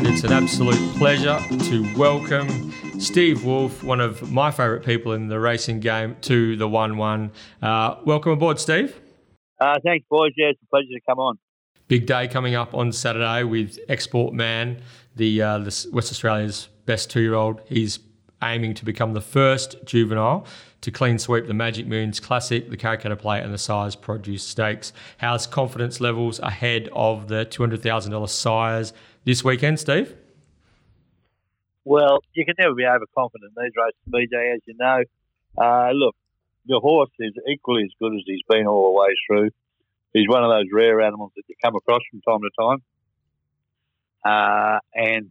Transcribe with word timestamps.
and 0.00 0.08
it's 0.08 0.24
an 0.24 0.32
absolute 0.32 0.96
pleasure 0.96 1.38
to 1.58 1.94
welcome 1.94 2.72
Steve 2.98 3.44
Wolfe, 3.44 3.84
one 3.84 4.00
of 4.00 4.32
my 4.32 4.50
favourite 4.50 4.82
people 4.82 5.12
in 5.12 5.28
the 5.28 5.38
racing 5.38 5.78
game, 5.80 6.16
to 6.22 6.56
the 6.56 6.66
1 6.66 6.96
1. 6.96 7.30
Uh, 7.60 7.96
welcome 8.06 8.32
aboard, 8.32 8.58
Steve. 8.58 8.98
Uh, 9.60 9.78
thanks, 9.84 10.06
boys. 10.08 10.32
Yeah, 10.38 10.46
it's 10.46 10.60
a 10.62 10.66
pleasure 10.68 10.88
to 10.94 11.00
come 11.06 11.18
on. 11.18 11.38
Big 11.86 12.06
day 12.06 12.28
coming 12.28 12.54
up 12.54 12.72
on 12.72 12.92
Saturday 12.92 13.44
with 13.44 13.78
Export 13.90 14.32
Man, 14.32 14.80
the, 15.16 15.42
uh, 15.42 15.58
the 15.58 15.86
West 15.92 16.10
Australia's 16.10 16.70
best 16.86 17.10
two 17.10 17.20
year 17.20 17.34
old. 17.34 17.60
He's 17.66 17.98
aiming 18.42 18.72
to 18.74 18.86
become 18.86 19.12
the 19.12 19.20
first 19.20 19.84
juvenile 19.84 20.46
to 20.80 20.90
clean 20.90 21.18
sweep 21.18 21.46
the 21.46 21.52
Magic 21.52 21.86
Millions 21.86 22.20
Classic, 22.20 22.70
the 22.70 22.76
Karrakatta 22.78 23.18
Plate, 23.18 23.42
and 23.42 23.52
the 23.52 23.58
Sires 23.58 23.96
Produce 23.96 24.42
Stakes. 24.42 24.94
How's 25.18 25.46
confidence 25.46 26.00
levels 26.00 26.38
ahead 26.38 26.88
of 26.94 27.28
the 27.28 27.44
$200,000 27.44 28.28
Sires 28.30 28.94
this 29.24 29.44
weekend, 29.44 29.78
Steve? 29.78 30.14
Well, 31.84 32.20
you 32.34 32.44
can 32.44 32.54
never 32.58 32.74
be 32.74 32.84
overconfident 32.84 33.52
in 33.56 33.64
these 33.64 33.72
races, 33.76 34.28
BJ, 34.32 34.54
as 34.54 34.60
you 34.66 34.74
know. 34.78 35.02
Uh, 35.58 35.90
look, 35.92 36.14
the 36.66 36.78
horse 36.78 37.10
is 37.18 37.32
equally 37.50 37.84
as 37.84 37.90
good 38.00 38.14
as 38.14 38.22
he's 38.26 38.42
been 38.48 38.66
all 38.66 38.92
the 38.92 39.00
way 39.00 39.08
through. 39.26 39.50
He's 40.12 40.28
one 40.28 40.44
of 40.44 40.50
those 40.50 40.66
rare 40.72 41.00
animals 41.00 41.32
that 41.36 41.42
you 41.48 41.54
come 41.62 41.74
across 41.76 42.00
from 42.10 42.20
time 42.20 42.40
to 42.42 42.50
time. 42.60 42.80
Uh, 44.22 44.78
and 44.94 45.30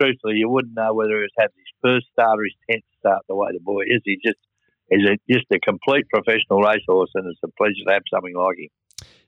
truthfully, 0.00 0.36
you 0.36 0.48
wouldn't 0.48 0.74
know 0.74 0.94
whether 0.94 1.20
he's 1.20 1.30
had 1.36 1.50
his 1.56 1.72
first 1.82 2.06
start 2.12 2.38
or 2.38 2.44
his 2.44 2.54
tenth 2.70 2.84
start 2.98 3.22
the 3.28 3.34
way 3.34 3.50
the 3.52 3.60
boy 3.60 3.82
is. 3.86 4.00
He 4.04 4.18
just 4.24 4.38
is 4.90 5.02
a, 5.08 5.16
just 5.32 5.46
a 5.52 5.58
complete 5.58 6.06
professional 6.08 6.62
racehorse, 6.62 7.10
and 7.14 7.26
it's 7.26 7.40
a 7.42 7.48
pleasure 7.56 7.84
to 7.86 7.92
have 7.92 8.02
something 8.12 8.36
like 8.36 8.58
him. 8.58 8.68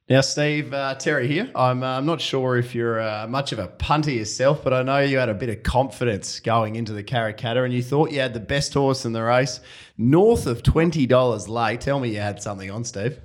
Now, 0.09 0.21
Steve, 0.21 0.75
uh, 0.75 0.97
Terry 0.97 1.29
here. 1.29 1.51
I'm, 1.55 1.85
uh, 1.85 1.97
I'm 1.97 2.07
not 2.07 2.21
sure 2.21 2.57
if 2.57 2.75
you're 2.75 3.01
uh, 3.01 3.27
much 3.29 3.53
of 3.53 3.61
a 3.61 3.69
punter 3.69 4.11
yourself, 4.11 4.65
but 4.65 4.73
I 4.73 4.83
know 4.83 4.99
you 4.99 5.19
had 5.19 5.29
a 5.29 5.35
bit 5.35 5.49
of 5.49 5.63
confidence 5.63 6.41
going 6.41 6.75
into 6.75 6.93
the 6.93 7.05
Karrakatta 7.05 7.65
and 7.65 7.73
you 7.73 7.85
thought 7.85 8.11
you 8.11 8.19
had 8.19 8.35
the 8.35 8.41
best 8.41 8.75
horse 8.75 9.05
in 9.05 9.13
the 9.13 9.23
race. 9.23 9.61
North 9.97 10.47
of 10.47 10.65
$20 10.65 11.49
late. 11.49 11.81
Tell 11.81 12.01
me 12.01 12.11
you 12.11 12.21
had 12.21 12.43
something 12.43 12.69
on, 12.69 12.83
Steve. 12.83 13.21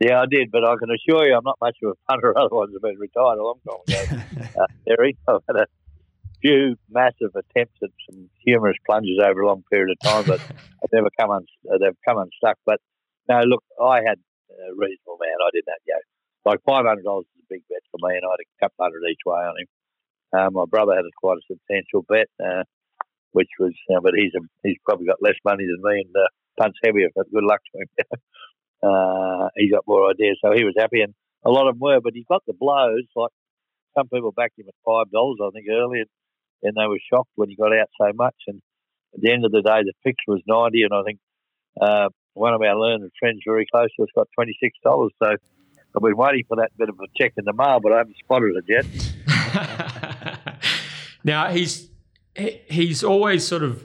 Yeah, 0.00 0.22
I 0.22 0.24
did, 0.30 0.50
but 0.50 0.64
I 0.64 0.76
can 0.76 0.88
assure 0.90 1.26
you 1.26 1.36
I'm 1.36 1.44
not 1.44 1.58
much 1.60 1.76
of 1.82 1.90
a 1.90 1.94
punter, 2.10 2.32
otherwise 2.38 2.68
I've 2.74 2.80
been 2.80 2.98
retired 2.98 3.38
a 3.38 3.44
long 3.44 3.60
time 3.68 3.98
ago, 4.08 4.22
uh, 4.62 4.66
Terry. 4.88 5.18
I've 5.28 5.42
had 5.46 5.56
a 5.56 5.66
few 6.40 6.76
massive 6.90 7.36
attempts 7.36 7.76
at 7.82 7.90
some 8.08 8.30
humorous 8.38 8.78
plunges 8.86 9.18
over 9.22 9.42
a 9.42 9.46
long 9.46 9.62
period 9.70 9.94
of 9.94 10.00
time, 10.00 10.24
but 10.26 10.40
I've 10.40 10.90
never 10.90 11.10
come 11.18 11.30
un- 11.30 11.46
they've 11.78 11.96
come 12.08 12.16
unstuck. 12.16 12.56
But 12.64 12.80
no, 13.28 13.40
look, 13.42 13.62
I 13.78 14.00
had 14.06 14.18
a 14.60 14.76
reasonable 14.76 15.16
amount. 15.16 15.40
I 15.40 15.48
have, 15.56 15.82
you 15.86 15.94
know, 15.96 16.04
like 16.44 16.60
five 16.64 16.84
hundred 16.84 17.04
dollars 17.04 17.26
is 17.36 17.44
a 17.44 17.52
big 17.52 17.62
bet 17.68 17.84
for 17.90 18.00
me, 18.04 18.16
and 18.16 18.24
I 18.24 18.36
had 18.36 18.44
a 18.44 18.50
couple 18.60 18.84
hundred 18.84 19.04
each 19.10 19.24
way 19.26 19.40
on 19.40 19.56
him. 19.60 19.68
Um, 20.32 20.50
my 20.54 20.64
brother 20.68 20.94
had 20.94 21.04
a 21.04 21.14
quite 21.18 21.38
a 21.38 21.44
substantial 21.50 22.06
bet, 22.06 22.30
uh, 22.38 22.62
which 23.32 23.50
was, 23.58 23.74
uh, 23.90 24.00
but 24.00 24.14
he's 24.14 24.32
a, 24.38 24.42
he's 24.62 24.78
probably 24.84 25.06
got 25.06 25.22
less 25.22 25.38
money 25.44 25.66
than 25.66 25.82
me 25.82 26.06
and 26.06 26.14
uh, 26.14 26.28
punts 26.58 26.78
heavier. 26.84 27.08
But 27.14 27.30
good 27.32 27.44
luck 27.44 27.60
to 27.60 27.74
him. 27.82 27.90
uh, 28.86 29.48
he 29.56 29.70
got 29.70 29.84
more 29.86 30.10
ideas, 30.10 30.38
so 30.42 30.52
he 30.54 30.64
was 30.64 30.74
happy, 30.78 31.02
and 31.02 31.14
a 31.44 31.50
lot 31.50 31.68
of 31.68 31.74
them 31.74 31.80
were. 31.80 32.00
But 32.00 32.14
he 32.14 32.24
got 32.28 32.42
the 32.46 32.54
blows. 32.54 33.04
Like 33.16 33.34
some 33.96 34.08
people 34.08 34.32
backed 34.32 34.58
him 34.58 34.68
at 34.68 34.86
five 34.86 35.10
dollars, 35.10 35.38
I 35.42 35.50
think, 35.50 35.66
earlier, 35.68 36.04
and 36.62 36.76
they 36.76 36.86
were 36.86 37.00
shocked 37.12 37.32
when 37.34 37.50
he 37.50 37.56
got 37.56 37.76
out 37.76 37.90
so 38.00 38.12
much. 38.14 38.36
And 38.46 38.62
at 39.14 39.20
the 39.20 39.32
end 39.32 39.44
of 39.44 39.52
the 39.52 39.62
day, 39.62 39.82
the 39.82 39.94
fix 40.04 40.16
was 40.26 40.42
ninety, 40.46 40.82
and 40.82 40.94
I 40.94 41.02
think 41.02 41.18
uh, 41.80 42.08
one 42.34 42.54
of 42.54 42.62
our 42.62 42.76
learned 42.76 43.10
friends 43.18 43.40
very 43.46 43.66
close 43.70 43.88
to 43.96 44.04
us 44.04 44.08
got 44.14 44.28
twenty 44.34 44.56
six 44.60 44.76
dollars. 44.82 45.12
So 45.22 45.30
I've 45.30 46.02
been 46.02 46.16
waiting 46.16 46.44
for 46.48 46.56
that 46.56 46.70
bit 46.78 46.88
of 46.88 46.98
a 47.00 47.06
check 47.16 47.32
in 47.36 47.44
the 47.44 47.52
mail, 47.52 47.80
but 47.80 47.92
I 47.92 47.98
haven't 47.98 48.16
spotted 48.18 48.54
it 48.56 48.64
yet. 48.68 48.86
now 51.24 51.50
he's 51.50 51.88
he's 52.34 53.02
always 53.02 53.46
sort 53.46 53.62
of 53.62 53.84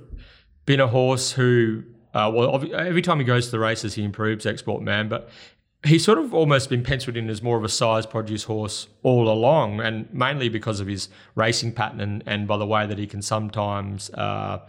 been 0.65 0.79
a 0.79 0.87
horse 0.87 1.31
who. 1.31 1.83
Uh, 2.13 2.31
well, 2.33 2.63
every 2.73 3.01
time 3.01 3.19
he 3.19 3.25
goes 3.25 3.47
to 3.47 3.51
the 3.51 3.59
races, 3.59 3.95
he 3.95 4.01
improves 4.01 4.45
Export 4.45 4.81
Man, 4.81 5.09
but 5.09 5.29
he's 5.85 6.03
sort 6.03 6.17
of 6.17 6.33
almost 6.33 6.69
been 6.69 6.83
penciled 6.83 7.17
in 7.17 7.29
as 7.29 7.41
more 7.41 7.57
of 7.57 7.63
a 7.63 7.69
Sires 7.69 8.05
Produce 8.05 8.43
horse 8.43 8.87
all 9.03 9.29
along, 9.29 9.81
and 9.81 10.11
mainly 10.13 10.49
because 10.49 10.79
of 10.79 10.87
his 10.87 11.09
racing 11.35 11.73
pattern 11.73 11.99
and, 11.99 12.23
and 12.25 12.47
by 12.47 12.57
the 12.57 12.65
way 12.65 12.85
that 12.85 12.97
he 12.97 13.07
can 13.07 13.21
sometimes. 13.21 14.09
Uh, 14.11 14.59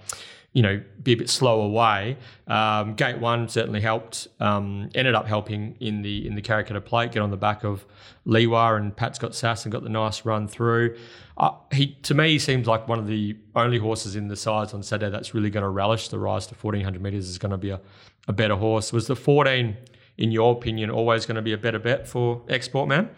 you 0.57 0.63
know, 0.63 0.83
be 1.03 1.13
a 1.13 1.17
bit 1.19 1.29
slow 1.29 1.61
away. 1.61 2.17
Um, 2.47 2.95
gate 2.95 3.19
one 3.19 3.47
certainly 3.47 3.83
helped. 3.83 4.27
Um, 4.41 4.89
ended 4.95 5.15
up 5.15 5.27
helping 5.27 5.77
in 5.81 6.01
the 6.01 6.27
in 6.27 6.35
the 6.35 6.41
Karrakatta 6.41 6.83
Plate, 6.83 7.13
get 7.13 7.21
on 7.21 7.31
the 7.31 7.37
back 7.37 7.63
of 7.63 7.85
Liwa, 8.27 8.79
and 8.79 8.97
Pat's 8.97 9.19
got 9.19 9.35
sass 9.35 9.67
and 9.67 9.73
got 9.73 9.83
the 9.83 9.91
nice 9.91 10.25
run 10.25 10.49
through. 10.49 10.97
Uh, 11.37 11.51
he 11.75 11.99
to 12.05 12.15
me 12.15 12.31
he 12.31 12.39
seems 12.39 12.67
like 12.67 12.89
one 12.89 12.99
of 12.99 13.07
the 13.07 13.37
only 13.55 13.77
horses 13.77 14.17
in 14.17 14.29
the 14.29 14.37
Sires 14.37 14.73
on 14.73 14.83
Saturday 14.83 15.11
that's 15.11 15.35
really 15.35 15.51
going 15.51 15.63
to 15.63 15.69
relish 15.69 16.09
the 16.09 16.19
rise 16.19 16.47
to 16.47 16.55
1400 16.55 17.03
meters. 17.03 17.29
Is 17.29 17.37
going 17.37 17.51
to 17.51 17.59
be 17.59 17.69
a, 17.69 17.81
a 18.27 18.33
better 18.33 18.57
horse. 18.57 18.95
Was 18.95 19.09
the 19.09 19.17
14 19.17 19.77
in 20.17 20.33
your 20.33 20.53
opinion, 20.53 20.89
always 20.89 21.27
going 21.27 21.37
to 21.37 21.43
be 21.43 21.53
a 21.53 21.59
better 21.59 21.79
bet 21.79 22.09
for 22.09 22.41
Export 22.49 22.89
Man? 22.89 23.11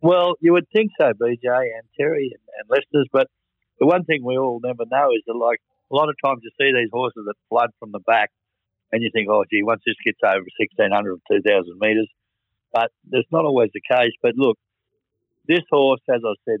Well, 0.00 0.34
you 0.40 0.52
would 0.52 0.68
think 0.72 0.92
so, 0.96 1.06
BJ 1.06 1.42
and 1.42 1.82
Terry 1.98 2.30
and, 2.32 2.42
and 2.60 2.70
Lester's, 2.70 3.08
but 3.12 3.26
the 3.80 3.86
one 3.86 4.04
thing 4.04 4.24
we 4.24 4.38
all 4.38 4.60
never 4.62 4.84
know 4.88 5.08
is 5.10 5.22
that, 5.26 5.34
like, 5.34 5.58
a 5.90 5.94
lot 5.94 6.08
of 6.08 6.16
times 6.24 6.40
you 6.42 6.50
see 6.58 6.72
these 6.72 6.90
horses 6.92 7.24
that 7.26 7.34
flood 7.48 7.70
from 7.78 7.92
the 7.92 8.00
back, 8.00 8.30
and 8.92 9.02
you 9.02 9.10
think, 9.12 9.28
oh, 9.30 9.44
gee, 9.50 9.62
once 9.62 9.82
this 9.86 9.96
gets 10.04 10.18
over 10.24 10.46
1,600 10.58 10.88
or 10.90 11.18
2,000 11.30 11.78
metres, 11.78 12.08
but 12.72 12.90
that's 13.10 13.30
not 13.32 13.44
always 13.44 13.70
the 13.74 13.82
case. 13.82 14.12
But 14.22 14.34
look, 14.36 14.58
this 15.48 15.62
horse, 15.70 16.00
as 16.08 16.22
I 16.24 16.34
said, 16.48 16.60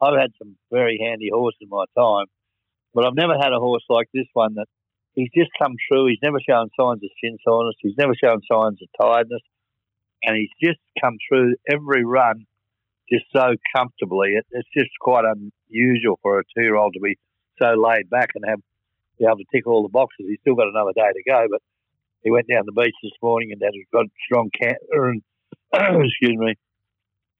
I've 0.00 0.18
had 0.18 0.30
some 0.38 0.56
very 0.72 0.98
handy 1.02 1.28
horses 1.32 1.58
in 1.60 1.68
my 1.68 1.84
time, 1.96 2.26
but 2.94 3.06
I've 3.06 3.14
never 3.14 3.34
had 3.34 3.52
a 3.52 3.60
horse 3.60 3.84
like 3.88 4.08
this 4.14 4.26
one 4.32 4.54
that 4.54 4.66
he's 5.14 5.30
just 5.36 5.50
come 5.60 5.74
through. 5.88 6.08
He's 6.08 6.22
never 6.22 6.38
shown 6.40 6.70
signs 6.78 7.02
of 7.02 7.10
shin 7.22 7.36
soreness. 7.46 7.76
He's 7.80 7.98
never 7.98 8.14
shown 8.14 8.40
signs 8.50 8.78
of 8.82 8.88
tiredness. 9.00 9.42
And 10.22 10.36
he's 10.36 10.52
just 10.62 10.80
come 11.02 11.16
through 11.28 11.56
every 11.70 12.04
run 12.04 12.44
just 13.10 13.24
so 13.34 13.54
comfortably. 13.74 14.34
It, 14.36 14.46
it's 14.50 14.68
just 14.76 14.90
quite 15.00 15.24
unusual 15.24 16.18
for 16.22 16.40
a 16.40 16.42
two 16.56 16.62
year 16.62 16.76
old 16.76 16.94
to 16.94 17.00
be 17.00 17.18
so 17.60 17.74
laid 17.74 18.08
back 18.08 18.30
and 18.34 18.44
have 18.48 18.60
be 19.18 19.26
able 19.26 19.36
to 19.36 19.44
tick 19.52 19.66
all 19.66 19.82
the 19.82 19.92
boxes. 19.92 20.26
He's 20.28 20.40
still 20.40 20.56
got 20.56 20.68
another 20.68 20.96
day 20.96 21.12
to 21.12 21.22
go, 21.28 21.46
but 21.50 21.60
he 22.24 22.30
went 22.30 22.48
down 22.48 22.64
the 22.64 22.72
beach 22.72 22.96
this 23.02 23.12
morning 23.22 23.52
and 23.52 23.60
had 23.60 23.76
a 23.76 23.84
good, 23.92 24.08
strong 24.24 24.48
canter 24.50 25.12
and 25.12 25.22
excuse 26.08 26.38
me, 26.38 26.54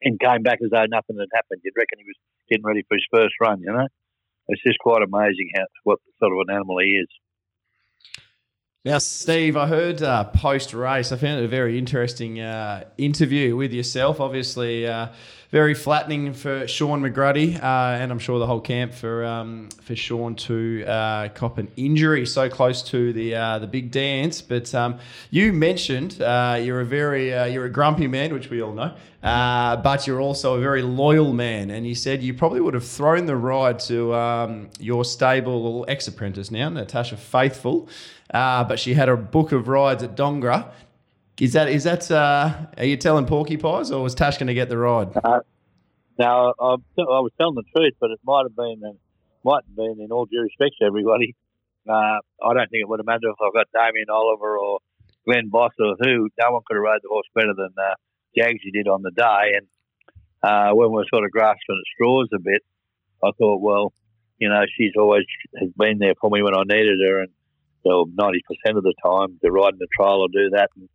and 0.02 0.20
came 0.20 0.42
back 0.42 0.58
as 0.62 0.70
though 0.70 0.84
nothing 0.84 1.16
had 1.18 1.32
happened. 1.34 1.60
You'd 1.64 1.76
reckon 1.76 1.98
he 1.98 2.04
was 2.04 2.20
getting 2.50 2.64
ready 2.64 2.84
for 2.86 2.96
his 2.96 3.06
first 3.10 3.34
run. 3.40 3.60
You 3.60 3.72
know, 3.72 3.88
it's 4.48 4.62
just 4.62 4.78
quite 4.78 5.02
amazing 5.02 5.50
how 5.56 5.64
what 5.84 5.98
sort 6.18 6.32
of 6.32 6.44
an 6.46 6.54
animal 6.54 6.78
he 6.78 7.00
is. 7.00 7.08
Now, 8.82 8.96
Steve, 8.96 9.58
I 9.58 9.66
heard 9.66 10.02
uh, 10.02 10.24
post 10.24 10.72
race, 10.72 11.12
I 11.12 11.18
found 11.18 11.42
it 11.42 11.44
a 11.44 11.48
very 11.48 11.78
interesting 11.78 12.40
uh, 12.40 12.84
interview 12.96 13.54
with 13.54 13.74
yourself. 13.74 14.20
Obviously, 14.20 14.86
uh, 14.86 15.08
very 15.50 15.74
flattening 15.74 16.32
for 16.32 16.66
Shaun 16.66 17.02
McGruddy, 17.02 17.62
uh, 17.62 18.00
and 18.00 18.10
I'm 18.10 18.18
sure 18.18 18.38
the 18.38 18.46
whole 18.46 18.62
camp 18.62 18.94
for 18.94 19.22
um, 19.26 19.68
for 19.82 19.94
Shaun 19.94 20.34
to 20.36 20.86
uh, 20.86 21.28
cop 21.28 21.58
an 21.58 21.68
injury 21.76 22.24
so 22.24 22.48
close 22.48 22.82
to 22.84 23.12
the 23.12 23.34
uh, 23.34 23.58
the 23.58 23.66
big 23.66 23.90
dance. 23.90 24.40
But 24.40 24.74
um, 24.74 24.98
you 25.28 25.52
mentioned 25.52 26.16
you're 26.18 26.80
a 26.80 26.86
very 26.86 27.52
you're 27.52 27.66
a 27.66 27.70
grumpy 27.70 28.06
man, 28.06 28.32
which 28.32 28.48
we 28.48 28.62
all 28.62 28.72
know, 28.72 28.94
but 29.20 30.06
you're 30.06 30.22
also 30.22 30.54
a 30.54 30.60
very 30.60 30.80
loyal 30.80 31.34
man. 31.34 31.68
And 31.68 31.86
you 31.86 31.94
said 31.94 32.22
you 32.22 32.32
probably 32.32 32.62
would 32.62 32.72
have 32.72 32.86
thrown 32.86 33.26
the 33.26 33.36
ride 33.36 33.78
to 33.80 34.14
um, 34.14 34.70
your 34.78 35.04
stable 35.04 35.84
ex 35.86 36.08
apprentice 36.08 36.50
now, 36.50 36.70
Natasha 36.70 37.18
Faithfull. 37.18 37.86
Uh, 38.32 38.64
but 38.64 38.78
she 38.78 38.94
had 38.94 39.08
a 39.08 39.16
book 39.16 39.52
of 39.52 39.68
rides 39.68 40.02
at 40.02 40.16
Dongara. 40.16 40.70
Is 41.40 41.54
that 41.54 41.68
is 41.68 41.84
that 41.84 42.10
uh, 42.10 42.66
are 42.76 42.84
you 42.84 42.96
telling 42.96 43.26
porcupines 43.26 43.90
or 43.90 44.02
was 44.02 44.14
Tash 44.14 44.36
going 44.36 44.48
to 44.48 44.54
get 44.54 44.68
the 44.68 44.76
ride? 44.76 45.16
Uh, 45.16 45.40
now 46.18 46.52
I, 46.60 46.74
I 46.74 47.20
was 47.24 47.32
telling 47.38 47.54
the 47.54 47.64
truth, 47.74 47.94
but 47.98 48.10
it 48.10 48.20
might 48.24 48.42
have 48.44 48.54
been 48.54 48.82
uh, 48.84 48.92
might 49.42 49.64
have 49.66 49.74
been 49.74 50.04
in 50.04 50.12
all 50.12 50.26
due 50.26 50.42
respect 50.42 50.76
to 50.80 50.86
everybody. 50.86 51.34
Uh, 51.88 52.20
I 52.44 52.54
don't 52.54 52.70
think 52.70 52.82
it 52.82 52.88
would 52.88 53.00
have 53.00 53.06
mattered 53.06 53.32
if 53.32 53.40
I 53.40 53.48
got 53.54 53.66
Damien 53.72 54.10
Oliver 54.10 54.58
or 54.58 54.80
Glenn 55.26 55.48
Boss 55.48 55.72
or 55.80 55.96
who. 55.98 56.28
No 56.38 56.52
one 56.52 56.62
could 56.66 56.76
have 56.76 56.82
rode 56.82 57.00
the 57.02 57.08
horse 57.08 57.26
better 57.34 57.54
than 57.56 57.70
uh, 57.78 57.94
Jagsy 58.36 58.70
did 58.72 58.86
on 58.86 59.02
the 59.02 59.10
day. 59.10 59.56
And 59.56 59.66
uh, 60.42 60.74
when 60.74 60.90
we 60.90 60.96
were 60.96 61.06
sort 61.12 61.24
of 61.24 61.30
grasping 61.30 61.80
at 61.80 61.92
straws 61.94 62.28
a 62.34 62.38
bit, 62.38 62.62
I 63.24 63.30
thought, 63.38 63.60
well, 63.60 63.92
you 64.38 64.48
know, 64.48 64.62
she's 64.76 64.92
always 64.96 65.24
has 65.58 65.70
been 65.76 65.98
there 65.98 66.14
for 66.20 66.30
me 66.30 66.42
when 66.42 66.54
I 66.54 66.62
needed 66.64 67.00
her, 67.04 67.20
and 67.20 67.30
so 67.84 68.06
90% 68.06 68.76
of 68.76 68.82
the 68.82 68.94
time 69.04 69.38
to 69.42 69.50
ride 69.50 69.74
in 69.74 69.78
the 69.78 69.88
trial 69.96 70.20
or 70.20 70.28
do 70.28 70.50
that. 70.52 70.68
And 70.76 70.88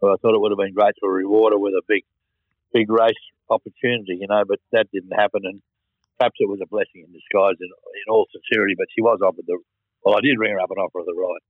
well, 0.00 0.12
I 0.12 0.16
thought 0.20 0.34
it 0.34 0.40
would 0.40 0.52
have 0.52 0.58
been 0.58 0.74
great 0.74 0.94
to 1.02 1.08
reward 1.08 1.52
her 1.52 1.58
with 1.58 1.74
a 1.74 1.82
big, 1.86 2.02
big 2.72 2.90
race 2.90 3.12
opportunity, 3.50 4.18
you 4.20 4.26
know, 4.28 4.42
but 4.46 4.58
that 4.72 4.90
didn't 4.92 5.12
happen. 5.12 5.42
And 5.44 5.62
perhaps 6.18 6.36
it 6.38 6.48
was 6.48 6.60
a 6.62 6.66
blessing 6.66 7.04
in 7.06 7.12
disguise 7.12 7.56
in, 7.60 7.68
in 7.68 8.06
all 8.10 8.26
sincerity, 8.32 8.74
but 8.76 8.86
she 8.94 9.02
was 9.02 9.20
offered 9.24 9.44
the, 9.46 9.58
well, 10.04 10.16
I 10.16 10.20
did 10.20 10.38
ring 10.38 10.52
her 10.52 10.60
up 10.60 10.70
and 10.70 10.78
offer 10.78 11.00
her 11.00 11.04
the 11.04 11.14
ride. 11.14 11.44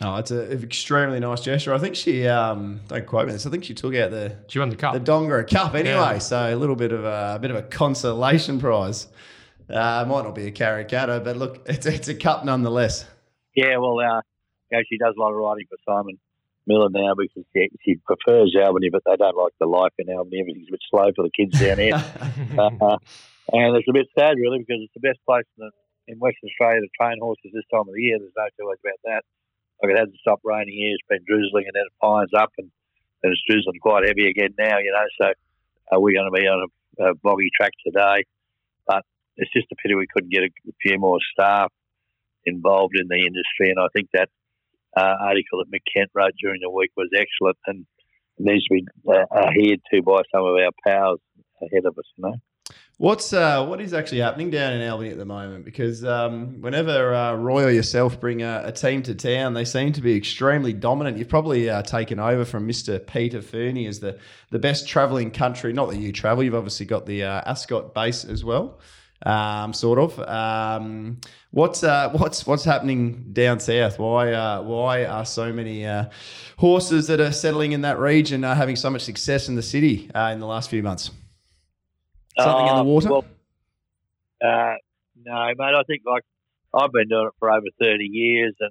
Oh, 0.00 0.14
it's 0.16 0.30
an 0.30 0.62
extremely 0.62 1.18
nice 1.18 1.40
gesture. 1.40 1.74
I 1.74 1.78
think 1.78 1.96
she, 1.96 2.28
um, 2.28 2.80
don't 2.86 3.04
quote 3.04 3.26
me 3.26 3.32
this. 3.32 3.46
I 3.46 3.50
think 3.50 3.64
she 3.64 3.74
took 3.74 3.96
out 3.96 4.12
the 4.12 4.36
she 4.46 4.60
won 4.60 4.70
the 4.70 4.76
cup, 4.76 4.94
the 4.94 5.00
Dongara 5.00 5.48
Cup 5.50 5.74
anyway. 5.74 5.92
Yeah. 5.92 6.18
So 6.18 6.54
a 6.54 6.54
little 6.54 6.76
bit 6.76 6.92
of 6.92 7.04
a, 7.04 7.34
a, 7.34 7.38
bit 7.40 7.50
of 7.50 7.56
a 7.56 7.62
consolation 7.62 8.60
prize. 8.60 9.08
Uh, 9.68 10.04
might 10.08 10.22
not 10.22 10.34
be 10.34 10.46
a 10.46 10.52
Karrakatta, 10.52 11.22
but 11.24 11.36
look, 11.36 11.62
it's, 11.66 11.84
it's 11.84 12.08
a 12.08 12.14
cup 12.14 12.44
nonetheless. 12.44 13.06
Yeah, 13.58 13.82
well, 13.82 13.98
uh, 13.98 14.22
you 14.70 14.78
know, 14.78 14.86
she 14.86 15.02
does 15.02 15.18
a 15.18 15.20
lot 15.20 15.34
of 15.34 15.42
riding 15.42 15.66
for 15.66 15.82
Simon 15.82 16.14
Miller 16.62 16.94
now 16.94 17.18
because 17.18 17.42
she, 17.50 17.66
she 17.82 17.98
prefers 18.06 18.54
Albany, 18.54 18.86
but 18.86 19.02
they 19.02 19.18
don't 19.18 19.34
like 19.34 19.50
the 19.58 19.66
life 19.66 19.90
in 19.98 20.06
Albany. 20.14 20.38
Everything's 20.38 20.70
a 20.70 20.78
bit 20.78 20.86
slow 20.86 21.10
for 21.10 21.26
the 21.26 21.34
kids 21.34 21.58
down 21.58 21.82
here. 21.82 21.98
uh, 22.54 23.02
and 23.50 23.74
it's 23.74 23.90
a 23.90 23.98
bit 23.98 24.06
sad, 24.14 24.38
really, 24.38 24.62
because 24.62 24.78
it's 24.78 24.94
the 24.94 25.02
best 25.02 25.18
place 25.26 25.48
in, 25.58 25.66
the, 25.66 25.70
in 26.06 26.22
Western 26.22 26.54
Australia 26.54 26.86
to 26.86 26.94
train 26.94 27.18
horses 27.18 27.50
this 27.50 27.66
time 27.66 27.90
of 27.90 27.98
the 27.98 28.06
year. 28.06 28.22
There's 28.22 28.38
no 28.38 28.46
two 28.54 28.70
ways 28.70 28.78
about 28.78 29.02
that. 29.10 29.22
Like 29.82 29.90
it 29.90 29.98
hasn't 29.98 30.22
stopped 30.22 30.46
raining 30.46 30.78
here. 30.78 30.94
It's 30.94 31.10
been 31.10 31.26
drizzling 31.26 31.66
and 31.66 31.74
then 31.74 31.90
it 31.90 31.98
pines 31.98 32.30
up 32.30 32.54
and, 32.62 32.70
and 33.26 33.34
it's 33.34 33.42
drizzling 33.42 33.82
quite 33.82 34.06
heavy 34.06 34.30
again 34.30 34.54
now, 34.54 34.78
you 34.78 34.94
know. 34.94 35.08
So 35.18 35.26
uh, 35.90 35.98
we're 35.98 36.14
going 36.14 36.30
to 36.30 36.38
be 36.38 36.46
on 36.46 36.62
a, 36.62 36.70
a 37.10 37.14
boggy 37.26 37.50
track 37.58 37.74
today. 37.82 38.22
But 38.86 39.02
it's 39.34 39.50
just 39.50 39.66
a 39.74 39.76
pity 39.82 39.98
we 39.98 40.06
couldn't 40.06 40.30
get 40.30 40.46
a, 40.46 40.50
a 40.70 40.74
few 40.78 40.94
more 41.02 41.18
staff 41.34 41.74
involved 42.48 42.94
in 42.98 43.06
the 43.08 43.16
industry. 43.16 43.70
And 43.70 43.78
I 43.78 43.88
think 43.94 44.08
that 44.14 44.28
uh, 44.96 45.14
article 45.20 45.62
that 45.62 45.70
McKent 45.70 46.08
wrote 46.14 46.32
during 46.40 46.60
the 46.62 46.70
week 46.70 46.90
was 46.96 47.08
excellent 47.14 47.58
and 47.66 47.86
needs 48.38 48.64
to 48.64 48.74
be 48.74 48.86
uh, 49.08 49.24
adhered 49.36 49.80
to 49.92 50.02
by 50.02 50.22
some 50.32 50.44
of 50.44 50.54
our 50.54 50.70
powers 50.86 51.18
ahead 51.62 51.84
of 51.84 51.96
us, 51.98 52.04
you 52.16 52.24
know. 52.24 52.34
What's 52.98 53.32
uh, 53.32 53.64
what 53.64 53.80
is 53.80 53.94
actually 53.94 54.18
happening 54.18 54.50
down 54.50 54.72
in 54.72 54.86
Albany 54.88 55.10
at 55.10 55.18
the 55.18 55.24
moment? 55.24 55.64
Because 55.64 56.04
um, 56.04 56.60
whenever 56.60 57.14
uh, 57.14 57.34
Roy 57.34 57.64
or 57.66 57.70
yourself 57.70 58.18
bring 58.18 58.42
a, 58.42 58.62
a, 58.64 58.72
team 58.72 59.04
to 59.04 59.14
town, 59.14 59.54
they 59.54 59.64
seem 59.64 59.92
to 59.92 60.00
be 60.00 60.16
extremely 60.16 60.72
dominant. 60.72 61.16
You've 61.16 61.28
probably 61.28 61.70
uh, 61.70 61.82
taken 61.82 62.18
over 62.18 62.44
from 62.44 62.66
Mister 62.66 62.98
Peter 62.98 63.40
Fernie 63.40 63.86
as 63.86 64.00
the 64.00 64.18
the 64.50 64.58
best 64.58 64.88
travelling 64.88 65.30
country. 65.30 65.72
Not 65.72 65.90
that 65.90 65.98
you 65.98 66.10
travel, 66.10 66.42
you've 66.42 66.56
obviously 66.56 66.86
got 66.86 67.06
the 67.06 67.22
uh, 67.22 67.42
Ascot 67.46 67.94
base 67.94 68.24
as 68.24 68.44
well, 68.44 68.80
um, 69.24 69.72
sort 69.72 69.98
of. 69.98 70.18
Um, 70.20 71.20
what's 71.50 71.82
uh, 71.82 72.10
what's 72.10 72.46
what's 72.46 72.64
happening 72.64 73.32
down 73.32 73.60
south? 73.60 73.98
Why 73.98 74.32
uh, 74.32 74.62
why 74.62 75.04
are 75.04 75.24
so 75.24 75.52
many 75.52 75.86
horses 76.56 77.06
that 77.06 77.20
are 77.20 77.32
settling 77.32 77.72
in 77.72 77.82
that 77.82 77.98
region 77.98 78.44
are 78.44 78.54
having 78.54 78.76
so 78.76 78.90
much 78.90 79.02
success 79.02 79.48
in 79.48 79.54
the 79.54 79.62
city 79.62 80.10
in 80.14 80.40
the 80.40 80.46
last 80.46 80.70
few 80.70 80.82
months? 80.82 81.10
Something 82.38 82.68
uh, 82.68 82.70
in 82.70 82.74
the 82.76 82.80
uh, 82.80 82.84
water? 82.84 83.10
Well, 83.10 83.24
uh, 84.42 84.74
no, 85.24 85.46
mate. 85.58 85.74
I 85.74 85.82
think 85.86 86.02
like 86.06 86.22
I've 86.72 86.92
been 86.92 87.08
doing 87.08 87.26
it 87.26 87.32
for 87.38 87.50
over 87.50 87.66
thirty 87.80 88.08
years, 88.10 88.54
and 88.60 88.70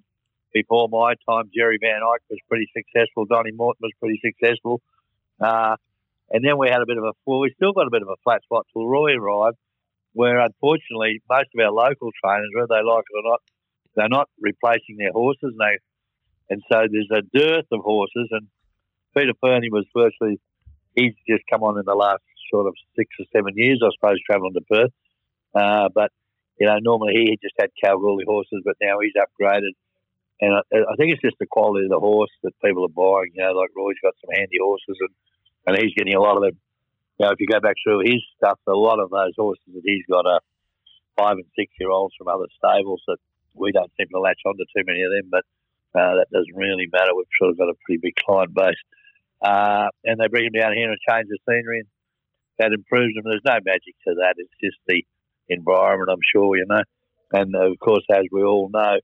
before 0.53 0.87
my 0.89 1.15
time, 1.29 1.49
Jerry 1.55 1.77
Van 1.81 1.99
Eyck 2.01 2.21
was 2.29 2.39
pretty 2.47 2.69
successful. 2.75 3.25
Donnie 3.25 3.51
Morton 3.51 3.81
was 3.81 3.91
pretty 3.99 4.21
successful, 4.23 4.81
uh, 5.41 5.75
and 6.31 6.45
then 6.45 6.57
we 6.57 6.69
had 6.69 6.81
a 6.81 6.85
bit 6.85 6.97
of 6.97 7.03
a 7.03 7.11
well, 7.25 7.39
we 7.39 7.51
still 7.55 7.73
got 7.73 7.87
a 7.87 7.91
bit 7.91 8.01
of 8.01 8.07
a 8.07 8.15
flat 8.23 8.41
spot 8.43 8.65
till 8.71 8.87
Roy 8.87 9.15
arrived, 9.15 9.57
where 10.17 10.39
unfortunately 10.39 11.21
most 11.29 11.53
of 11.53 11.61
our 11.61 11.69
local 11.69 12.09
trainers, 12.17 12.49
whether 12.55 12.73
they 12.73 12.81
like 12.81 13.05
it 13.05 13.17
or 13.21 13.29
not, 13.29 13.41
they're 13.95 14.09
not 14.09 14.27
replacing 14.41 14.97
their 14.97 15.11
horses, 15.13 15.53
and 15.53 15.61
they 15.61 15.77
and 16.49 16.63
so 16.71 16.87
there's 16.89 17.11
a 17.13 17.21
dearth 17.37 17.69
of 17.71 17.81
horses. 17.81 18.27
And 18.31 18.47
Peter 19.15 19.33
Fernie 19.39 19.69
was 19.69 19.85
virtually 19.95 20.39
he's 20.95 21.13
just 21.29 21.43
come 21.51 21.61
on 21.61 21.77
in 21.77 21.85
the 21.85 21.93
last 21.93 22.25
sort 22.49 22.65
of 22.65 22.73
six 22.97 23.13
or 23.19 23.25
seven 23.31 23.53
years, 23.55 23.79
I 23.85 23.93
suppose, 23.93 24.17
travelling 24.25 24.57
to 24.57 24.65
Perth. 24.65 24.95
Uh, 25.53 25.89
but 25.93 26.09
you 26.59 26.65
know, 26.65 26.77
normally 26.81 27.13
he 27.13 27.37
just 27.37 27.53
had 27.59 27.69
Kalgoorlie 27.77 28.25
horses, 28.25 28.63
but 28.65 28.75
now 28.81 28.97
he's 28.99 29.13
upgraded. 29.13 29.77
And 30.41 30.53
I, 30.57 30.61
I, 30.77 30.95
think 30.97 31.13
it's 31.13 31.21
just 31.21 31.37
the 31.39 31.45
quality 31.45 31.85
of 31.85 31.91
the 31.91 31.99
horse 31.99 32.33
that 32.41 32.57
people 32.65 32.85
are 32.85 32.97
buying. 32.97 33.33
You 33.37 33.43
know, 33.45 33.53
like 33.53 33.69
Roy's 33.77 34.01
got 34.01 34.17
some 34.21 34.33
handy 34.33 34.57
horses, 34.61 34.97
and 34.97 35.13
and 35.67 35.77
he's 35.77 35.93
getting 35.93 36.15
a 36.15 36.21
lot 36.21 36.37
of 36.37 36.41
them. 36.41 36.57
You 37.17 37.25
know, 37.25 37.31
if 37.31 37.39
you 37.39 37.47
go 37.47 37.59
back 37.59 37.75
through 37.81 38.05
his 38.05 38.21
stuff, 38.37 38.59
a 38.67 38.71
lot 38.71 38.99
of 38.99 39.09
those 39.09 39.33
horses 39.37 39.73
that 39.73 39.81
he's 39.83 40.05
got 40.09 40.25
are 40.25 40.41
five 41.17 41.37
and 41.37 41.49
six 41.57 41.73
year 41.79 41.89
olds 41.89 42.13
from 42.17 42.27
other 42.27 42.45
stables 42.53 43.01
that 43.07 43.17
we 43.53 43.71
don't 43.71 43.91
seem 43.97 44.07
to 44.13 44.19
latch 44.19 44.41
onto 44.45 44.63
too 44.69 44.85
many 44.85 45.01
of 45.01 45.11
them, 45.11 45.29
but 45.31 45.45
uh, 45.97 46.21
that 46.21 46.29
doesn't 46.31 46.55
really 46.55 46.85
matter. 46.91 47.15
We've 47.15 47.25
sort 47.41 47.51
of 47.51 47.57
got 47.57 47.73
a 47.73 47.79
pretty 47.85 48.01
big 48.01 48.15
client 48.21 48.53
base. 48.53 48.77
Uh, 49.41 49.89
and 50.05 50.19
they 50.19 50.27
bring 50.29 50.45
them 50.45 50.61
down 50.61 50.77
here 50.77 50.89
and 50.89 50.99
change 51.09 51.27
the 51.29 51.37
scenery. 51.49 51.81
And 51.81 51.89
that 52.59 52.73
improves 52.73 53.13
them. 53.15 53.25
There's 53.25 53.45
no 53.45 53.57
magic 53.65 53.97
to 54.05 54.13
that. 54.21 54.35
It's 54.37 54.53
just 54.61 54.77
the 54.87 55.01
environment, 55.49 56.09
I'm 56.11 56.25
sure, 56.33 56.57
you 56.57 56.65
know. 56.67 56.85
And 57.33 57.55
of 57.55 57.77
course, 57.79 58.05
as 58.11 58.25
we 58.31 58.43
all 58.43 58.69
know, 58.69 58.97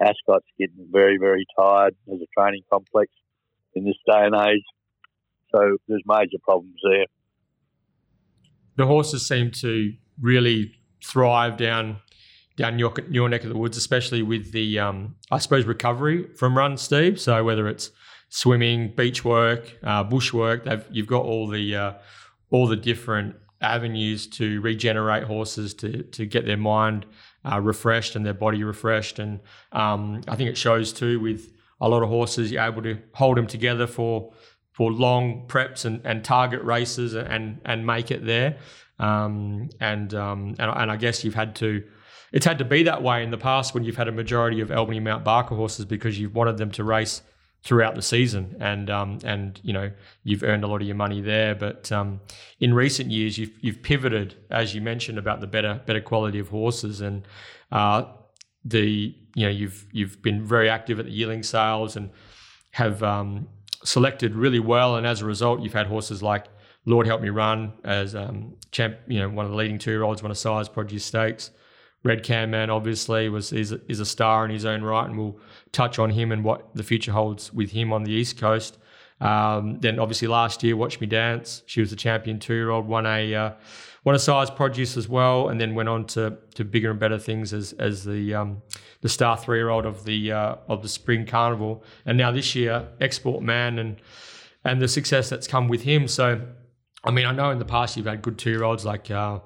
Ascot's 0.00 0.46
getting 0.58 0.88
very, 0.90 1.18
very 1.18 1.44
tired 1.58 1.94
as 2.12 2.20
a 2.20 2.26
training 2.38 2.62
complex 2.70 3.10
in 3.74 3.84
this 3.84 3.98
day 4.06 4.24
and 4.24 4.34
age. 4.34 4.64
So 5.54 5.76
there's 5.86 6.02
major 6.06 6.38
problems 6.42 6.76
there. 6.82 7.06
The 8.78 8.86
horses 8.86 9.26
seem 9.26 9.50
to 9.50 9.92
really 10.20 10.72
thrive 11.04 11.56
down 11.58 11.98
down 12.56 12.78
your, 12.78 12.92
your 13.08 13.28
neck 13.28 13.44
of 13.44 13.50
the 13.50 13.56
woods, 13.56 13.76
especially 13.76 14.22
with 14.22 14.50
the, 14.50 14.80
um, 14.80 15.14
I 15.30 15.38
suppose, 15.38 15.64
recovery 15.64 16.26
from 16.34 16.56
run, 16.56 16.76
Steve. 16.76 17.20
So 17.20 17.44
whether 17.44 17.68
it's 17.68 17.92
swimming, 18.30 18.94
beach 18.96 19.24
work, 19.24 19.78
uh, 19.84 20.02
bush 20.02 20.32
work, 20.32 20.66
you've 20.90 21.06
got 21.06 21.24
all 21.24 21.46
the 21.46 21.76
uh, 21.76 21.92
all 22.50 22.66
the 22.66 22.76
different 22.76 23.36
avenues 23.60 24.26
to 24.26 24.60
regenerate 24.60 25.24
horses 25.24 25.74
to 25.74 26.02
to 26.02 26.26
get 26.26 26.46
their 26.46 26.56
mind 26.56 27.06
uh, 27.44 27.60
refreshed 27.60 28.16
and 28.16 28.26
their 28.26 28.34
body 28.34 28.64
refreshed. 28.64 29.18
And 29.18 29.40
um, 29.72 30.22
I 30.28 30.36
think 30.36 30.50
it 30.50 30.56
shows 30.56 30.92
too 30.92 31.20
with 31.20 31.52
a 31.80 31.88
lot 31.88 32.02
of 32.02 32.08
horses, 32.08 32.50
you're 32.50 32.62
able 32.62 32.82
to 32.82 32.98
hold 33.14 33.36
them 33.36 33.46
together 33.46 33.86
for 33.86 34.32
for 34.78 34.92
long 34.92 35.42
preps 35.48 35.84
and, 35.84 36.00
and 36.04 36.24
target 36.24 36.62
races 36.62 37.12
and 37.12 37.60
and 37.64 37.84
make 37.84 38.12
it 38.12 38.24
there. 38.24 38.58
Um, 39.00 39.70
and, 39.80 40.14
um, 40.14 40.54
and 40.60 40.70
and 40.70 40.90
I 40.90 40.96
guess 40.96 41.24
you've 41.24 41.34
had 41.34 41.56
to. 41.56 41.82
It's 42.30 42.46
had 42.46 42.58
to 42.58 42.64
be 42.64 42.84
that 42.84 43.02
way 43.02 43.24
in 43.24 43.32
the 43.32 43.38
past 43.38 43.74
when 43.74 43.82
you've 43.82 43.96
had 43.96 44.06
a 44.06 44.12
majority 44.12 44.60
of 44.60 44.70
Albany 44.70 45.00
Mount 45.00 45.24
Barker 45.24 45.56
horses 45.56 45.84
because 45.84 46.20
you've 46.20 46.34
wanted 46.34 46.58
them 46.58 46.70
to 46.72 46.84
race 46.84 47.22
throughout 47.64 47.96
the 47.96 48.02
season, 48.02 48.54
and 48.60 48.88
um, 48.88 49.18
and 49.24 49.60
you 49.64 49.72
know 49.72 49.90
you've 50.22 50.44
earned 50.44 50.62
a 50.62 50.68
lot 50.68 50.80
of 50.80 50.86
your 50.86 50.96
money 50.96 51.20
there. 51.22 51.56
But 51.56 51.90
um, 51.90 52.20
in 52.60 52.72
recent 52.72 53.10
years, 53.10 53.36
you've 53.36 53.58
you've 53.60 53.82
pivoted, 53.82 54.36
as 54.48 54.76
you 54.76 54.80
mentioned, 54.80 55.18
about 55.18 55.40
the 55.40 55.48
better 55.48 55.82
better 55.86 56.00
quality 56.00 56.38
of 56.38 56.50
horses, 56.50 57.00
and 57.00 57.26
uh, 57.72 58.04
the 58.64 59.12
you 59.34 59.44
know 59.44 59.50
you've 59.50 59.86
you've 59.90 60.22
been 60.22 60.46
very 60.46 60.70
active 60.70 61.00
at 61.00 61.06
the 61.06 61.12
yearling 61.12 61.42
sales 61.42 61.96
and 61.96 62.10
have 62.70 63.02
um, 63.02 63.48
selected 63.84 64.34
really 64.34 64.60
well, 64.60 64.96
and 64.96 65.06
as 65.06 65.22
a 65.22 65.26
result, 65.26 65.60
you've 65.60 65.72
had 65.72 65.86
horses 65.86 66.22
like 66.22 66.46
Lord 66.84 67.06
Help 67.06 67.20
Me 67.20 67.28
Run 67.28 67.72
as 67.84 68.14
um, 68.14 68.54
champ, 68.70 68.96
you 69.06 69.18
know 69.20 69.28
one 69.28 69.44
of 69.44 69.50
the 69.50 69.56
leading 69.56 69.78
two 69.78 69.90
year 69.90 70.02
olds, 70.02 70.22
one 70.22 70.30
of 70.30 70.38
Sires 70.38 70.68
Produce 70.68 71.04
Stakes. 71.04 71.50
Red 72.04 72.22
Can 72.22 72.50
Man 72.50 72.70
obviously 72.70 73.28
was 73.28 73.52
is, 73.52 73.72
is 73.72 74.00
a 74.00 74.06
star 74.06 74.44
in 74.44 74.50
his 74.50 74.64
own 74.64 74.82
right, 74.82 75.06
and 75.06 75.18
we'll 75.18 75.38
touch 75.72 75.98
on 75.98 76.10
him 76.10 76.32
and 76.32 76.44
what 76.44 76.74
the 76.74 76.82
future 76.82 77.12
holds 77.12 77.52
with 77.52 77.72
him 77.72 77.92
on 77.92 78.04
the 78.04 78.12
East 78.12 78.38
Coast. 78.38 78.78
Um, 79.20 79.78
then 79.80 79.98
obviously 79.98 80.28
last 80.28 80.62
year, 80.62 80.76
Watch 80.76 81.00
Me 81.00 81.06
Dance, 81.06 81.62
she 81.66 81.80
was 81.80 81.90
the 81.90 81.96
champion 81.96 82.38
two 82.38 82.54
year 82.54 82.70
old, 82.70 82.86
won 82.86 83.06
a 83.06 83.34
uh, 83.34 83.52
won 84.04 84.14
a 84.14 84.18
Sires 84.18 84.50
Produce 84.50 84.96
as 84.96 85.08
well, 85.08 85.48
and 85.48 85.60
then 85.60 85.74
went 85.74 85.88
on 85.88 86.04
to 86.06 86.38
to 86.54 86.64
bigger 86.64 86.90
and 86.90 87.00
better 87.00 87.18
things 87.18 87.52
as 87.52 87.72
as 87.74 88.04
the 88.04 88.34
um, 88.34 88.62
the 89.00 89.08
star 89.08 89.36
three 89.36 89.58
year 89.58 89.70
old 89.70 89.86
of 89.86 90.04
the 90.04 90.32
uh, 90.32 90.56
of 90.68 90.82
the 90.82 90.88
spring 90.88 91.26
carnival, 91.26 91.82
and 92.06 92.16
now 92.16 92.30
this 92.30 92.54
year 92.54 92.88
Export 93.00 93.42
Man 93.42 93.78
and 93.78 94.00
and 94.64 94.80
the 94.80 94.88
success 94.88 95.28
that's 95.28 95.46
come 95.46 95.68
with 95.68 95.82
him. 95.82 96.06
So, 96.06 96.40
I 97.04 97.10
mean, 97.10 97.26
I 97.26 97.32
know 97.32 97.50
in 97.50 97.58
the 97.58 97.64
past 97.64 97.96
you've 97.96 98.06
had 98.06 98.22
good 98.22 98.38
two 98.38 98.50
year 98.50 98.64
olds 98.64 98.84
like. 98.84 99.10
Uh, 99.10 99.40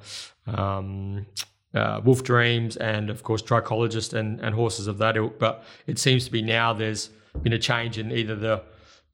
um, 0.47 1.27
uh, 1.75 2.01
Wolf 2.05 2.23
Dreams 2.23 2.77
and 2.77 3.09
of 3.09 3.23
course 3.23 3.41
Trichologist 3.41 4.13
and, 4.13 4.41
and 4.41 4.55
horses 4.55 4.87
of 4.87 4.99
that 4.99 5.17
ilk. 5.17 5.39
But 5.39 5.65
it 5.87 5.99
seems 5.99 6.27
to 6.27 6.31
be 6.31 6.43
now 6.43 6.75
there's 6.75 7.09
been 7.43 7.55
a 7.55 7.59
change 7.59 7.97
in 7.97 8.13
either 8.13 8.37
the 8.37 8.63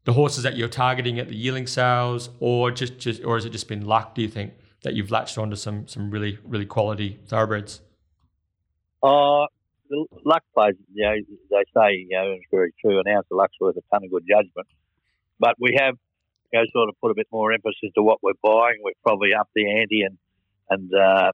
the 0.09 0.15
horses 0.15 0.43
that 0.43 0.57
you're 0.57 0.69
targeting 0.69 1.19
at 1.19 1.29
the 1.29 1.37
yearling 1.37 1.67
sales, 1.67 2.31
or 2.41 2.71
just, 2.71 2.99
just 2.99 3.23
or 3.23 3.35
has 3.37 3.45
it 3.45 3.51
just 3.51 3.69
been 3.69 3.85
luck? 3.85 4.15
Do 4.15 4.23
you 4.23 4.29
think 4.29 4.55
that 4.81 4.95
you've 4.95 5.11
latched 5.11 5.37
onto 5.37 5.55
some 5.55 5.87
some 5.87 6.11
really 6.11 6.39
really 6.45 6.65
quality 6.65 7.21
thoroughbreds? 7.27 7.83
Uh, 9.03 9.45
luck 10.25 10.43
plays. 10.55 10.77
You 10.95 11.05
know, 11.05 11.15
they 11.51 11.65
say 11.77 12.07
you 12.09 12.17
know 12.17 12.33
it's 12.33 12.47
very 12.51 12.73
true. 12.81 12.99
An 12.99 13.07
ounce 13.07 13.27
of 13.31 13.37
luck's 13.37 13.53
worth 13.61 13.77
a 13.77 13.83
ton 13.93 14.03
of 14.03 14.11
good 14.11 14.25
judgment. 14.27 14.67
But 15.39 15.57
we 15.61 15.77
have 15.79 15.97
you 16.55 16.59
know 16.59 16.65
sort 16.73 16.89
of 16.89 16.95
put 17.03 17.11
a 17.11 17.15
bit 17.15 17.27
more 17.31 17.53
emphasis 17.53 17.91
to 17.95 18.03
what 18.03 18.23
we're 18.23 18.41
buying. 18.43 18.79
We're 18.83 18.93
probably 19.05 19.35
up 19.39 19.51
the 19.55 19.71
ante 19.71 20.05
and 20.05 20.17
and 20.71 20.91
uh, 20.95 21.33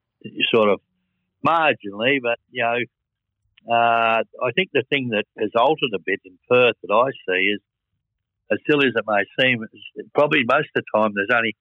sort 0.53 0.69
of 0.69 0.81
marginally, 1.47 2.19
but 2.21 2.41
you 2.51 2.65
know, 2.65 3.73
uh, 3.73 4.25
I 4.43 4.51
think 4.57 4.71
the 4.73 4.83
thing 4.91 5.11
that 5.11 5.27
has 5.39 5.51
altered 5.55 5.95
a 5.95 6.01
bit 6.05 6.19
in 6.25 6.37
Perth 6.49 6.75
that 6.83 6.93
I 6.93 7.11
see 7.29 7.41
is, 7.55 7.61
as 8.55 8.63
silly 8.71 8.87
as 8.87 8.95
it 8.97 9.05
may 9.07 9.25
seem, 9.41 9.65
probably 10.15 10.41
most 10.47 10.71
of 10.75 10.83
the 10.83 10.91
time 10.95 11.13
there's 11.15 11.35
only 11.35 11.57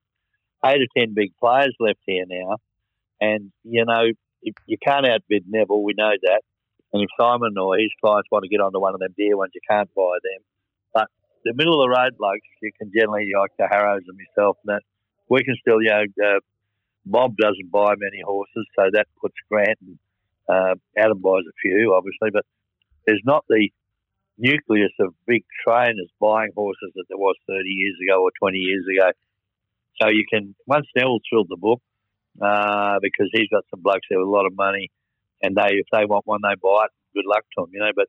eight 0.65 0.81
or 0.81 0.91
ten 0.97 1.13
big 1.13 1.33
players 1.39 1.75
left 1.79 1.99
here 2.05 2.25
now, 2.27 2.57
and 3.19 3.51
you 3.63 3.85
know 3.85 4.05
you 4.41 4.77
can't 4.77 5.05
outbid 5.05 5.45
Neville. 5.47 5.83
We 5.83 5.93
know 5.97 6.11
that, 6.21 6.41
and 6.93 7.01
if 7.01 7.09
Simon 7.19 7.57
or 7.57 7.77
his 7.77 7.91
clients 8.01 8.29
want 8.31 8.43
to 8.43 8.49
get 8.49 8.61
onto 8.61 8.79
one 8.79 8.93
of 8.93 8.99
them 8.99 9.13
dear 9.17 9.37
ones, 9.37 9.51
you 9.53 9.61
can't 9.69 9.89
buy 9.95 10.17
them. 10.21 10.41
But 10.93 11.07
the 11.43 11.53
middle 11.53 11.81
of 11.81 11.89
the 11.89 11.95
road 11.97 12.17
blokes, 12.17 12.47
you 12.61 12.71
can 12.77 12.91
generally 12.95 13.31
like 13.37 13.51
the 13.57 13.67
Harrows 13.69 14.03
and 14.07 14.17
myself, 14.17 14.57
and 14.65 14.75
that 14.75 14.83
we 15.29 15.43
can 15.43 15.55
still 15.61 15.81
you 15.81 15.89
know 15.89 16.05
uh, 16.23 16.39
Bob 17.05 17.35
doesn't 17.37 17.71
buy 17.71 17.93
many 17.97 18.21
horses, 18.23 18.65
so 18.77 18.89
that 18.93 19.07
puts 19.19 19.35
Grant 19.49 19.79
and 19.81 19.97
uh, 20.47 20.75
Adam 20.97 21.19
buys 21.21 21.43
a 21.47 21.55
few, 21.61 21.93
obviously, 21.95 22.29
but 22.31 22.45
there's 23.05 23.23
not 23.25 23.43
the 23.49 23.69
nucleus 24.37 24.91
of 24.99 25.13
big 25.25 25.43
trainers 25.65 26.09
buying 26.19 26.51
horses 26.55 26.91
that 26.95 27.05
there 27.09 27.17
was 27.17 27.35
30 27.47 27.63
years 27.67 27.95
ago 28.03 28.23
or 28.23 28.31
20 28.39 28.57
years 28.57 28.85
ago. 28.89 29.11
So 30.01 30.09
you 30.09 30.25
can, 30.29 30.55
once 30.65 30.87
Neville's 30.95 31.21
filled 31.29 31.47
the 31.49 31.57
book, 31.57 31.81
uh, 32.41 32.97
because 33.01 33.29
he's 33.31 33.49
got 33.49 33.63
some 33.69 33.81
blokes 33.81 34.07
there 34.09 34.19
with 34.19 34.27
a 34.27 34.31
lot 34.31 34.45
of 34.45 34.55
money, 34.55 34.89
and 35.41 35.55
they, 35.55 35.75
if 35.77 35.85
they 35.91 36.05
want 36.05 36.25
one, 36.25 36.39
they 36.41 36.55
buy 36.61 36.85
it. 36.85 36.91
Good 37.13 37.25
luck 37.27 37.43
to 37.57 37.61
them, 37.61 37.69
you 37.73 37.79
know. 37.79 37.91
But 37.95 38.07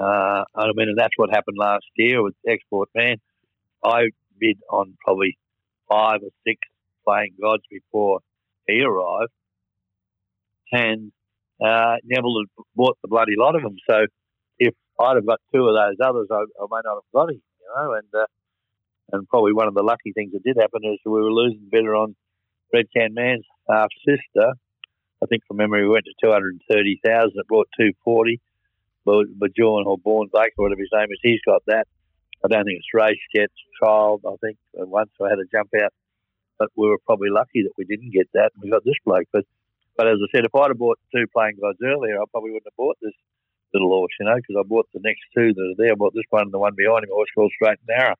uh, 0.00 0.44
I 0.54 0.66
mean, 0.74 0.88
and 0.90 0.98
that's 0.98 1.16
what 1.16 1.30
happened 1.30 1.56
last 1.58 1.86
year 1.96 2.22
with 2.22 2.34
Export 2.46 2.90
Man. 2.94 3.16
I 3.84 4.10
bid 4.38 4.58
on 4.70 4.96
probably 5.04 5.36
five 5.88 6.20
or 6.22 6.30
six 6.46 6.60
playing 7.04 7.34
gods 7.40 7.62
before 7.70 8.20
he 8.68 8.82
arrived, 8.82 9.32
and 10.70 11.10
uh, 11.60 11.96
Neville 12.04 12.42
had 12.42 12.64
bought 12.76 12.98
the 13.02 13.08
bloody 13.08 13.34
lot 13.36 13.56
of 13.56 13.62
them. 13.62 13.76
So 13.88 14.06
if 14.58 14.74
I'd 15.00 15.16
have 15.16 15.26
got 15.26 15.40
two 15.52 15.66
of 15.66 15.74
those 15.74 15.96
others, 16.02 16.28
I, 16.30 16.36
I 16.36 16.66
may 16.70 16.80
not 16.84 17.02
have 17.02 17.12
got 17.14 17.30
him, 17.30 17.42
you 17.60 17.68
know. 17.74 17.92
And 17.94 18.08
uh, 18.14 18.26
and 19.12 19.28
probably 19.28 19.52
one 19.52 19.68
of 19.68 19.74
the 19.74 19.82
lucky 19.82 20.12
things 20.12 20.32
that 20.32 20.44
did 20.44 20.56
happen 20.56 20.82
is 20.84 20.98
we 21.04 21.12
were 21.12 21.32
losing 21.32 21.68
better 21.70 21.94
on 21.94 22.16
Red 22.72 22.86
Can 22.96 23.14
Man's 23.14 23.44
half 23.68 23.88
sister. 24.06 24.54
I 25.22 25.26
think 25.26 25.42
from 25.46 25.56
memory 25.58 25.82
we 25.82 25.92
went 25.92 26.04
to 26.06 26.14
two 26.22 26.32
hundred 26.32 26.54
and 26.54 26.62
thirty 26.70 27.00
thousand. 27.04 27.34
It 27.36 27.48
brought 27.48 27.68
two 27.78 27.92
forty. 28.04 28.40
But, 29.06 29.54
John 29.56 29.84
or 29.86 29.96
Born 29.96 30.28
Baker, 30.34 30.56
whatever 30.56 30.80
his 30.80 30.90
name 30.92 31.06
is, 31.12 31.20
he's 31.22 31.40
got 31.46 31.62
that. 31.68 31.86
I 32.44 32.48
don't 32.48 32.64
think 32.64 32.78
it's 32.78 32.92
raced 32.92 33.20
yet. 33.32 33.44
It's 33.44 33.80
trialled, 33.80 34.22
I 34.26 34.34
think. 34.42 34.58
And 34.74 34.90
once 34.90 35.10
I 35.22 35.28
had 35.30 35.38
a 35.38 35.46
jump 35.46 35.70
out, 35.80 35.92
but 36.58 36.70
we 36.74 36.88
were 36.88 36.98
probably 37.06 37.30
lucky 37.30 37.62
that 37.62 37.70
we 37.78 37.84
didn't 37.84 38.10
get 38.10 38.28
that. 38.34 38.50
We 38.60 38.68
got 38.68 38.84
this 38.84 38.98
bloke, 39.04 39.28
but 39.32 39.44
but 39.96 40.08
as 40.08 40.18
I 40.20 40.26
said, 40.34 40.44
if 40.44 40.52
I'd 40.56 40.70
have 40.70 40.78
bought 40.78 40.98
two 41.14 41.24
playing 41.32 41.58
gods 41.60 41.78
earlier, 41.84 42.20
I 42.20 42.24
probably 42.32 42.50
wouldn't 42.50 42.66
have 42.66 42.76
bought 42.76 42.96
this 43.00 43.14
little 43.76 43.92
horse, 43.92 44.12
you 44.18 44.26
know, 44.26 44.36
because 44.36 44.56
I 44.58 44.64
bought 44.64 44.88
the 44.94 45.04
next 45.04 45.20
two 45.36 45.52
that 45.52 45.60
are 45.60 45.76
there. 45.76 45.92
I 45.92 46.00
bought 46.00 46.14
this 46.14 46.28
one 46.30 46.48
and 46.48 46.52
the 46.52 46.58
one 46.58 46.74
behind 46.76 47.04
him, 47.04 47.12
a 47.12 47.14
horse 47.14 47.28
called 47.34 47.52
Straight 47.54 47.78
and 47.84 47.92
Narrow, 47.92 48.16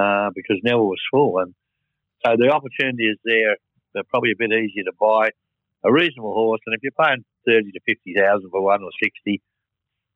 uh, 0.00 0.30
because 0.34 0.56
Neville 0.64 0.88
was 0.88 1.02
full. 1.10 1.38
And 1.38 1.54
so 2.24 2.36
the 2.36 2.50
opportunity 2.50 3.04
is 3.04 3.18
there. 3.24 3.56
They're 3.92 4.08
probably 4.08 4.32
a 4.32 4.40
bit 4.40 4.52
easier 4.52 4.84
to 4.84 4.96
buy 4.98 5.30
a 5.84 5.92
reasonable 5.92 6.32
horse. 6.32 6.60
And 6.64 6.74
if 6.74 6.82
you're 6.82 6.96
paying 6.96 7.24
30 7.46 7.72
to 7.72 7.80
50,000 7.84 8.50
for 8.50 8.62
one 8.62 8.82
or 8.82 8.90
60, 9.02 9.42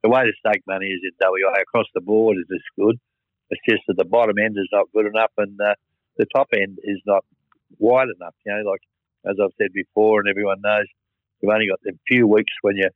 the 0.03 0.09
way 0.09 0.23
to 0.23 0.33
stake 0.39 0.63
money 0.67 0.87
is 0.87 1.01
in 1.03 1.13
WA 1.21 1.61
across 1.61 1.87
the 1.93 2.01
board 2.01 2.37
is 2.37 2.45
this 2.49 2.65
good. 2.77 2.99
It's 3.49 3.61
just 3.69 3.83
that 3.87 3.97
the 3.97 4.05
bottom 4.05 4.37
end 4.41 4.57
is 4.57 4.69
not 4.71 4.91
good 4.93 5.05
enough 5.05 5.31
and 5.37 5.59
uh, 5.61 5.75
the 6.17 6.25
top 6.33 6.49
end 6.53 6.79
is 6.83 7.01
not 7.05 7.25
wide 7.77 8.07
enough. 8.09 8.35
You 8.45 8.53
know, 8.53 8.69
like 8.69 8.81
as 9.25 9.37
I've 9.41 9.53
said 9.57 9.73
before, 9.73 10.19
and 10.19 10.29
everyone 10.29 10.61
knows, 10.61 10.85
you've 11.41 11.51
only 11.51 11.67
got 11.67 11.79
a 11.87 11.97
few 12.07 12.27
weeks 12.27 12.53
when 12.61 12.77
you 12.77 12.89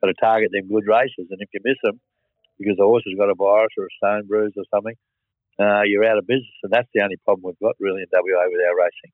got 0.00 0.08
to 0.08 0.14
target 0.20 0.50
them 0.52 0.68
good 0.68 0.86
races, 0.86 1.28
and 1.30 1.38
if 1.40 1.48
you 1.52 1.60
miss 1.64 1.76
them 1.82 2.00
because 2.58 2.76
the 2.76 2.84
horse 2.84 3.02
has 3.06 3.16
got 3.16 3.30
a 3.30 3.34
virus 3.34 3.72
or 3.78 3.84
a 3.84 3.94
stone 3.96 4.26
bruise 4.26 4.52
or 4.56 4.64
something, 4.72 4.94
uh, 5.58 5.82
you're 5.84 6.04
out 6.04 6.18
of 6.18 6.26
business, 6.26 6.46
and 6.62 6.72
that's 6.72 6.88
the 6.94 7.02
only 7.02 7.16
problem 7.24 7.42
we've 7.44 7.58
got 7.68 7.76
really 7.80 8.02
in 8.02 8.08
WA 8.12 8.44
with 8.48 8.60
our 8.66 8.76
racing. 8.76 9.12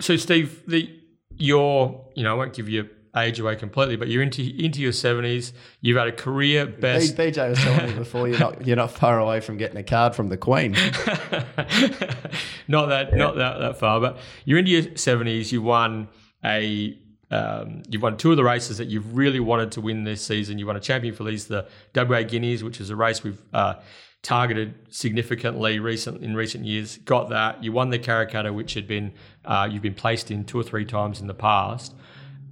So, 0.00 0.16
Steve, 0.16 0.62
the 0.66 0.90
your 1.36 2.06
you 2.14 2.24
know 2.24 2.32
I 2.32 2.34
won't 2.34 2.54
give 2.54 2.68
you 2.68 2.88
age 3.16 3.38
away 3.40 3.56
completely, 3.56 3.96
but 3.96 4.08
you're 4.08 4.22
into 4.22 4.42
into 4.42 4.80
your 4.80 4.92
seventies. 4.92 5.52
You've 5.80 5.96
had 5.98 6.08
a 6.08 6.12
career 6.12 6.66
best. 6.66 7.16
BJ 7.16 7.50
was 7.50 7.58
telling 7.58 7.90
me 7.90 7.94
before 7.98 8.28
you're 8.28 8.38
not 8.38 8.66
you're 8.66 8.76
not 8.76 8.90
far 8.90 9.18
away 9.18 9.40
from 9.40 9.56
getting 9.56 9.76
a 9.76 9.82
card 9.82 10.14
from 10.14 10.28
the 10.28 10.36
Queen. 10.36 10.72
not 12.68 12.86
that 12.86 13.10
yeah. 13.10 13.16
not 13.16 13.36
that 13.36 13.58
that 13.58 13.78
far, 13.78 14.00
but 14.00 14.18
you're 14.44 14.58
into 14.58 14.70
your 14.70 14.96
seventies. 14.96 15.52
You 15.52 15.62
won 15.62 16.08
a. 16.44 16.98
Um, 17.32 17.82
you've 17.88 18.02
won 18.02 18.16
two 18.18 18.30
of 18.30 18.36
the 18.36 18.44
races 18.44 18.76
that 18.78 18.88
you've 18.88 19.16
really 19.16 19.40
wanted 19.40 19.72
to 19.72 19.80
win 19.80 20.04
this 20.04 20.24
season. 20.24 20.58
You 20.58 20.66
won 20.66 20.76
a 20.76 20.80
champion 20.80 21.14
for 21.14 21.24
these, 21.24 21.46
the 21.46 21.66
WA 21.94 22.22
Guineas, 22.22 22.62
which 22.62 22.80
is 22.80 22.90
a 22.90 22.96
race 22.96 23.24
we've 23.24 23.40
uh, 23.54 23.74
targeted 24.20 24.74
significantly 24.90 25.78
recent 25.78 26.22
in 26.22 26.36
recent 26.36 26.64
years. 26.64 26.98
Got 26.98 27.30
that. 27.30 27.64
You 27.64 27.72
won 27.72 27.90
the 27.90 27.98
Karrakatta, 27.98 28.54
which 28.54 28.74
had 28.74 28.86
been 28.86 29.12
uh, 29.44 29.68
you've 29.70 29.82
been 29.82 29.94
placed 29.94 30.30
in 30.30 30.44
two 30.44 30.60
or 30.60 30.62
three 30.62 30.84
times 30.84 31.20
in 31.20 31.26
the 31.26 31.34
past. 31.34 31.94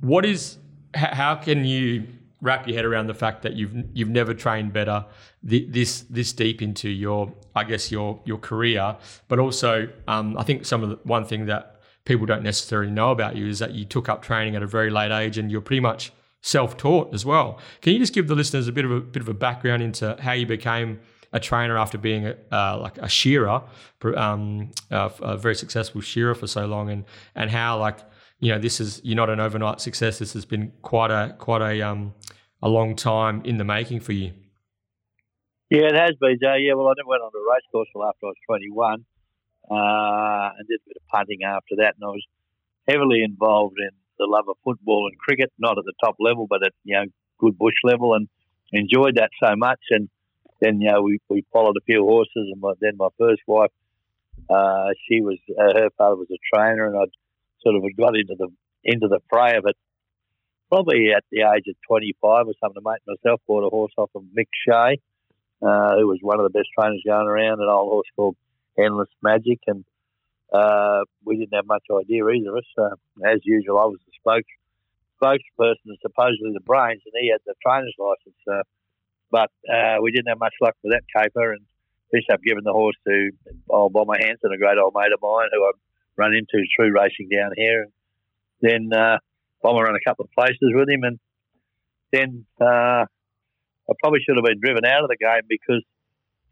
What 0.01 0.25
is 0.25 0.57
how 0.95 1.37
can 1.37 1.65
you 1.65 2.07
wrap 2.41 2.67
your 2.67 2.75
head 2.75 2.87
around 2.87 3.07
the 3.07 3.15
fact 3.15 3.43
that 3.43 3.53
you've 3.55 3.75
you've 3.93 4.09
never 4.09 4.33
trained 4.33 4.73
better 4.73 5.05
this 5.43 6.01
this 6.11 6.33
deep 6.33 6.63
into 6.63 6.89
your 6.89 7.33
I 7.55 7.65
guess 7.65 7.93
your 7.93 8.21
your 8.25 8.39
career, 8.39 8.97
but 9.29 9.39
also 9.39 9.89
um, 10.09 10.39
I 10.39 10.43
think 10.43 10.65
some 10.65 10.83
of 10.83 10.91
the 10.91 10.99
one 11.05 11.25
thing 11.25 11.47
that 11.47 11.80
people 12.11 12.26
don't 12.26 12.43
necessarily 12.43 12.90
know 12.90 13.12
about 13.12 13.37
you 13.37 13.47
is 13.47 13.61
that 13.61 13.73
you 13.73 13.85
took 13.85 14.09
up 14.09 14.21
training 14.21 14.57
at 14.57 14.64
a 14.64 14.67
very 14.67 14.90
late 14.90 15.12
age 15.12 15.38
and 15.38 15.49
you're 15.49 15.61
pretty 15.61 15.79
much 15.79 16.12
self-taught 16.43 17.14
as 17.14 17.25
well. 17.25 17.61
Can 17.83 17.93
you 17.93 18.00
just 18.00 18.12
give 18.12 18.26
the 18.26 18.35
listeners 18.35 18.67
a 18.67 18.73
bit 18.73 18.85
of 18.85 18.90
a 18.90 19.00
bit 19.00 19.23
of 19.23 19.29
a 19.29 19.35
background 19.35 19.81
into 19.81 20.17
how 20.21 20.33
you 20.33 20.45
became 20.45 20.99
a 21.33 21.38
trainer 21.38 21.79
after 21.79 21.97
being 21.97 22.26
a, 22.26 22.35
uh, 22.50 22.76
like 22.83 22.99
a 22.99 23.09
shearer, 23.09 23.62
um, 24.17 24.73
uh, 24.90 25.09
a 25.21 25.37
very 25.37 25.55
successful 25.55 26.00
shearer 26.00 26.35
for 26.35 26.49
so 26.49 26.67
long, 26.67 26.90
and 26.90 27.05
and 27.37 27.49
how 27.49 27.79
like 27.79 28.00
you 28.40 28.50
know, 28.50 28.59
this 28.59 28.81
is 28.81 29.00
you're 29.05 29.14
not 29.14 29.31
an 29.31 29.38
overnight 29.38 29.81
success. 29.81 30.19
This 30.19 30.33
has 30.33 30.45
been 30.45 30.73
quite 30.83 31.12
a 31.12 31.37
quite 31.38 31.62
a 31.62 31.81
um 31.81 32.12
a 32.61 32.69
long 32.69 32.97
time 32.97 33.40
in 33.45 33.57
the 33.57 33.64
making 33.64 34.00
for 34.00 34.12
you. 34.12 34.33
Yeah, 35.71 35.87
it 35.87 35.95
has 35.95 36.17
been. 36.21 36.38
Yeah, 36.40 36.75
well, 36.75 36.88
I 36.88 36.95
never 36.97 37.07
went 37.07 37.23
on 37.23 37.31
a 37.33 37.55
race 37.55 37.62
course 37.71 37.88
until 37.95 38.09
after 38.09 38.26
I 38.26 38.31
was 38.31 38.37
21, 38.49 39.05
uh, 39.71 40.50
and 40.59 40.67
did 40.67 40.81
a 40.81 40.89
bit 40.89 40.97
of 40.97 41.07
punting 41.09 41.45
after 41.45 41.77
that, 41.77 41.95
and 41.95 42.05
I 42.05 42.09
was 42.09 42.27
heavily 42.89 43.23
involved 43.23 43.77
in 43.79 43.91
the 44.19 44.27
love 44.27 44.49
of 44.49 44.57
football 44.65 45.09
and 45.11 45.19
cricket, 45.19 45.53
not 45.59 45.79
at 45.79 45.85
the 45.85 45.95
top 46.03 46.17
level, 46.19 46.47
but 46.49 46.65
at 46.65 46.73
you 46.85 46.97
know 46.97 47.05
good 47.39 47.57
bush 47.57 47.79
level, 47.85 48.15
and 48.15 48.29
enjoyed 48.73 49.17
that 49.17 49.31
so 49.43 49.55
much. 49.57 49.81
And 49.91 50.09
then 50.61 50.81
you 50.81 50.91
know 50.91 51.03
we, 51.03 51.19
we 51.29 51.45
followed 51.53 51.77
a 51.77 51.85
few 51.85 52.03
horses, 52.03 52.50
and 52.53 52.61
my, 52.61 52.73
then 52.81 52.97
my 52.97 53.09
first 53.19 53.43
wife, 53.47 53.71
uh, 54.49 54.89
she 55.09 55.21
was 55.21 55.39
uh, 55.50 55.79
her 55.79 55.91
father 55.97 56.17
was 56.17 56.29
a 56.31 56.39
trainer, 56.53 56.87
and 56.87 56.97
I'd 56.97 57.15
sort 57.62 57.77
of 57.77 57.83
got 57.97 58.17
into 58.17 58.35
the 58.37 58.49
into 58.85 59.09
the 59.09 59.21
fray 59.31 59.57
of 59.57 59.65
it. 59.67 59.77
Probably 60.69 61.11
at 61.17 61.25
the 61.33 61.41
age 61.41 61.65
of 61.67 61.75
25 61.89 62.47
or 62.47 62.55
something, 62.61 62.81
to 62.81 62.89
mate 62.89 63.03
myself 63.05 63.41
bought 63.49 63.67
a 63.67 63.71
horse 63.71 63.93
off 63.97 64.11
of 64.15 64.23
Mick 64.23 64.47
Shea, 64.65 65.00
uh, 65.62 65.97
who 65.99 66.07
was 66.07 66.19
one 66.23 66.39
of 66.39 66.45
the 66.45 66.57
best 66.57 66.69
trainers 66.79 67.03
going 67.05 67.27
around, 67.27 67.61
an 67.61 67.69
old 67.69 67.91
horse 67.91 68.07
called 68.15 68.37
Endless 68.83 69.09
Magic, 69.23 69.61
and 69.67 69.85
uh, 70.53 71.01
we 71.25 71.37
didn't 71.37 71.55
have 71.55 71.67
much 71.67 71.85
idea 71.91 72.27
either 72.27 72.51
of 72.51 72.57
us. 72.57 72.65
Uh, 72.77 73.29
as 73.29 73.41
usual, 73.45 73.79
I 73.79 73.85
was 73.85 73.99
the 74.07 74.13
spokes, 74.19 74.51
spokesperson 75.23 75.87
and 75.87 75.99
supposedly 76.03 76.53
the 76.53 76.61
brains, 76.61 77.03
and 77.05 77.15
he 77.21 77.31
had 77.31 77.41
the 77.47 77.55
trainer's 77.65 77.95
license. 77.99 78.41
Uh, 78.51 78.63
but 79.31 79.51
uh, 79.73 80.03
we 80.03 80.11
didn't 80.11 80.29
have 80.29 80.41
much 80.41 80.55
luck 80.61 80.75
with 80.83 80.93
that 80.93 81.05
caper, 81.15 81.53
and 81.53 81.63
finished 82.11 82.31
up 82.31 82.41
giving 82.45 82.65
the 82.65 82.73
horse 82.73 82.97
to 83.07 83.31
old 83.69 83.93
Bomber 83.93 84.19
Hanson, 84.19 84.51
a 84.53 84.59
great 84.59 84.79
old 84.79 84.95
mate 84.97 85.13
of 85.13 85.21
mine, 85.23 85.49
who 85.53 85.67
I've 85.67 85.81
run 86.17 86.35
into 86.35 86.67
through 86.75 86.93
racing 86.93 87.29
down 87.31 87.53
here. 87.57 87.83
And 87.83 88.91
then 88.91 88.99
uh, 88.99 89.19
Bomber 89.63 89.85
ran 89.85 89.95
a 89.95 90.09
couple 90.09 90.25
of 90.25 90.33
places 90.33 90.75
with 90.75 90.89
him, 90.89 91.05
and 91.05 91.19
then 92.13 92.45
I 92.61 93.95
probably 94.01 94.21
should 94.21 94.37
have 94.37 94.45
been 94.45 94.61
driven 94.61 94.85
out 94.85 95.03
of 95.03 95.11
the 95.11 95.17
game 95.17 95.47
because 95.49 95.85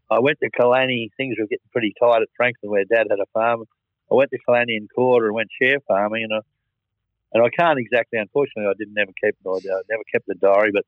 I 0.09 0.19
went 0.19 0.39
to 0.41 0.49
Kalannie. 0.49 1.09
Things 1.17 1.37
were 1.39 1.47
getting 1.47 1.69
pretty 1.71 1.93
tight 1.99 2.21
at 2.21 2.29
Franklin, 2.35 2.71
where 2.71 2.85
Dad 2.85 3.07
had 3.09 3.19
a 3.19 3.29
farm. 3.33 3.63
I 4.11 4.15
went 4.15 4.31
to 4.31 4.39
Kalannie 4.47 4.77
and 4.77 4.89
Koorda 4.89 5.25
and 5.25 5.35
went 5.35 5.49
share 5.61 5.79
farming, 5.87 6.23
and 6.23 6.33
I, 6.33 6.41
and 7.33 7.43
I 7.43 7.49
can't 7.49 7.79
exactly. 7.79 8.19
Unfortunately, 8.19 8.69
I 8.69 8.77
didn't 8.77 8.95
never 8.95 9.11
keep 9.21 9.35
I 9.45 9.81
never 9.89 10.03
kept 10.11 10.25
the 10.27 10.35
diary, 10.35 10.71
but 10.73 10.85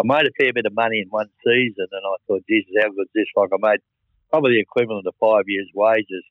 I 0.00 0.02
made 0.04 0.26
a 0.26 0.32
fair 0.38 0.52
bit 0.52 0.66
of 0.66 0.74
money 0.74 1.00
in 1.00 1.08
one 1.08 1.28
season, 1.44 1.86
and 1.92 2.02
I 2.04 2.16
thought, 2.26 2.42
Jesus, 2.48 2.72
how 2.80 2.88
good 2.88 3.06
is 3.06 3.14
this? 3.14 3.28
Like 3.36 3.50
I 3.52 3.58
made 3.60 3.80
probably 4.30 4.52
the 4.52 4.60
equivalent 4.60 5.06
of 5.06 5.14
five 5.20 5.44
years' 5.46 5.70
wages 5.74 6.24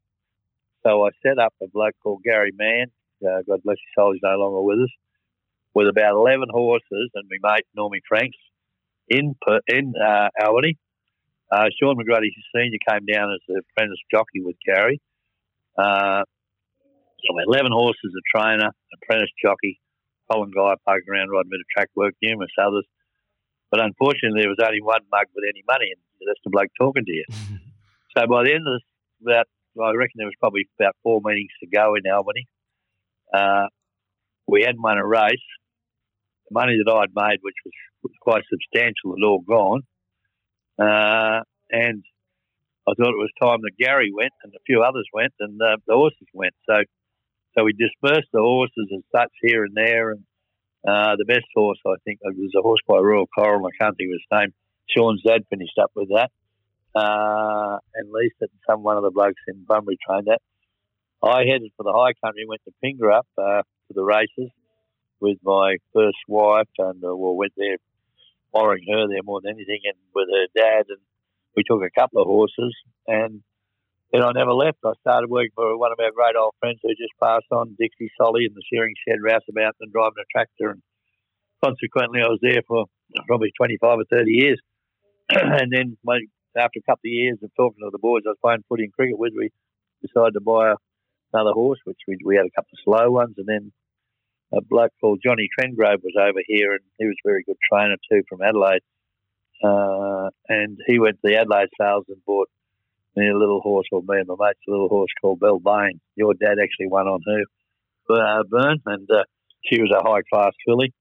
so 0.83 1.05
I 1.05 1.09
set 1.25 1.39
up 1.39 1.53
a 1.61 1.67
bloke 1.67 1.95
called 2.03 2.23
Gary 2.23 2.51
Mann, 2.55 2.87
uh, 3.25 3.41
God 3.47 3.63
bless 3.63 3.77
his 3.77 3.93
soul, 3.95 4.11
he's 4.11 4.21
no 4.21 4.35
longer 4.35 4.61
with 4.61 4.79
us, 4.79 4.91
with 5.73 5.87
about 5.87 6.15
11 6.15 6.49
horses 6.51 7.09
and 7.15 7.29
my 7.29 7.55
mate 7.55 7.65
Normie 7.77 8.01
Franks 8.07 8.37
in 9.07 9.35
in 9.67 9.93
uh, 9.95 10.29
Albany. 10.41 10.77
Uh, 11.51 11.69
Sean 11.79 11.95
McGruddy 11.95 12.29
Senior 12.55 12.79
came 12.87 13.05
down 13.05 13.31
as 13.33 13.41
an 13.49 13.61
apprentice 13.61 14.01
jockey 14.11 14.41
with 14.41 14.55
Gary. 14.65 14.99
Uh, 15.77 16.23
so 17.23 17.29
11 17.47 17.71
horses, 17.71 18.11
a 18.11 18.23
trainer, 18.35 18.69
apprentice 18.99 19.31
jockey, 19.41 19.79
Colin 20.31 20.51
Guy 20.51 20.75
poking 20.87 21.09
around 21.09 21.29
riding 21.29 21.49
bit 21.51 21.61
of 21.61 21.69
track 21.71 21.89
work, 21.95 22.13
numerous 22.21 22.51
others. 22.59 22.85
But 23.71 23.81
unfortunately, 23.81 24.41
there 24.41 24.49
was 24.49 24.61
only 24.61 24.81
one 24.81 25.01
mug 25.11 25.27
with 25.33 25.45
any 25.49 25.63
money, 25.67 25.93
and 25.93 26.01
that's 26.27 26.41
the 26.43 26.51
bloke 26.51 26.69
talking 26.79 27.05
to 27.05 27.11
you. 27.11 27.25
so 28.17 28.27
by 28.27 28.43
the 28.43 28.53
end 28.53 28.67
of 28.67 28.77
this, 28.77 28.85
about 29.23 29.47
I 29.81 29.95
reckon 29.95 30.21
there 30.21 30.27
was 30.27 30.37
probably 30.39 30.67
about 30.79 30.95
four 31.01 31.21
meetings 31.23 31.49
to 31.61 31.67
go 31.67 31.95
in 31.95 32.05
Albany. 32.05 32.45
Uh, 33.33 33.65
we 34.47 34.61
hadn't 34.61 34.81
won 34.81 34.99
a 34.99 35.05
race. 35.05 35.47
The 36.49 36.53
money 36.53 36.77
that 36.77 36.91
I'd 36.91 37.15
made, 37.15 37.39
which 37.41 37.57
was, 37.65 37.73
was 38.03 38.13
quite 38.21 38.43
substantial, 38.51 39.15
had 39.17 39.25
all 39.25 39.41
gone. 39.41 39.81
Uh, 40.79 41.41
and 41.69 42.03
I 42.87 42.91
thought 42.95 43.13
it 43.13 43.23
was 43.23 43.31
time 43.41 43.61
that 43.61 43.77
Gary 43.79 44.11
went 44.13 44.33
and 44.43 44.53
a 44.53 44.63
few 44.65 44.83
others 44.83 45.07
went 45.13 45.33
and 45.39 45.61
uh, 45.61 45.77
the 45.87 45.93
horses 45.95 46.27
went. 46.33 46.53
So 46.69 46.83
So 47.55 47.63
we 47.63 47.73
dispersed 47.73 48.29
the 48.33 48.41
horses 48.41 48.89
as 48.95 49.03
such 49.15 49.31
here 49.41 49.63
and 49.63 49.75
there. 49.75 50.11
And 50.11 50.23
uh, 50.87 51.15
the 51.17 51.25
best 51.25 51.45
horse, 51.55 51.79
I 51.85 51.95
think, 52.03 52.19
was 52.23 52.51
a 52.57 52.61
horse 52.61 52.81
by 52.87 52.97
Royal 52.97 53.27
Coral. 53.27 53.65
I 53.65 53.71
can't 53.79 53.95
think 53.95 54.09
of 54.09 54.19
his 54.19 54.27
name. 54.31 54.53
Sean's 54.89 55.21
dad 55.23 55.43
finished 55.49 55.77
up 55.81 55.91
with 55.95 56.09
that. 56.09 56.31
Uh, 56.95 57.77
and 57.95 58.09
it, 58.13 58.33
and 58.41 58.49
some 58.67 58.83
one 58.83 58.97
of 58.97 59.03
the 59.03 59.11
blokes 59.11 59.41
in 59.47 59.63
Bunbury 59.63 59.97
trained 60.05 60.27
that. 60.27 60.41
I 61.23 61.45
headed 61.45 61.71
for 61.77 61.83
the 61.83 61.93
high 61.93 62.13
country, 62.23 62.45
went 62.45 62.61
to 62.65 62.73
Pingrup 62.83 63.25
uh, 63.37 63.63
for 63.87 63.93
the 63.93 64.03
races 64.03 64.51
with 65.19 65.37
my 65.43 65.77
first 65.93 66.17
wife, 66.27 66.67
and 66.77 67.03
uh, 67.03 67.15
well, 67.15 67.35
went 67.35 67.53
there, 67.55 67.77
borrowing 68.53 68.85
her 68.87 69.07
there 69.09 69.25
more 69.25 69.41
than 69.41 69.55
anything, 69.55 69.81
and 69.83 69.97
with 70.13 70.29
her 70.29 70.47
dad, 70.55 70.85
and 70.87 71.01
we 71.57 71.63
took 71.63 71.81
a 71.81 71.99
couple 71.99 72.21
of 72.21 72.27
horses, 72.27 72.73
and 73.07 73.41
then 74.13 74.21
I 74.21 74.31
never 74.31 74.53
left. 74.53 74.77
I 74.85 74.93
started 75.01 75.29
working 75.29 75.51
for 75.55 75.77
one 75.77 75.91
of 75.91 75.99
our 75.99 76.11
great 76.13 76.37
old 76.37 76.53
friends 76.59 76.79
who 76.83 76.89
just 76.89 77.17
passed 77.21 77.49
on, 77.51 77.75
Dixie 77.79 78.13
Solly, 78.15 78.45
in 78.45 78.53
the 78.53 78.61
shearing 78.71 78.93
shed 79.07 79.17
rouseabout 79.25 79.73
and 79.81 79.91
driving 79.91 80.21
a 80.21 80.29
tractor. 80.31 80.69
And 80.69 80.83
consequently, 81.65 82.21
I 82.21 82.29
was 82.29 82.39
there 82.41 82.61
for 82.67 82.85
probably 83.25 83.51
25 83.57 83.81
or 83.99 84.05
30 84.09 84.31
years. 84.31 84.61
and 85.29 85.73
then 85.73 85.97
my, 86.03 86.19
after 86.55 86.77
a 86.77 86.85
couple 86.85 87.09
of 87.09 87.17
years 87.17 87.39
of 87.41 87.49
talking 87.57 87.81
to 87.81 87.89
the 87.91 87.97
boys 87.97 88.21
I 88.25 88.37
was 88.37 88.43
playing 88.43 88.63
footy 88.69 88.83
and 88.83 88.93
cricket 88.93 89.17
with, 89.17 89.33
we 89.35 89.49
decided 90.05 90.33
to 90.33 90.41
buy 90.41 90.75
another 91.33 91.53
horse, 91.53 91.79
which 91.85 91.99
we, 92.07 92.17
we 92.23 92.35
had 92.35 92.45
a 92.45 92.53
couple 92.55 92.69
of 92.73 92.83
slow 92.85 93.09
ones. 93.09 93.33
And 93.37 93.47
then 93.47 93.71
a 94.55 94.61
bloke 94.61 94.91
called 95.01 95.21
Johnny 95.23 95.49
Trengrove 95.57 96.03
was 96.03 96.15
over 96.19 96.41
here, 96.47 96.73
and 96.73 96.81
he 96.99 97.05
was 97.05 97.15
a 97.23 97.27
very 97.27 97.43
good 97.43 97.57
trainer 97.71 97.95
too 98.11 98.21
from 98.29 98.41
Adelaide. 98.41 98.81
Uh, 99.63 100.29
and 100.49 100.77
he 100.87 100.99
went 100.99 101.15
to 101.15 101.29
the 101.29 101.37
Adelaide 101.37 101.69
sales 101.79 102.05
and 102.09 102.23
bought 102.25 102.49
me 103.15 103.29
a 103.29 103.37
little 103.37 103.61
horse, 103.61 103.87
or 103.91 104.01
me 104.01 104.19
and 104.19 104.27
my 104.27 104.35
mates, 104.39 104.59
a 104.67 104.71
little 104.71 104.89
horse 104.89 105.11
called 105.21 105.39
Bell 105.39 105.59
Bain. 105.59 105.99
Your 106.15 106.33
dad 106.33 106.57
actually 106.61 106.87
won 106.87 107.07
on 107.07 107.21
her 107.25 107.43
uh, 108.15 108.43
burn, 108.43 108.79
and 108.85 109.09
uh, 109.09 109.23
she 109.65 109.81
was 109.81 109.91
a 109.91 110.07
high 110.07 110.21
class 110.31 110.53
filly. 110.65 110.93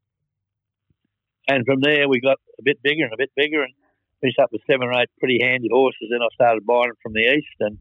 And 1.49 1.67
from 1.67 1.81
there, 1.81 2.09
we 2.09 2.21
got 2.21 2.39
a 2.59 2.63
bit 2.63 2.83
bigger 2.83 3.05
and 3.05 3.13
a 3.13 3.19
bit 3.19 3.33
bigger, 3.37 3.63
and 3.63 3.73
finished 4.21 4.39
up 4.39 4.53
with 4.53 4.63
seven 4.71 4.87
or 4.89 5.01
eight 5.01 5.11
pretty 5.19 5.41
handy 5.43 5.69
horses. 5.71 6.09
Then 6.11 6.23
I 6.23 6.29
started 6.35 6.65
buying 6.65 6.89
them 6.89 6.97
from 7.03 7.13
the 7.13 7.35
east, 7.37 7.59
and 7.61 7.79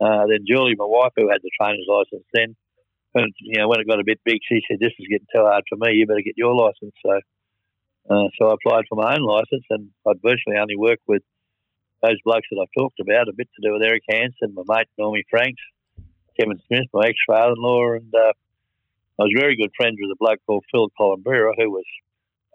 uh, 0.00 0.26
then 0.28 0.46
Julie, 0.46 0.76
my 0.78 0.86
wife, 0.86 1.12
who 1.16 1.28
had 1.28 1.42
the 1.42 1.50
trainer's 1.60 1.86
license, 1.88 2.24
then 2.32 2.54
when 3.14 3.30
you 3.40 3.58
know 3.58 3.68
when 3.68 3.80
it 3.80 3.86
got 3.86 4.00
a 4.00 4.04
bit 4.04 4.20
big, 4.24 4.40
she 4.42 4.60
said, 4.66 4.80
"This 4.80 4.92
is 4.98 5.06
getting 5.08 5.30
too 5.32 5.46
hard 5.46 5.64
for 5.68 5.76
me. 5.78 5.94
You 5.94 6.06
better 6.06 6.26
get 6.26 6.36
your 6.36 6.54
license." 6.54 6.94
So, 7.00 7.14
uh, 8.10 8.28
so 8.36 8.48
I 8.50 8.54
applied 8.54 8.84
for 8.88 8.96
my 8.96 9.14
own 9.14 9.22
license, 9.22 9.64
and 9.70 9.90
I'd 10.06 10.20
virtually 10.20 10.58
only 10.58 10.76
work 10.76 10.98
with 11.06 11.22
those 12.02 12.18
blokes 12.24 12.48
that 12.50 12.60
I've 12.60 12.82
talked 12.82 13.00
about, 13.00 13.28
a 13.28 13.32
bit 13.32 13.48
to 13.54 13.66
do 13.66 13.72
with 13.72 13.82
Eric 13.82 14.02
Hansen, 14.10 14.52
my 14.54 14.62
mate 14.66 14.88
Normie 15.00 15.24
Franks, 15.30 15.62
Kevin 16.38 16.60
Smith, 16.66 16.90
my 16.92 17.06
ex-father-in-law, 17.06 17.92
and 17.94 18.12
uh, 18.14 18.32
I 19.18 19.22
was 19.22 19.32
very 19.38 19.56
good 19.56 19.70
friends 19.76 19.96
with 20.00 20.10
a 20.10 20.18
bloke 20.18 20.40
called 20.44 20.64
Phil 20.70 20.90
Columbera, 21.00 21.52
who 21.56 21.70
was 21.70 21.86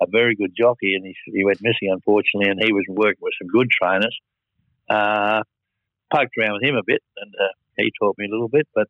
a 0.01 0.07
very 0.11 0.35
good 0.35 0.53
jockey, 0.55 0.93
and 0.93 1.05
he, 1.05 1.15
he 1.25 1.45
went 1.45 1.61
missing, 1.61 1.89
unfortunately, 1.89 2.51
and 2.51 2.61
he 2.61 2.73
was 2.73 2.85
working 2.89 3.21
with 3.21 3.33
some 3.41 3.47
good 3.47 3.69
trainers. 3.71 4.15
Uh, 4.89 5.41
poked 6.11 6.35
around 6.37 6.53
with 6.53 6.63
him 6.63 6.75
a 6.75 6.83
bit, 6.85 7.01
and 7.17 7.33
uh, 7.39 7.53
he 7.77 7.91
taught 7.99 8.17
me 8.17 8.25
a 8.25 8.31
little 8.31 8.49
bit, 8.49 8.67
but 8.75 8.87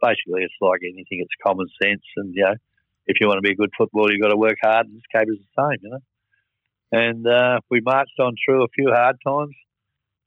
basically 0.00 0.42
it's 0.42 0.54
like 0.60 0.80
anything, 0.82 1.20
it's 1.20 1.44
common 1.44 1.66
sense, 1.82 2.02
and, 2.16 2.34
you 2.34 2.44
know, 2.44 2.54
if 3.06 3.16
you 3.20 3.26
want 3.26 3.38
to 3.38 3.42
be 3.42 3.52
a 3.52 3.56
good 3.56 3.70
footballer, 3.76 4.12
you've 4.12 4.22
got 4.22 4.28
to 4.28 4.36
work 4.36 4.56
hard, 4.62 4.86
and 4.86 4.96
this 4.96 5.02
game 5.12 5.32
is 5.32 5.40
the 5.40 5.62
same, 5.62 5.78
you 5.82 5.90
know. 5.90 6.02
And 6.92 7.26
uh, 7.26 7.60
we 7.70 7.80
marched 7.80 8.18
on 8.18 8.34
through 8.44 8.64
a 8.64 8.68
few 8.76 8.90
hard 8.92 9.16
times 9.26 9.54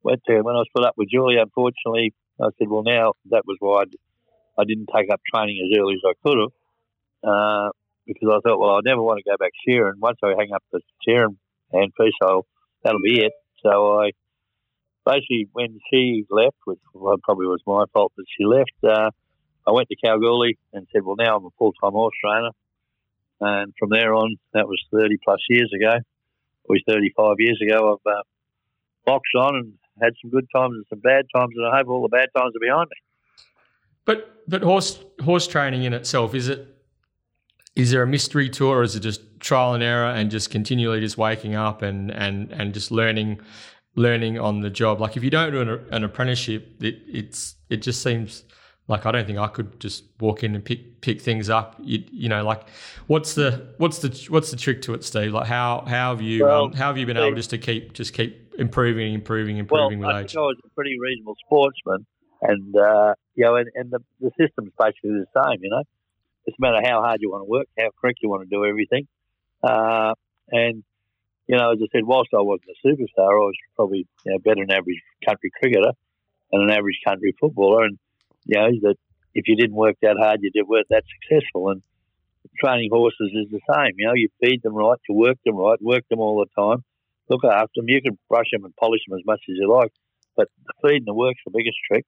went 0.03 0.22
there. 0.27 0.44
When 0.44 0.56
I 0.56 0.60
was 0.60 0.68
put 0.75 0.86
up 0.86 0.96
with 0.98 1.10
Julie, 1.10 1.38
unfortunately, 1.38 2.13
I 2.42 2.50
said, 2.58 2.68
well, 2.70 2.84
now 2.84 3.13
that 3.32 3.44
was 3.46 3.58
why 3.60 3.84
I, 3.84 4.62
I 4.62 4.65
didn't 4.65 4.89
take 4.94 5.10
up 5.12 5.22
training 5.34 5.60
as 5.63 5.80
early 5.80 5.96
as 5.96 6.01
I 6.06 6.13
could 6.24 6.38
have. 6.38 6.53
Uh, 7.24 7.70
because 8.06 8.30
I 8.36 8.39
thought, 8.44 8.60
well, 8.60 8.75
I 8.75 8.82
never 8.84 9.01
want 9.01 9.20
to 9.24 9.30
go 9.30 9.38
back 9.38 9.51
shearing. 9.65 10.00
Once 10.00 10.18
I 10.22 10.33
hang 10.38 10.51
up 10.53 10.64
the 10.72 10.81
shearing 11.07 11.38
handpiece, 11.74 12.12
I'll, 12.22 12.46
that'll 12.83 13.01
be 13.01 13.22
it. 13.22 13.31
So 13.64 14.00
I 14.00 14.12
basically, 15.05 15.48
when 15.53 15.79
she 15.90 16.25
left, 16.29 16.57
which 16.66 16.79
probably 16.94 17.48
was 17.48 17.62
my 17.66 17.86
fault 17.94 18.12
that 18.18 18.25
she 18.38 18.46
left, 18.46 18.72
uh, 18.83 19.12
I 19.67 19.71
went 19.71 19.87
to 19.89 19.95
Kalgoorlie 19.95 20.57
and 20.73 20.87
said, 20.91 21.03
well, 21.03 21.15
now 21.17 21.37
I'm 21.37 21.45
a 21.45 21.49
full 21.57 21.73
time 21.73 21.93
horse 21.93 22.15
trainer. 22.23 22.49
And 23.39 23.73
from 23.77 23.89
there 23.89 24.13
on, 24.13 24.37
that 24.53 24.67
was 24.67 24.81
30 24.93 25.17
plus 25.23 25.39
years 25.49 25.71
ago, 25.75 25.99
or 26.65 26.77
35 26.87 27.35
years 27.39 27.59
ago, 27.61 27.93
I've 27.93 28.11
uh, 28.11 28.21
boxed 29.05 29.35
on 29.35 29.55
and 29.55 29.73
had 30.01 30.13
some 30.21 30.31
good 30.31 30.47
times 30.55 30.75
and 30.75 30.85
some 30.89 30.99
bad 30.99 31.25
times, 31.35 31.53
and 31.55 31.67
I 31.67 31.77
hope 31.77 31.87
all 31.87 32.01
the 32.01 32.09
bad 32.09 32.29
times 32.35 32.53
are 32.55 32.59
behind 32.59 32.89
me. 32.89 32.97
But 34.05 34.43
but 34.47 34.63
horse 34.63 35.03
horse 35.23 35.47
training 35.47 35.83
in 35.83 35.93
itself 35.93 36.35
is 36.35 36.49
it 36.49 36.67
is 37.75 37.91
there 37.91 38.03
a 38.03 38.07
mystery 38.07 38.49
to 38.49 38.67
it, 38.67 38.71
or 38.71 38.83
is 38.83 38.95
it 38.95 38.99
just 38.99 39.21
trial 39.39 39.73
and 39.73 39.83
error 39.83 40.09
and 40.09 40.29
just 40.29 40.49
continually 40.49 40.99
just 40.99 41.17
waking 41.17 41.55
up 41.55 41.81
and 41.81 42.11
and 42.11 42.51
and 42.51 42.73
just 42.73 42.91
learning 42.91 43.39
learning 43.95 44.39
on 44.39 44.61
the 44.61 44.69
job? 44.69 44.99
Like 44.99 45.17
if 45.17 45.23
you 45.23 45.29
don't 45.29 45.51
do 45.51 45.61
an, 45.61 45.85
an 45.91 46.03
apprenticeship, 46.03 46.83
it, 46.83 46.95
it's 47.07 47.55
it 47.69 47.81
just 47.81 48.01
seems 48.01 48.43
like 48.87 49.05
I 49.05 49.11
don't 49.11 49.25
think 49.25 49.39
I 49.39 49.48
could 49.48 49.79
just 49.79 50.03
walk 50.19 50.43
in 50.43 50.55
and 50.55 50.63
pick 50.63 51.01
pick 51.01 51.22
things 51.22 51.50
up. 51.50 51.75
You, 51.79 52.03
you 52.11 52.29
know, 52.29 52.43
like 52.43 52.67
what's 53.07 53.33
the 53.33 53.74
what's 53.77 54.00
the 54.00 54.09
what's 54.29 54.51
the 54.51 54.57
trick 54.57 54.81
to 54.83 54.93
it, 54.93 55.03
Steve? 55.03 55.33
Like 55.33 55.48
how 55.48 55.85
how 55.87 56.11
have 56.11 56.22
you 56.22 56.46
well, 56.46 56.65
um, 56.65 56.74
how 56.74 56.87
have 56.87 56.98
you 56.98 57.05
been 57.05 57.15
Steve, 57.15 57.27
able 57.27 57.35
just 57.35 57.50
to 57.51 57.57
keep 57.57 57.93
just 57.93 58.13
keep 58.13 58.53
improving, 58.59 59.13
improving, 59.13 59.57
improving 59.57 60.00
well, 60.00 60.09
with 60.09 60.15
I 60.17 60.22
age? 60.22 60.35
I 60.35 60.41
was 60.41 60.57
a 60.65 60.69
pretty 60.69 61.00
reasonable 61.00 61.35
sportsman, 61.46 62.05
and 62.41 62.75
uh, 62.75 63.13
you 63.35 63.46
know, 63.46 63.55
and, 63.55 63.69
and 63.75 63.89
the 63.89 64.00
the 64.19 64.31
system's 64.37 64.72
basically 64.77 65.11
the 65.11 65.27
same. 65.33 65.63
You 65.63 65.69
know, 65.69 65.83
it's 66.46 66.57
a 66.57 66.61
matter 66.61 66.77
of 66.77 66.83
how 66.85 67.01
hard 67.01 67.22
you 67.22 67.31
want 67.31 67.46
to 67.46 67.50
work, 67.50 67.67
how 67.79 67.89
quick 67.98 68.17
you 68.22 68.29
want 68.29 68.43
to 68.43 68.50
do 68.50 68.65
everything, 68.65 69.07
uh, 69.63 70.13
and 70.51 70.83
you 71.48 71.57
know, 71.57 71.72
as 71.72 71.79
I 71.81 71.87
said, 71.93 72.03
whilst 72.03 72.31
I 72.33 72.41
wasn't 72.41 72.72
a 72.72 72.87
superstar, 72.87 73.31
I 73.31 73.48
was 73.48 73.55
probably 73.77 74.07
you 74.25 74.31
know, 74.31 74.39
better 74.39 74.65
than 74.65 74.72
average 74.72 75.01
country 75.25 75.51
cricketer 75.57 75.91
and 76.51 76.63
an 76.63 76.69
average 76.69 77.00
country 77.05 77.33
footballer, 77.39 77.85
and 77.85 77.98
you 78.46 78.60
know, 78.60 78.70
that 78.82 78.96
if 79.34 79.48
you 79.48 79.56
didn't 79.56 79.75
work 79.75 79.96
that 80.01 80.18
hard, 80.20 80.40
you 80.42 80.51
did 80.51 80.68
weren't 80.68 80.88
that 80.90 81.03
successful. 81.22 81.70
And 81.70 81.82
training 82.60 82.90
horses 82.92 83.32
is 83.34 83.51
the 83.51 83.60
same. 83.74 83.94
You 83.98 84.08
know, 84.08 84.14
you 84.14 84.29
feed 84.44 84.62
them 84.64 84.75
right, 84.75 85.00
you 85.08 85.16
work 85.16 85.38
them 85.46 85.56
right, 85.56 85.82
work 85.82 86.03
them 86.10 86.20
all 86.20 86.40
the 86.40 86.62
time, 86.62 86.84
look 87.29 87.44
after 87.44 87.82
them. 87.82 87.90
You 87.90 88.01
can 88.01 88.18
brush 88.29 88.48
them 88.51 88.66
and 88.66 88.75
polish 88.75 89.01
them 89.08 89.18
as 89.18 89.25
much 89.25 89.42
as 89.50 89.56
you 89.58 89.72
like, 89.72 89.92
but 90.36 90.50
the 90.66 90.74
feeding 90.82 91.06
the 91.06 91.14
work's 91.14 91.42
the 91.46 91.51
biggest 91.51 91.77
trick. 91.90 92.06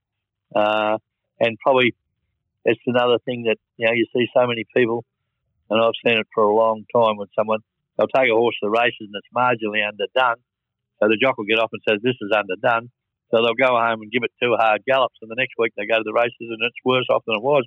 Uh, 0.56 0.98
and 1.39 1.58
probably 1.60 1.95
it's 2.63 2.82
another 2.86 3.17
thing 3.26 3.43
that 3.43 3.58
you 3.78 3.86
know 3.86 3.93
you 3.93 4.06
see 4.15 4.28
so 4.36 4.45
many 4.48 4.65
people, 4.76 5.04
and 5.69 5.82
I've 5.82 5.98
seen 6.06 6.17
it 6.19 6.28
for 6.34 6.43
a 6.43 6.56
long 6.56 6.86
time 6.93 7.17
when 7.17 7.28
someone 7.38 7.60
they'll 7.98 8.08
take 8.08 8.30
a 8.30 8.36
horse 8.36 8.56
to 8.62 8.67
the 8.67 8.69
races 8.69 9.10
and 9.12 9.13
it's 9.15 9.28
marginally 9.36 9.88
underdone. 9.88 10.41
So 11.02 11.10
the 11.10 11.17
jock 11.21 11.38
will 11.38 11.45
get 11.45 11.60
off 11.60 11.71
and 11.74 11.82
says, 11.88 12.02
"This 12.02 12.15
is 12.21 12.32
underdone." 12.32 12.89
So 13.31 13.41
they'll 13.41 13.55
go 13.55 13.75
home 13.75 14.01
and 14.01 14.11
give 14.11 14.23
it 14.23 14.31
two 14.41 14.55
hard 14.57 14.83
gallops, 14.88 15.17
and 15.21 15.29
the 15.29 15.35
next 15.35 15.53
week 15.57 15.73
they 15.75 15.85
go 15.85 15.97
to 15.97 16.03
the 16.03 16.13
races 16.13 16.35
and 16.39 16.59
it's 16.61 16.75
worse 16.85 17.05
off 17.09 17.23
than 17.25 17.35
it 17.35 17.43
was 17.43 17.65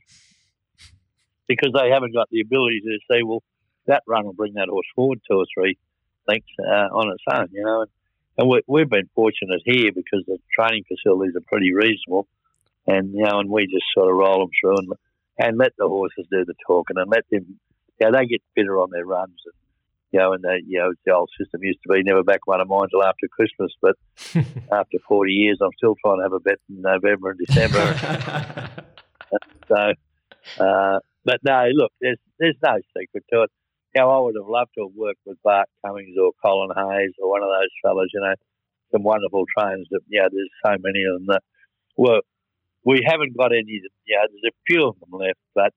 because 1.48 1.72
they 1.72 1.90
haven't 1.90 2.14
got 2.14 2.28
the 2.30 2.40
ability 2.40 2.80
to 2.80 2.98
say, 3.10 3.22
well, 3.22 3.42
that 3.86 4.02
run 4.06 4.24
will 4.24 4.34
bring 4.34 4.54
that 4.54 4.68
horse 4.68 4.86
forward 4.94 5.20
two 5.28 5.38
or 5.38 5.46
three 5.52 5.76
lengths 6.28 6.48
uh, 6.60 6.88
on 6.92 7.10
its 7.10 7.24
own, 7.32 7.48
you 7.52 7.64
know. 7.64 7.86
And, 8.36 8.48
we, 8.48 8.62
we've 8.68 8.88
been 8.88 9.08
fortunate 9.16 9.62
here 9.64 9.90
because 9.92 10.22
the 10.28 10.38
training 10.54 10.84
facilities 10.86 11.34
are 11.34 11.42
pretty 11.48 11.72
reasonable, 11.74 12.28
and 12.86 13.12
you 13.12 13.24
know, 13.24 13.40
and 13.40 13.50
we 13.50 13.66
just 13.66 13.86
sort 13.92 14.08
of 14.08 14.16
roll 14.16 14.40
them 14.40 14.50
through 14.60 14.76
and 14.76 14.88
and 15.40 15.58
let 15.58 15.72
the 15.76 15.88
horses 15.88 16.26
do 16.30 16.44
the 16.44 16.54
talking 16.66 16.98
and 16.98 17.10
let 17.10 17.24
them, 17.30 17.58
yeah, 18.00 18.06
you 18.06 18.12
know, 18.12 18.18
they 18.18 18.26
get 18.26 18.42
fitter 18.54 18.78
on 18.78 18.90
their 18.92 19.04
runs 19.04 19.38
and 19.44 19.54
you 20.10 20.18
know, 20.18 20.32
and 20.32 20.42
the 20.42 20.60
you 20.66 20.78
know 20.78 20.92
the 21.04 21.12
old 21.12 21.30
system 21.38 21.60
used 21.62 21.80
to 21.82 21.92
be 21.92 22.02
never 22.02 22.22
back 22.22 22.46
one 22.46 22.60
of 22.60 22.68
mine 22.68 22.88
till 22.90 23.04
after 23.04 23.28
Christmas, 23.28 23.72
but 23.80 23.96
after 24.72 24.98
forty 25.06 25.32
years, 25.32 25.58
I'm 25.62 25.70
still 25.76 25.96
trying 26.04 26.18
to 26.18 26.22
have 26.22 26.32
a 26.32 26.40
bet 26.40 26.58
in 26.68 26.80
November 26.80 27.30
and 27.30 27.40
December. 27.46 28.84
so, 29.68 29.92
uh, 30.64 30.98
but 31.24 31.40
no, 31.44 31.68
look, 31.72 31.92
there's 32.00 32.18
there's 32.38 32.56
no 32.64 32.76
secret 32.96 33.24
to 33.32 33.42
it. 33.42 33.50
You 33.94 34.02
know, 34.02 34.10
I 34.10 34.20
would 34.20 34.36
have 34.36 34.48
loved 34.48 34.70
to 34.76 34.84
have 34.84 34.96
worked 34.96 35.20
with 35.26 35.38
Bart 35.42 35.68
Cummings 35.84 36.16
or 36.20 36.32
Colin 36.44 36.70
Hayes 36.76 37.12
or 37.20 37.30
one 37.30 37.42
of 37.42 37.48
those 37.48 37.72
fellas. 37.82 38.08
You 38.12 38.20
know, 38.20 38.34
some 38.92 39.02
wonderful 39.02 39.44
trainers. 39.56 39.88
That 39.90 40.00
yeah, 40.08 40.28
there's 40.32 40.50
so 40.64 40.76
many 40.80 41.04
of 41.04 41.20
them 41.20 41.26
that 41.28 41.42
well, 41.96 42.20
we 42.84 43.02
haven't 43.04 43.36
got 43.36 43.52
any. 43.52 43.82
You 44.06 44.16
know, 44.16 44.24
there's 44.30 44.52
a 44.52 44.56
few 44.66 44.88
of 44.88 44.96
them 45.00 45.20
left, 45.20 45.40
but 45.54 45.72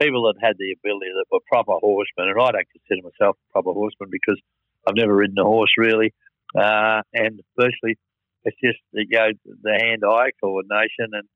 people 0.00 0.24
that 0.24 0.40
had 0.40 0.56
the 0.58 0.72
ability 0.72 1.12
that 1.14 1.28
were 1.30 1.44
proper 1.46 1.78
horsemen, 1.78 2.32
and 2.32 2.40
I 2.40 2.50
don't 2.52 2.72
consider 2.72 3.06
myself 3.06 3.36
a 3.36 3.52
proper 3.52 3.72
horseman 3.72 4.08
because 4.10 4.40
I've 4.86 4.96
never 4.96 5.14
ridden 5.14 5.38
a 5.38 5.44
horse 5.44 5.72
really. 5.76 6.14
Uh, 6.56 7.02
and 7.14 7.40
firstly, 7.54 7.98
it's 8.44 8.56
just 8.64 8.80
you 8.92 9.06
know 9.12 9.30
the 9.44 9.78
hand-eye 9.78 10.30
coordination, 10.42 11.12
and 11.12 11.28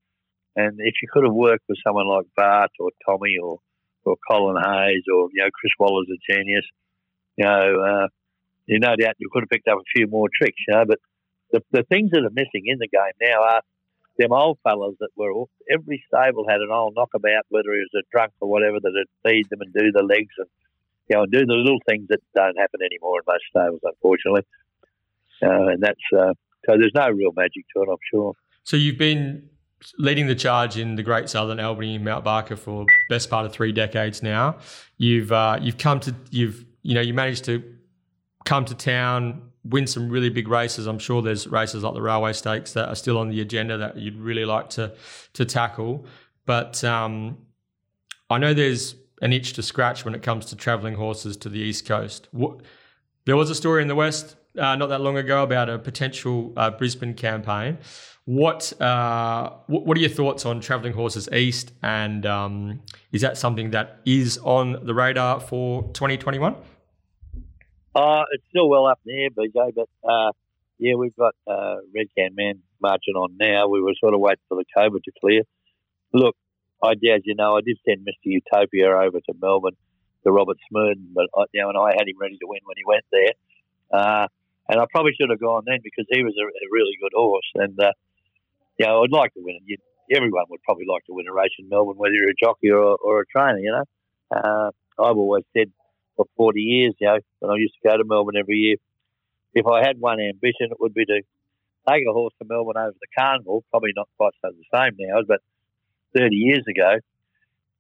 and 0.57 0.81
if 0.81 0.95
you 1.03 1.09
could 1.13 1.25
have 1.25 1.35
worked 1.35 1.65
with 1.69 1.79
someone 1.87 2.09
like 2.09 2.27
Bart 2.37 2.71
or 2.81 2.91
Tommy 3.07 3.37
or 3.43 3.59
or 4.05 4.17
Colin 4.29 4.57
Hayes 4.57 5.05
or 5.13 5.29
you 5.33 5.43
know 5.43 5.51
Chris 5.53 5.73
Waller's 5.79 6.09
a 6.09 6.33
genius, 6.33 6.65
you 7.37 7.45
know, 7.45 7.83
uh, 7.83 8.09
you 8.67 8.79
no 8.81 8.97
doubt 8.97 9.15
you 9.19 9.29
could 9.33 9.43
have 9.43 9.51
picked 9.51 9.69
up 9.69 9.79
a 9.79 9.91
few 9.95 10.07
more 10.07 10.29
tricks, 10.35 10.61
you 10.67 10.75
know. 10.75 10.85
But 10.87 10.99
the 11.53 11.61
the 11.73 11.83
things 11.85 12.11
that 12.13 12.25
are 12.25 12.35
missing 12.35 12.65
in 12.67 12.79
the 12.79 12.89
game 12.89 13.17
now 13.21 13.43
are 13.43 13.61
them 14.19 14.33
old 14.33 14.59
fellas 14.63 14.95
that 15.01 15.11
were 15.17 15.33
every 15.73 16.03
stable 16.07 16.47
had 16.49 16.61
an 16.61 16.71
old 16.71 16.95
knockabout, 16.97 17.45
whether 17.49 17.73
he 17.73 17.85
was 17.85 18.03
a 18.03 18.07
drunk 18.13 18.33
or 18.41 18.49
whatever, 18.49 18.79
that 18.81 18.93
would 18.93 19.31
feed 19.31 19.49
them 19.51 19.61
and 19.61 19.73
do 19.73 19.93
the 19.93 20.03
legs 20.03 20.35
and 20.39 20.49
you 21.09 21.17
know 21.17 21.23
and 21.25 21.33
do 21.33 21.45
the 21.45 21.55
little 21.55 21.81
things 21.89 22.07
that 22.09 22.21
don't 22.35 22.57
happen 22.57 22.81
anymore 22.83 23.19
in 23.19 23.25
most 23.27 23.45
stables, 23.51 23.81
unfortunately. 23.83 24.43
Uh, 25.43 25.73
and 25.73 25.83
that's 25.83 26.07
uh, 26.17 26.33
so 26.67 26.79
there's 26.79 26.93
no 26.95 27.11
real 27.11 27.33
magic 27.37 27.65
to 27.75 27.83
it, 27.83 27.89
I'm 27.91 27.97
sure. 28.11 28.35
So 28.63 28.77
you've 28.77 28.99
been 28.99 29.49
leading 29.99 30.27
the 30.27 30.35
charge 30.35 30.79
in 30.79 30.95
the 30.95 31.03
Great 31.03 31.29
Southern 31.29 31.61
Albany 31.61 31.97
in 31.97 32.05
Mount 32.05 32.25
Barker 32.25 32.57
for 32.57 32.87
best 33.11 33.29
part 33.29 33.45
of 33.45 33.53
three 33.53 33.73
decades 33.73 34.23
now. 34.23 34.57
You've 34.97 35.33
uh, 35.33 35.59
you've 35.61 35.79
come 35.79 36.01
to 36.01 36.15
you've 36.31 36.65
you 36.83 36.95
know 36.95 37.01
you 37.01 37.15
managed 37.15 37.45
to 37.47 37.63
come 38.45 38.65
to 38.67 38.75
town, 38.75 39.51
win 39.65 39.87
some 39.87 40.09
really 40.09 40.31
big 40.31 40.49
races. 40.49 40.87
I'm 40.87 40.99
sure 40.99 41.23
there's 41.23 41.47
races 41.47 41.83
like 41.83 41.95
the 41.95 42.03
Railway 42.03 42.33
Stakes 42.33 42.73
that 42.75 42.89
are 42.89 42.95
still 42.95 43.19
on 43.19 43.29
the 43.29 43.41
agenda 43.41 43.79
that 43.79 43.97
you'd 43.97 44.19
really 44.19 44.45
like 44.45 44.71
to 44.71 44.95
to 45.35 45.45
tackle. 45.45 46.07
But 46.47 46.85
um, 46.85 47.39
I 48.31 48.39
know 48.39 48.55
there's 48.55 48.97
an 49.23 49.33
itch 49.33 49.55
to 49.55 49.63
scratch 49.63 50.05
when 50.05 50.15
it 50.15 50.23
comes 50.23 50.47
to 50.47 50.57
travelling 50.57 50.95
horses 50.95 51.37
to 51.39 51.49
the 51.49 51.59
east 51.59 51.87
coast. 51.87 52.29
What, 52.33 52.61
there 53.25 53.37
was 53.37 53.49
a 53.49 53.55
story 53.55 53.81
in 53.81 53.89
the 53.89 53.95
west 53.95 54.37
uh, 54.59 54.77
not 54.77 54.89
that 54.89 55.01
long 55.01 55.17
ago 55.17 55.43
about 55.43 55.69
a 55.69 55.79
potential 55.79 56.53
uh, 56.57 56.71
Brisbane 56.71 57.15
campaign. 57.15 57.79
What, 58.27 58.81
uh, 58.81 59.51
what 59.67 59.99
are 59.99 60.01
your 60.01 60.11
thoughts 60.11 60.47
on 60.47 60.61
travelling 60.61 60.95
horses 60.95 61.29
east, 61.31 61.73
and 61.83 62.25
um, 62.25 62.81
is 63.13 63.21
that 63.21 63.37
something 63.37 63.73
that 63.73 64.01
is 64.07 64.39
on 64.39 64.87
the 64.87 64.95
radar 64.95 65.41
for 65.41 65.83
2021? 65.93 66.55
Uh, 67.95 68.25
it's 68.33 68.45
still 68.51 68.69
well 68.69 68.87
up 68.87 69.01
there, 69.05 69.31
BJ, 69.31 69.73
but 69.75 69.89
uh, 70.09 70.33
yeah, 70.79 70.95
we've 70.95 71.17
got 71.17 71.35
uh, 71.47 71.77
Red 71.95 72.07
Can 72.17 72.35
Man 72.35 72.61
marching 72.81 73.15
on 73.15 73.37
now. 73.39 73.69
We 73.69 73.81
were 73.81 73.95
sort 74.01 74.15
of 74.15 74.21
waiting 74.21 74.43
for 74.49 74.57
the 74.57 74.65
COVID 74.77 75.03
to 75.05 75.13
clear. 75.21 75.43
Look, 76.13 76.37
I 76.83 76.93
as 76.93 77.23
you 77.25 77.35
know, 77.35 77.57
I 77.57 77.61
did 77.65 77.79
send 77.87 78.07
Mr. 78.07 78.25
Utopia 78.25 78.89
over 78.89 79.21
to 79.21 79.35
Melbourne 79.41 79.77
to 80.25 80.33
Robert 80.33 80.59
Smerdon, 80.73 81.15
but 81.15 81.27
I, 81.37 81.45
you 81.53 81.63
know, 81.63 81.69
and 81.71 81.79
I 81.79 81.93
had 81.97 82.09
him 82.09 82.19
ready 82.21 82.37
to 82.39 82.47
win 82.47 82.61
when 82.65 82.77
he 82.77 82.85
went 82.85 83.05
there. 83.13 83.33
Uh, 83.93 84.27
and 84.69 84.81
I 84.81 84.85
probably 84.91 85.13
should 85.19 85.31
have 85.31 85.41
gone 85.41 85.63
then 85.67 85.79
because 85.83 86.07
he 86.11 86.25
was 86.25 86.35
a, 86.41 86.45
a 86.45 86.67
really 86.73 86.97
good 87.01 87.13
horse. 87.15 87.49
And, 87.55 87.79
uh, 87.79 87.93
you 88.79 88.87
know, 88.87 89.05
I'd 89.05 89.13
like 89.13 89.35
to 89.35 89.41
win 89.41 89.61
it. 89.67 89.81
everyone 90.11 90.45
would 90.49 90.63
probably 90.63 90.87
like 90.89 91.05
to 91.05 91.13
win 91.13 91.29
a 91.29 91.35
race 91.35 91.53
in 91.59 91.69
Melbourne, 91.69 91.97
whether 91.97 92.15
you're 92.15 92.31
a 92.31 92.43
jockey 92.43 92.71
or, 92.71 92.97
or 92.97 93.21
a 93.21 93.27
trainer, 93.27 93.59
you 93.59 93.73
know. 93.73 93.85
Uh, 94.35 94.71
I've 94.99 95.17
always 95.17 95.45
said 95.57 95.71
for 96.17 96.27
40 96.37 96.61
years, 96.61 96.95
you 96.99 97.07
know, 97.07 97.19
when 97.41 97.51
I 97.51 97.57
used 97.57 97.75
to 97.75 97.89
go 97.89 97.97
to 97.97 98.05
Melbourne 98.05 98.37
every 98.39 98.57
year, 98.57 98.77
if 99.55 99.67
I 99.67 99.87
had 99.87 99.99
one 99.99 100.21
ambition, 100.21 100.71
it 100.71 100.81
would 100.81 100.95
be 100.95 101.05
to 101.07 101.23
take 101.89 102.03
a 102.09 102.13
horse 102.13 102.35
to 102.41 102.49
Melbourne 102.49 102.77
over 102.77 102.97
the 102.99 103.13
carnival, 103.17 103.65
probably 103.71 103.93
not 103.95 104.09
quite 104.17 104.33
so 104.43 104.51
the 104.51 104.65
same 104.73 104.97
now, 104.99 105.21
but 105.27 105.41
30 106.17 106.35
years 106.35 106.65
ago, 106.69 106.99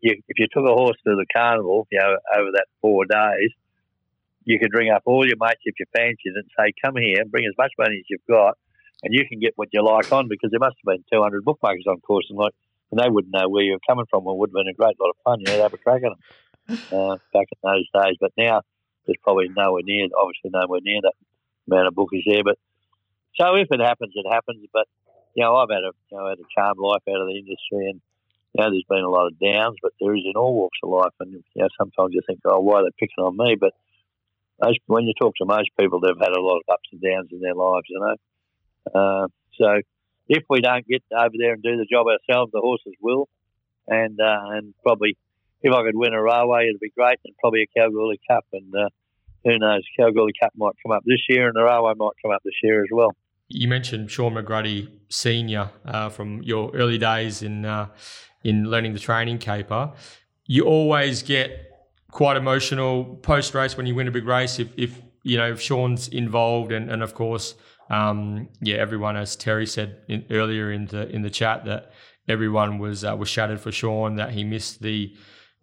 you, 0.00 0.20
if 0.28 0.38
you 0.38 0.46
took 0.52 0.64
a 0.64 0.74
horse 0.74 0.96
to 1.04 1.14
the 1.16 1.26
carnival, 1.32 1.86
you 1.90 1.98
know, 1.98 2.16
over 2.36 2.50
that 2.52 2.66
four 2.80 3.04
days, 3.06 3.50
you 4.44 4.58
could 4.58 4.74
ring 4.74 4.90
up 4.90 5.02
all 5.06 5.26
your 5.26 5.38
mates 5.40 5.62
if 5.64 5.74
you 5.78 5.86
fancied 5.96 6.34
and 6.34 6.44
say, 6.58 6.72
come 6.84 6.96
here 6.96 7.20
and 7.20 7.30
bring 7.30 7.46
as 7.46 7.56
much 7.56 7.72
money 7.78 7.96
as 7.96 8.04
you've 8.08 8.26
got 8.28 8.58
and 9.02 9.14
you 9.14 9.26
can 9.28 9.40
get 9.40 9.52
what 9.56 9.68
you 9.72 9.82
like 9.82 10.10
on 10.12 10.28
because 10.28 10.50
there 10.50 10.60
must 10.60 10.76
have 10.84 10.96
been 10.96 11.04
200 11.10 11.44
bookmakers 11.44 11.84
on 11.88 12.00
course 12.00 12.26
and 12.28 12.38
like, 12.38 12.52
and 12.90 13.00
they 13.00 13.08
wouldn't 13.08 13.32
know 13.32 13.48
where 13.48 13.64
you 13.64 13.72
were 13.72 13.88
coming 13.88 14.04
from. 14.10 14.26
It 14.26 14.36
would 14.36 14.50
have 14.50 14.54
been 14.54 14.68
a 14.68 14.74
great 14.74 15.00
lot 15.00 15.10
of 15.10 15.16
fun, 15.24 15.40
you 15.40 15.46
know, 15.46 15.56
to 15.56 15.62
have 15.62 15.72
a 15.72 15.78
crack 15.78 16.02
at 16.04 16.10
them 16.10 16.20
uh, 16.68 17.16
back 17.33 17.48
in 17.50 17.59
those 17.62 17.88
days. 17.94 18.16
But 18.20 18.33
now 18.37 18.62
there's 19.07 19.18
probably 19.22 19.48
nowhere 19.55 19.83
near, 19.85 20.09
obviously 20.16 20.50
nowhere 20.53 20.81
near 20.83 21.00
that 21.03 21.14
amount 21.66 21.88
of 21.88 21.94
bookies 21.94 22.24
there. 22.27 22.44
But 22.44 22.59
so 23.37 23.55
if 23.57 23.68
it 23.70 23.81
happens, 23.81 24.12
it 24.14 24.31
happens. 24.31 24.64
But 24.72 24.87
you 25.35 25.44
know, 25.44 25.57
I've 25.57 25.70
had 25.70 25.85
a 25.85 25.92
you 26.11 26.18
know 26.18 26.29
had 26.29 26.38
a 26.38 26.48
charmed 26.57 26.79
life 26.79 27.03
out 27.09 27.20
of 27.20 27.29
the 27.29 27.38
industry, 27.38 27.90
and 27.90 28.00
you 28.55 28.62
know, 28.62 28.70
there's 28.70 28.87
been 28.88 29.05
a 29.05 29.11
lot 29.11 29.27
of 29.27 29.38
downs, 29.38 29.77
but 29.83 29.92
there 30.00 30.14
is 30.14 30.22
in 30.24 30.37
all 30.37 30.55
walks 30.55 30.79
of 30.83 30.90
life. 30.90 31.14
And 31.20 31.33
you 31.33 31.62
know, 31.62 31.68
sometimes 31.79 32.14
you 32.14 32.22
think, 32.27 32.40
oh, 32.44 32.61
why 32.61 32.81
are 32.81 32.85
they 32.85 32.94
picking 32.98 33.24
on 33.24 33.37
me? 33.37 33.57
But 33.59 33.72
most, 34.62 34.79
when 34.87 35.07
you 35.07 35.14
talk 35.18 35.35
to 35.37 35.44
most 35.44 35.70
people, 35.79 36.00
they've 36.00 36.14
had 36.20 36.37
a 36.37 36.40
lot 36.40 36.59
of 36.59 36.72
ups 36.72 36.88
and 36.92 37.00
downs 37.00 37.29
in 37.33 37.40
their 37.40 37.55
lives, 37.55 37.87
you 37.88 38.00
know. 38.00 38.16
Uh, 38.94 39.27
so 39.59 39.81
if 40.29 40.44
we 40.48 40.61
don't 40.61 40.87
get 40.87 41.03
over 41.12 41.35
there 41.38 41.55
and 41.55 41.62
do 41.62 41.77
the 41.77 41.87
job 41.90 42.07
ourselves, 42.07 42.53
the 42.53 42.61
horses 42.61 42.94
will, 43.00 43.29
and 43.88 44.20
uh, 44.20 44.55
and 44.55 44.74
probably 44.83 45.16
if 45.62 45.72
I 45.72 45.82
could 45.82 45.96
win 45.96 46.14
a 46.14 46.22
railway, 46.22 46.66
it'd 46.68 46.80
be 46.80 46.90
great, 46.90 47.18
and 47.24 47.34
probably 47.40 47.62
a 47.62 47.78
Kalgoorlie 47.78 48.20
Cup, 48.30 48.44
and 48.52 48.74
uh, 48.74 48.88
who 49.44 49.58
knows, 49.58 49.82
Kalgoorlie 49.98 50.32
Cup 50.40 50.52
might 50.56 50.74
come 50.84 50.92
up 50.92 51.02
this 51.04 51.20
year, 51.28 51.46
and 51.46 51.56
the 51.56 51.62
railway 51.62 51.92
might 51.96 52.12
come 52.22 52.32
up 52.32 52.42
this 52.44 52.54
year 52.62 52.82
as 52.82 52.88
well. 52.92 53.14
You 53.48 53.68
mentioned 53.68 54.10
Sean 54.10 54.34
McGruddy 54.34 54.90
Senior 55.08 55.70
uh, 55.84 56.08
from 56.08 56.42
your 56.42 56.70
early 56.74 56.98
days 56.98 57.42
in 57.42 57.64
uh, 57.64 57.88
in 58.42 58.70
learning 58.70 58.94
the 58.94 58.98
training 58.98 59.38
caper. 59.38 59.92
You 60.46 60.64
always 60.64 61.22
get 61.22 61.70
quite 62.10 62.36
emotional 62.36 63.04
post 63.22 63.54
race 63.54 63.76
when 63.76 63.86
you 63.86 63.94
win 63.94 64.08
a 64.08 64.10
big 64.10 64.26
race. 64.26 64.58
If, 64.58 64.68
if 64.76 65.00
you 65.22 65.36
know 65.36 65.50
if 65.52 65.60
Shaun's 65.60 66.08
involved, 66.08 66.72
and, 66.72 66.90
and 66.90 67.02
of 67.02 67.14
course, 67.14 67.54
um, 67.90 68.48
yeah, 68.60 68.76
everyone, 68.76 69.16
as 69.16 69.36
Terry 69.36 69.66
said 69.66 69.98
in, 70.08 70.24
earlier 70.30 70.72
in 70.72 70.86
the 70.86 71.08
in 71.10 71.22
the 71.22 71.30
chat, 71.30 71.64
that 71.66 71.92
everyone 72.28 72.78
was 72.78 73.04
uh, 73.04 73.14
was 73.16 73.28
shattered 73.28 73.60
for 73.60 73.72
Shaun 73.72 74.16
that 74.16 74.30
he 74.32 74.44
missed 74.44 74.80
the 74.80 75.14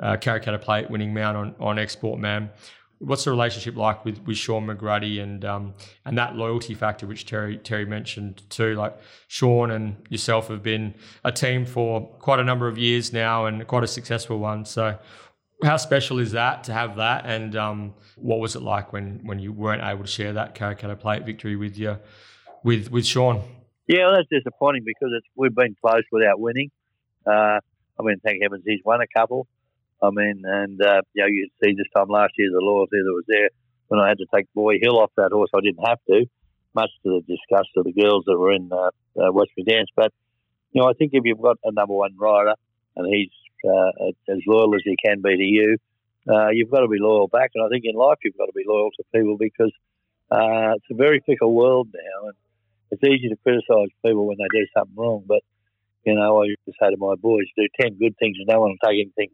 uh, 0.02 0.18
Plate 0.62 0.90
winning 0.90 1.14
mount 1.14 1.38
on, 1.38 1.56
on 1.60 1.80
Export 1.80 2.20
Man. 2.20 2.50
What's 3.00 3.24
the 3.24 3.32
relationship 3.32 3.76
like 3.76 4.06
with, 4.06 4.20
with 4.28 4.38
Shaun 4.38 4.68
McGruddy 4.68 5.24
and 5.24 5.44
um, 5.44 5.74
and 6.06 6.18
that 6.20 6.36
loyalty 6.36 6.76
factor 6.76 7.08
which 7.08 7.26
Terry 7.26 7.58
Terry 7.58 7.86
mentioned 7.86 8.44
too? 8.50 8.76
Like 8.76 8.96
Shaun 9.28 9.72
and 9.72 9.96
yourself 10.10 10.50
have 10.50 10.62
been 10.62 10.94
a 11.24 11.32
team 11.32 11.66
for 11.66 12.08
quite 12.20 12.40
a 12.40 12.44
number 12.44 12.68
of 12.68 12.78
years 12.78 13.12
now 13.12 13.48
and 13.48 13.66
quite 13.66 13.84
a 13.84 13.88
successful 13.88 14.38
one. 14.38 14.66
So 14.66 15.00
how 15.64 15.78
special 15.78 16.20
is 16.20 16.32
that 16.32 16.64
to 16.66 16.74
have 16.74 16.98
that? 16.98 17.26
And 17.26 17.56
um, 17.56 17.94
what 18.16 18.40
was 18.40 18.56
it 18.56 18.62
like 18.62 18.94
when, 18.94 19.20
when 19.24 19.40
you 19.40 19.52
weren't 19.52 19.84
able 19.84 20.04
to 20.04 20.10
share 20.10 20.34
that 20.34 20.56
Karrakatta 20.56 21.00
Plate 21.00 21.26
victory 21.26 21.56
with 21.56 21.78
you, 21.78 21.98
with 22.64 22.92
with 22.92 23.06
Shaun? 23.06 23.42
Yeah, 23.88 24.08
well, 24.08 24.18
that's 24.18 24.30
disappointing 24.30 24.84
because 24.86 25.10
it's, 25.18 25.28
we've 25.36 25.54
been 25.54 25.76
close 25.82 26.04
without 26.12 26.40
winning. 26.40 26.72
Uh, 27.26 27.60
I 28.00 28.04
mean, 28.04 28.20
thank 28.24 28.42
heavens 28.42 28.64
he's 28.66 28.80
won 28.86 29.02
a 29.02 29.08
couple. 29.08 29.48
I 30.02 30.10
mean, 30.10 30.42
and 30.46 30.82
uh, 30.82 31.02
you 31.14 31.24
know, 31.24 31.28
you 31.28 31.48
see 31.64 31.74
this 31.74 31.88
time 31.96 32.10
last 32.10 32.34
year 32.38 32.50
the 32.52 32.64
loyalty 32.66 32.98
that 32.98 33.14
was 33.14 33.26
there 33.28 33.50
when 33.88 34.00
I 34.00 34.10
had 34.10 34.18
to 34.18 34.26
take 34.34 34.52
Boy 34.54 34.78
Hill 34.82 34.98
off 35.00 35.12
that 35.18 35.32
horse. 35.32 35.52
I 35.54 35.62
didn't 35.62 35.86
have 35.86 36.00
to, 36.10 36.26
much 36.74 36.90
to 37.04 37.22
the 37.22 37.36
disgust 37.36 37.70
of 37.78 37.86
the 37.86 37.94
girls 37.94 38.24
that 38.26 38.38
were 38.38 38.52
in 38.52 38.70
uh, 38.72 38.90
uh, 39.20 39.32
Westbury 39.32 39.66
Downs. 39.68 39.90
But 39.96 40.12
you 40.72 40.82
know, 40.82 40.90
I 40.90 40.94
think 40.94 41.12
if 41.14 41.24
you've 41.26 41.42
got 41.42 41.58
a 41.64 41.72
number 41.72 41.94
one 41.94 42.16
rider 42.18 42.56
and 42.96 43.14
he's 43.14 43.30
uh, 43.64 44.10
as 44.30 44.40
loyal 44.48 44.74
as 44.76 44.82
he 44.84 44.96
can 45.04 45.22
be 45.22 45.38
to 45.38 45.44
you, 45.44 45.78
uh, 46.30 46.50
you've 46.50 46.72
got 46.72 46.82
to 46.82 46.88
be 46.88 46.98
loyal 47.00 47.28
back. 47.28 47.52
And 47.54 47.64
I 47.64 47.70
think 47.70 47.84
in 47.86 47.96
life 47.96 48.18
you've 48.24 48.38
got 48.38 48.48
to 48.48 48.56
be 48.56 48.64
loyal 48.66 48.90
to 48.98 49.04
people 49.14 49.38
because 49.38 49.74
uh, 50.32 50.74
it's 50.78 50.90
a 50.90 50.96
very 50.96 51.22
fickle 51.26 51.54
world 51.54 51.90
now, 51.94 52.28
and 52.30 52.38
it's 52.90 53.04
easy 53.04 53.30
to 53.30 53.36
criticise 53.44 53.94
people 54.04 54.26
when 54.26 54.38
they 54.38 54.50
do 54.50 54.66
something 54.74 54.96
wrong. 54.96 55.24
But 55.28 55.44
you 56.06 56.16
know, 56.16 56.42
I 56.42 56.46
used 56.46 56.66
to 56.66 56.74
say 56.82 56.90
to 56.90 56.98
my 56.98 57.16
boys, 57.16 57.46
do 57.56 57.68
ten 57.80 58.00
good 58.00 58.16
things 58.18 58.38
and 58.40 58.48
no 58.48 58.62
one 58.62 58.72
will 58.72 58.90
take 58.90 59.06
anything 59.06 59.30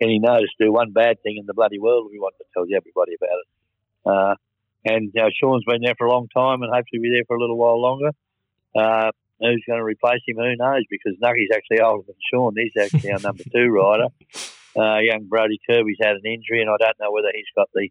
any 0.00 0.18
notice. 0.18 0.50
Do 0.58 0.72
one 0.72 0.92
bad 0.92 1.22
thing 1.22 1.36
in 1.38 1.46
the 1.46 1.54
bloody 1.54 1.78
world, 1.78 2.08
we 2.10 2.18
want 2.18 2.34
to 2.38 2.44
tell 2.54 2.64
everybody 2.64 3.12
about 3.14 3.38
it. 3.42 3.48
Uh, 4.06 4.34
and 4.84 5.10
you 5.14 5.22
know, 5.22 5.28
Shaun's 5.40 5.64
been 5.64 5.82
there 5.82 5.94
for 5.98 6.06
a 6.06 6.10
long 6.10 6.28
time, 6.28 6.62
and 6.62 6.72
hopefully 6.72 7.02
be 7.02 7.10
there 7.10 7.24
for 7.26 7.36
a 7.36 7.40
little 7.40 7.58
while 7.58 7.80
longer. 7.80 8.10
Uh, 8.74 9.10
who's 9.40 9.64
going 9.66 9.78
to 9.78 9.84
replace 9.84 10.20
him? 10.26 10.36
Who 10.36 10.56
knows? 10.56 10.84
Because 10.90 11.14
Nucky's 11.20 11.50
actually 11.54 11.80
older 11.80 12.04
than 12.06 12.16
Shaun. 12.32 12.54
He's 12.56 12.76
actually 12.80 13.12
our 13.12 13.20
number 13.20 13.44
two 13.44 13.68
rider. 13.68 14.08
Uh, 14.76 15.00
young 15.00 15.24
Brody 15.24 15.58
Kirby's 15.68 15.96
had 16.00 16.14
an 16.14 16.22
injury, 16.24 16.60
and 16.60 16.70
I 16.70 16.76
don't 16.78 17.00
know 17.00 17.10
whether 17.10 17.32
he's 17.34 17.50
got 17.56 17.68
the 17.74 17.88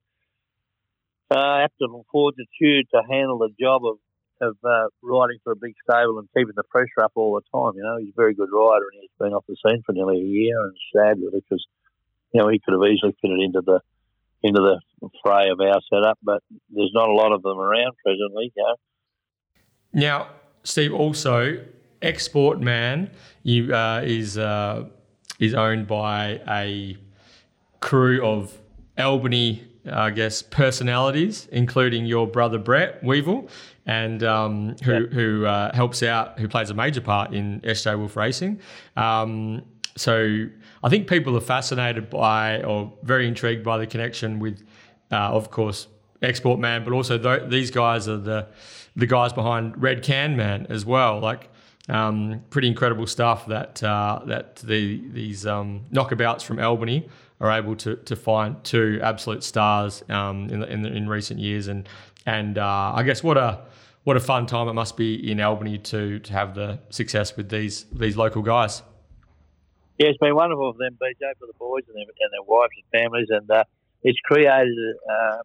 uh, 1.29 1.65
aptitude 1.65 2.05
fortitude 2.09 2.87
to 2.93 3.01
handle 3.09 3.39
the 3.39 3.49
job 3.59 3.83
of 3.83 3.97
of 4.39 4.55
uh, 4.63 4.87
riding 5.01 5.39
for 5.43 5.51
a 5.51 5.55
big 5.55 5.73
stable 5.83 6.19
and 6.19 6.29
keeping 6.37 6.53
the 6.55 6.63
pressure 6.63 7.03
up 7.03 7.11
all 7.15 7.33
the 7.33 7.41
time. 7.51 7.73
You 7.75 7.83
know, 7.83 7.97
he's 7.97 8.13
a 8.13 8.15
very 8.15 8.35
good 8.35 8.49
rider, 8.53 8.85
and 8.93 9.01
he's 9.01 9.17
been 9.19 9.33
off 9.33 9.43
the 9.49 9.57
scene 9.65 9.81
for 9.85 9.91
nearly 9.91 10.21
a 10.21 10.23
year, 10.23 10.61
and 10.61 10.77
sad 10.95 11.19
really 11.19 11.41
because 11.41 11.65
you 12.33 12.41
know 12.41 12.49
he 12.49 12.59
could 12.59 12.73
have 12.73 12.83
easily 12.83 13.15
fitted 13.21 13.39
into 13.39 13.61
the 13.61 13.79
into 14.43 14.61
the 14.61 15.09
fray 15.23 15.49
of 15.49 15.59
our 15.59 15.81
setup, 15.91 16.17
but 16.21 16.41
there's 16.69 16.91
not 16.93 17.09
a 17.09 17.13
lot 17.13 17.31
of 17.31 17.41
them 17.41 17.57
around 17.57 17.93
presently. 18.03 18.51
You 18.55 18.63
know. 18.63 18.75
Now, 19.93 20.29
Steve, 20.63 20.93
also 20.93 21.63
Export 22.01 22.59
Man 22.61 23.09
you, 23.43 23.73
uh, 23.73 24.01
is 24.03 24.37
uh, 24.37 24.85
is 25.39 25.53
owned 25.53 25.87
by 25.87 26.41
a 26.47 26.97
crew 27.79 28.23
of 28.25 28.57
Albany, 28.97 29.63
I 29.89 30.09
guess, 30.11 30.41
personalities, 30.41 31.47
including 31.51 32.05
your 32.05 32.27
brother 32.27 32.57
Brett 32.57 33.03
Weevil, 33.03 33.49
and 33.85 34.23
um, 34.23 34.75
who 34.83 34.91
yeah. 34.91 35.07
who 35.07 35.45
uh, 35.45 35.75
helps 35.75 36.03
out, 36.03 36.39
who 36.39 36.47
plays 36.47 36.69
a 36.69 36.73
major 36.73 37.01
part 37.01 37.33
in 37.33 37.61
SJ 37.61 37.97
Wolfe 37.97 38.15
Racing. 38.15 38.59
Um, 38.95 39.63
so 39.95 40.47
I 40.87 40.89
think 40.89 41.07
people 41.07 41.35
are 41.35 41.45
fascinated 41.55 42.09
by 42.09 42.61
or 42.63 42.93
very 43.03 43.27
intrigued 43.27 43.63
by 43.63 43.77
the 43.77 43.87
connection 43.93 44.39
with, 44.39 44.57
uh, 45.11 45.37
of 45.39 45.51
course, 45.51 45.87
Export 46.21 46.59
Man, 46.59 46.83
but 46.85 46.93
also 46.93 47.17
th- 47.17 47.49
these 47.49 47.71
guys 47.71 48.07
are 48.07 48.21
the 48.31 48.47
the 48.95 49.05
guys 49.05 49.33
behind 49.33 49.63
Red 49.87 49.99
Can 50.01 50.35
Man 50.37 50.65
as 50.69 50.85
well. 50.85 51.19
Like 51.29 51.49
Um, 51.89 52.41
pretty 52.49 52.67
incredible 52.67 53.07
stuff 53.07 53.45
that 53.47 53.81
uh, 53.83 54.19
that 54.25 54.57
the 54.57 55.01
these 55.13 55.45
um, 55.55 55.81
knockabouts 55.91 56.43
from 56.43 56.59
Albany 56.59 57.07
are 57.39 57.51
able 57.59 57.75
to 57.77 57.95
to 58.09 58.15
find 58.15 58.49
two 58.63 58.99
absolute 59.01 59.43
stars 59.43 60.03
um, 60.09 60.49
in, 60.49 60.63
in 60.63 60.85
in 60.85 61.09
recent 61.09 61.39
years, 61.39 61.67
and 61.67 61.87
and 62.25 62.57
uh, 62.57 62.99
I 62.99 63.03
guess 63.03 63.23
what 63.23 63.37
a 63.37 63.49
what 64.05 64.17
a 64.17 64.19
fun 64.19 64.45
time 64.45 64.67
it 64.69 64.73
must 64.73 64.97
be 64.97 65.31
in 65.31 65.39
Albany 65.39 65.77
to 65.77 66.19
to 66.19 66.33
have 66.33 66.53
the 66.53 66.79
success 66.89 67.37
with 67.37 67.49
these 67.49 67.85
these 67.93 68.17
local 68.17 68.41
guys. 68.41 68.83
Yeah, 69.97 70.13
it's 70.13 70.21
been 70.21 70.35
wonderful 70.35 70.73
for 70.73 70.77
them, 70.77 70.93
BJ, 71.01 71.25
for 71.39 71.47
the 71.47 71.57
boys 71.57 71.81
and 71.89 71.97
their, 71.97 72.05
and 72.05 72.29
their 72.29 72.45
wives 72.45 72.73
and 72.77 72.85
families, 72.93 73.27
and 73.29 73.49
uh, 73.49 73.63
it's 74.03 74.19
created. 74.25 74.77
Uh, 75.09 75.41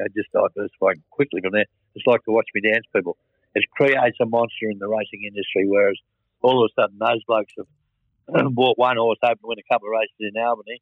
I 0.00 0.08
just 0.16 0.32
diversified 0.32 1.04
quickly 1.10 1.40
from 1.42 1.52
there. 1.52 1.68
It's 1.94 2.06
like 2.06 2.24
to 2.24 2.32
watch 2.32 2.48
me 2.54 2.62
dance 2.64 2.86
people. 2.96 3.18
It 3.54 3.64
creates 3.76 4.16
a 4.20 4.26
monster 4.26 4.72
in 4.72 4.78
the 4.78 4.88
racing 4.88 5.28
industry, 5.28 5.68
whereas 5.68 5.98
all 6.40 6.64
of 6.64 6.70
a 6.70 6.80
sudden 6.80 6.96
those 6.96 7.22
blokes 7.28 7.52
have 7.60 8.54
bought 8.54 8.78
one 8.78 8.96
horse, 8.96 9.18
hoping 9.22 9.44
to 9.44 9.48
win 9.52 9.58
a 9.60 9.68
couple 9.72 9.88
of 9.88 9.92
races 9.92 10.32
in 10.32 10.40
Albany. 10.40 10.80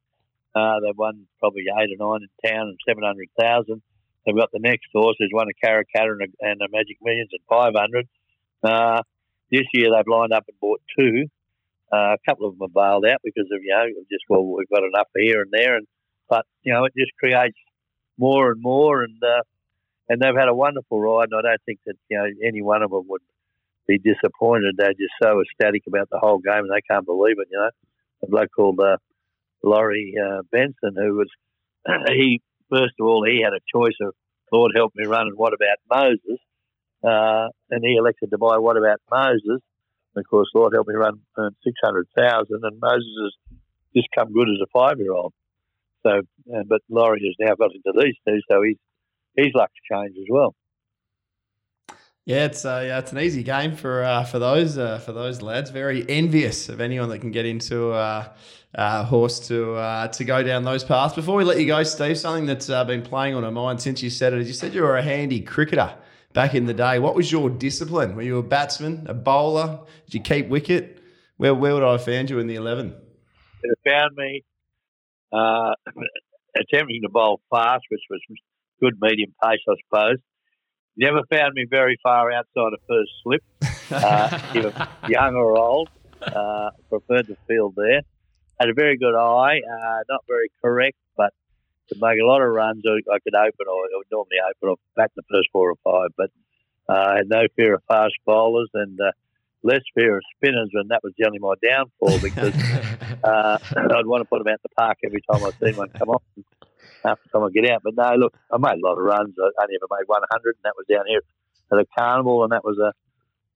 Uh, 0.54 0.78
they've 0.78 0.96
won 0.96 1.26
probably 1.40 1.66
eight 1.66 1.90
or 1.90 1.98
nine 1.98 2.22
in 2.22 2.50
town 2.50 2.68
and 2.70 2.78
seven 2.87 3.02
hundred 3.02 3.28
thousand. 3.38 3.83
They've 4.24 4.37
got 4.37 4.52
the 4.52 4.62
next 4.62 4.94
horse 4.94 5.16
who's 5.18 5.35
won 5.35 5.48
a 5.50 5.66
Karrakatta 5.66 6.14
and 6.14 6.22
a, 6.22 6.46
and 6.46 6.62
a 6.62 6.70
Magic 6.70 6.98
Millions 7.02 7.31
five 7.48 7.74
hundred. 7.74 8.07
Uh, 8.62 9.02
this 9.50 9.66
year 9.72 9.90
they've 9.90 10.07
lined 10.07 10.33
up 10.33 10.44
and 10.46 10.61
bought 10.61 10.81
two. 10.96 11.26
Uh, 11.92 12.14
a 12.14 12.18
couple 12.29 12.46
of 12.46 12.59
them 12.59 12.68
have 12.68 12.74
bailed 12.74 13.07
out 13.07 13.20
because 13.24 13.48
of 13.51 13.61
you 13.62 13.74
know 13.74 13.87
just 14.11 14.24
well 14.29 14.44
we've 14.44 14.68
got 14.68 14.85
enough 14.85 15.09
here 15.16 15.40
and 15.40 15.51
there, 15.51 15.77
and 15.77 15.87
but 16.29 16.44
you 16.62 16.72
know 16.72 16.85
it 16.85 16.92
just 16.96 17.12
creates 17.18 17.57
more 18.18 18.53
and 18.53 18.61
more, 18.61 19.03
and 19.03 19.16
uh, 19.22 19.42
and 20.09 20.20
they've 20.20 20.37
had 20.37 20.48
a 20.48 20.55
wonderful 20.55 21.01
ride. 21.01 21.29
And 21.31 21.38
I 21.38 21.51
don't 21.51 21.62
think 21.64 21.81
that 21.87 21.96
you 22.11 22.18
know 22.18 22.27
any 22.46 22.61
one 22.61 22.83
of 22.83 22.90
them 22.90 23.05
would 23.09 23.22
be 23.87 23.98
disappointed. 23.98 24.74
They're 24.77 24.92
just 24.92 25.14
so 25.22 25.40
ecstatic 25.40 25.85
about 25.87 26.11
the 26.11 26.18
whole 26.18 26.38
game, 26.38 26.68
and 26.68 26.70
they 26.70 26.83
can't 26.88 27.07
believe 27.07 27.37
it. 27.38 27.48
You 27.51 27.59
know, 27.59 27.70
a 28.22 28.27
bloke 28.27 28.51
called 28.55 28.81
uh, 28.81 28.98
Laurie 29.62 30.14
uh, 30.22 30.42
Benson, 30.53 30.94
who 30.94 31.14
was 31.14 31.29
he 32.09 32.42
first 32.68 32.94
of 33.01 33.07
all 33.07 33.24
he 33.24 33.40
had 33.42 33.55
a 33.55 33.64
choice 33.74 33.96
of 34.03 34.14
Lord 34.53 34.72
help 34.74 34.92
me 34.94 35.07
run 35.07 35.29
and 35.29 35.38
what 35.38 35.55
about 35.55 35.79
Moses, 35.90 36.40
uh, 37.03 37.48
and 37.70 37.83
he 37.83 37.96
elected 37.96 38.31
to 38.31 38.38
buy 38.38 38.59
what 38.59 38.77
about 38.77 39.01
Moses 39.11 39.62
and 40.18 40.24
of 40.24 40.28
course, 40.28 40.48
Lord 40.52 40.72
help 40.74 40.88
me 40.88 40.94
run 40.94 41.20
earned 41.37 41.54
six 41.62 41.76
hundred 41.83 42.09
thousand, 42.16 42.61
and 42.62 42.81
Moses 42.81 43.07
has 43.22 43.33
just 43.94 44.09
come 44.16 44.33
good 44.33 44.48
as 44.48 44.61
a 44.61 44.66
five 44.72 44.98
year 44.98 45.12
old. 45.12 45.33
So, 46.04 46.11
uh, 46.11 46.62
but 46.66 46.81
Laurie 46.88 47.22
has 47.24 47.46
now 47.46 47.54
got 47.54 47.70
into 47.74 47.92
these 47.96 48.16
two, 48.26 48.40
so 48.50 48.62
he's 48.62 48.76
he's 49.37 49.54
luck 49.54 49.70
to 49.70 49.94
change 49.94 50.16
as 50.18 50.26
well. 50.28 50.54
Yeah, 52.24 52.46
it's 52.46 52.64
uh, 52.64 52.83
yeah, 52.85 52.98
it's 52.98 53.12
an 53.12 53.20
easy 53.20 53.44
game 53.44 53.76
for 53.76 54.02
uh, 54.02 54.24
for 54.24 54.40
those 54.40 54.76
uh, 54.76 54.98
for 54.98 55.12
those 55.12 55.40
lads. 55.40 55.70
Very 55.70 56.09
envious 56.09 56.68
of 56.68 56.81
anyone 56.81 57.09
that 57.11 57.20
can 57.20 57.31
get 57.31 57.46
into 57.46 57.90
uh, 57.92 58.28
a 58.74 59.04
horse 59.04 59.38
to 59.48 59.74
uh, 59.74 60.09
to 60.09 60.24
go 60.24 60.42
down 60.42 60.64
those 60.64 60.83
paths. 60.83 61.14
Before 61.14 61.37
we 61.37 61.44
let 61.44 61.61
you 61.61 61.66
go, 61.66 61.83
Steve, 61.85 62.18
something 62.18 62.46
that's 62.46 62.68
uh, 62.68 62.85
been 62.85 63.02
playing 63.02 63.37
on 63.37 63.44
our 63.44 63.52
mind 63.52 63.81
since 63.81 64.02
you 64.02 64.11
said 64.11 64.33
it 64.33 64.40
is 64.40 64.48
you 64.48 64.54
said 64.54 64.74
you 64.74 64.83
were 64.83 64.96
a 64.96 65.02
handy 65.02 65.40
cricketer 65.40 65.94
back 66.33 66.55
in 66.55 66.67
the 66.67 66.75
day. 66.75 66.99
What 66.99 67.14
was 67.14 67.31
your 67.31 67.51
discipline? 67.51 68.17
Were 68.17 68.23
you 68.23 68.38
a 68.38 68.43
batsman, 68.43 69.07
a 69.09 69.14
bowler? 69.14 69.81
Did 70.07 70.14
you 70.14 70.21
keep 70.21 70.49
wicket? 70.49 71.03
Where 71.37 71.55
where 71.55 71.75
would 71.75 71.83
I 71.83 71.93
have 71.93 72.05
found 72.05 72.31
you 72.31 72.38
in 72.38 72.47
the 72.47 72.57
eleven? 72.57 72.95
It 73.62 73.79
found 73.87 74.17
me 74.17 74.45
uh, 75.33 75.75
attempting 76.57 77.03
to 77.03 77.09
bowl 77.09 77.41
fast, 77.51 77.85
which 77.91 78.01
was 78.11 78.21
good 78.81 78.95
medium 79.01 79.35
pace, 79.43 79.61
I 79.69 79.75
suppose. 79.85 80.19
Never 80.97 81.21
found 81.31 81.55
me 81.55 81.64
very 81.69 81.97
far 82.03 82.33
outside 82.33 82.73
of 82.73 82.81
first 82.88 83.11
slip, 83.23 83.43
uh, 83.91 84.87
young 85.09 85.35
or 85.35 85.57
old. 85.57 85.91
Uh, 86.21 86.71
preferred 86.88 87.29
to 87.29 87.37
field 87.47 87.75
there. 87.77 88.03
Had 88.59 88.71
a 88.71 88.75
very 88.75 88.99
good 88.99 89.14
eye, 89.14 89.61
uh, 89.61 89.99
not 90.09 90.25
very 90.27 90.51
correct, 90.61 90.97
to 91.88 91.96
make 92.01 92.20
a 92.20 92.27
lot 92.27 92.42
of 92.42 92.48
runs, 92.53 92.83
I 92.87 93.18
could 93.20 93.35
open 93.35 93.66
or, 93.66 93.85
or 93.96 94.03
normally 94.11 94.38
open 94.48 94.70
or 94.70 94.77
back 94.96 95.11
in 95.16 95.22
the 95.22 95.35
first 95.35 95.48
four 95.53 95.70
or 95.70 95.77
five, 95.85 96.11
but 96.16 96.31
uh, 96.88 97.12
I 97.12 97.16
had 97.18 97.29
no 97.29 97.42
fear 97.57 97.74
of 97.74 97.83
fast 97.88 98.14
bowlers 98.24 98.70
and 98.74 98.98
uh, 99.01 99.12
less 99.62 99.83
fear 99.94 100.16
of 100.16 100.22
spinners, 100.37 100.70
and 100.72 100.90
that 100.90 101.03
was 101.03 101.12
generally 101.18 101.38
my 101.38 101.55
downfall 101.62 102.20
because 102.20 102.55
uh, 103.24 103.59
I'd 103.77 104.07
want 104.07 104.22
to 104.22 104.29
put 104.29 104.38
them 104.38 104.53
out 104.53 104.62
the 104.62 104.68
park 104.70 104.98
every 105.05 105.22
time 105.31 105.44
I 105.44 105.51
see 105.61 105.77
one 105.77 105.90
come 105.90 106.11
off. 106.11 106.22
After 107.05 107.29
time 107.31 107.44
I 107.44 107.51
get 107.51 107.70
out, 107.70 107.83
but 107.85 107.94
no, 107.94 108.14
look, 108.16 108.35
I 108.51 108.59
made 108.59 108.83
a 108.83 108.87
lot 108.87 108.98
of 108.98 109.05
runs. 109.05 109.35
I 109.38 109.62
only 109.62 109.77
ever 109.77 109.87
made 109.90 110.07
100, 110.07 110.57
and 110.57 110.64
that 110.64 110.74
was 110.77 110.87
down 110.90 111.05
here 111.07 111.22
at 111.72 111.79
a 111.79 111.87
carnival, 111.96 112.42
and 112.42 112.53
that 112.53 112.64
was 112.64 112.77
a, 112.79 112.92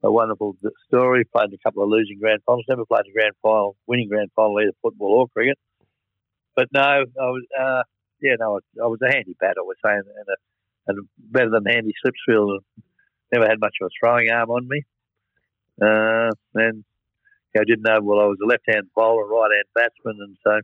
a 0.06 0.12
wonderful 0.12 0.56
story. 0.86 1.24
Played 1.24 1.52
a 1.52 1.58
couple 1.58 1.82
of 1.82 1.88
losing 1.88 2.20
grand 2.20 2.40
finals. 2.46 2.64
Never 2.68 2.86
played 2.86 3.06
a 3.08 3.12
grand 3.12 3.34
final, 3.42 3.76
winning 3.88 4.08
grand 4.08 4.30
final 4.36 4.60
either 4.60 4.70
football 4.80 5.12
or 5.12 5.28
cricket. 5.28 5.58
But 6.54 6.68
no, 6.72 6.80
I 6.82 7.04
was 7.18 7.42
uh, 7.58 7.82
yeah, 8.22 8.36
no, 8.38 8.60
I 8.82 8.86
was 8.86 9.00
a 9.02 9.12
handy 9.12 9.36
batter, 9.40 9.64
we're 9.64 9.74
saying, 9.84 10.02
and, 10.06 10.28
a, 10.28 10.36
and 10.86 11.08
better 11.18 11.50
than 11.50 11.66
handy 11.66 11.92
slipsfield. 12.00 12.60
Never 13.32 13.46
had 13.48 13.60
much 13.60 13.76
of 13.80 13.86
a 13.86 13.90
throwing 13.98 14.30
arm 14.30 14.50
on 14.50 14.68
me. 14.68 14.82
Uh, 15.80 16.30
and 16.54 16.84
I 17.56 17.64
didn't 17.64 17.82
know, 17.82 18.00
well, 18.02 18.20
I 18.20 18.26
was 18.26 18.38
a 18.42 18.46
left 18.46 18.64
hand 18.68 18.88
bowler, 18.94 19.26
right 19.26 19.50
hand 19.50 19.68
batsman, 19.74 20.18
and 20.20 20.36
so 20.44 20.60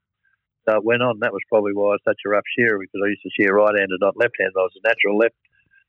so 0.68 0.76
it 0.76 0.84
went 0.84 1.02
on. 1.02 1.20
That 1.20 1.32
was 1.32 1.40
probably 1.48 1.72
why 1.72 1.96
I 1.96 1.96
was 1.96 2.04
such 2.04 2.20
a 2.26 2.28
rough 2.28 2.44
shearer 2.56 2.78
because 2.78 3.00
I 3.02 3.08
used 3.08 3.22
to 3.22 3.30
shear 3.32 3.56
right 3.56 3.74
handed, 3.74 4.00
not 4.00 4.16
left 4.16 4.36
handed. 4.38 4.56
I 4.56 4.68
was 4.68 4.76
a 4.76 4.86
natural 4.86 5.16
left 5.16 5.36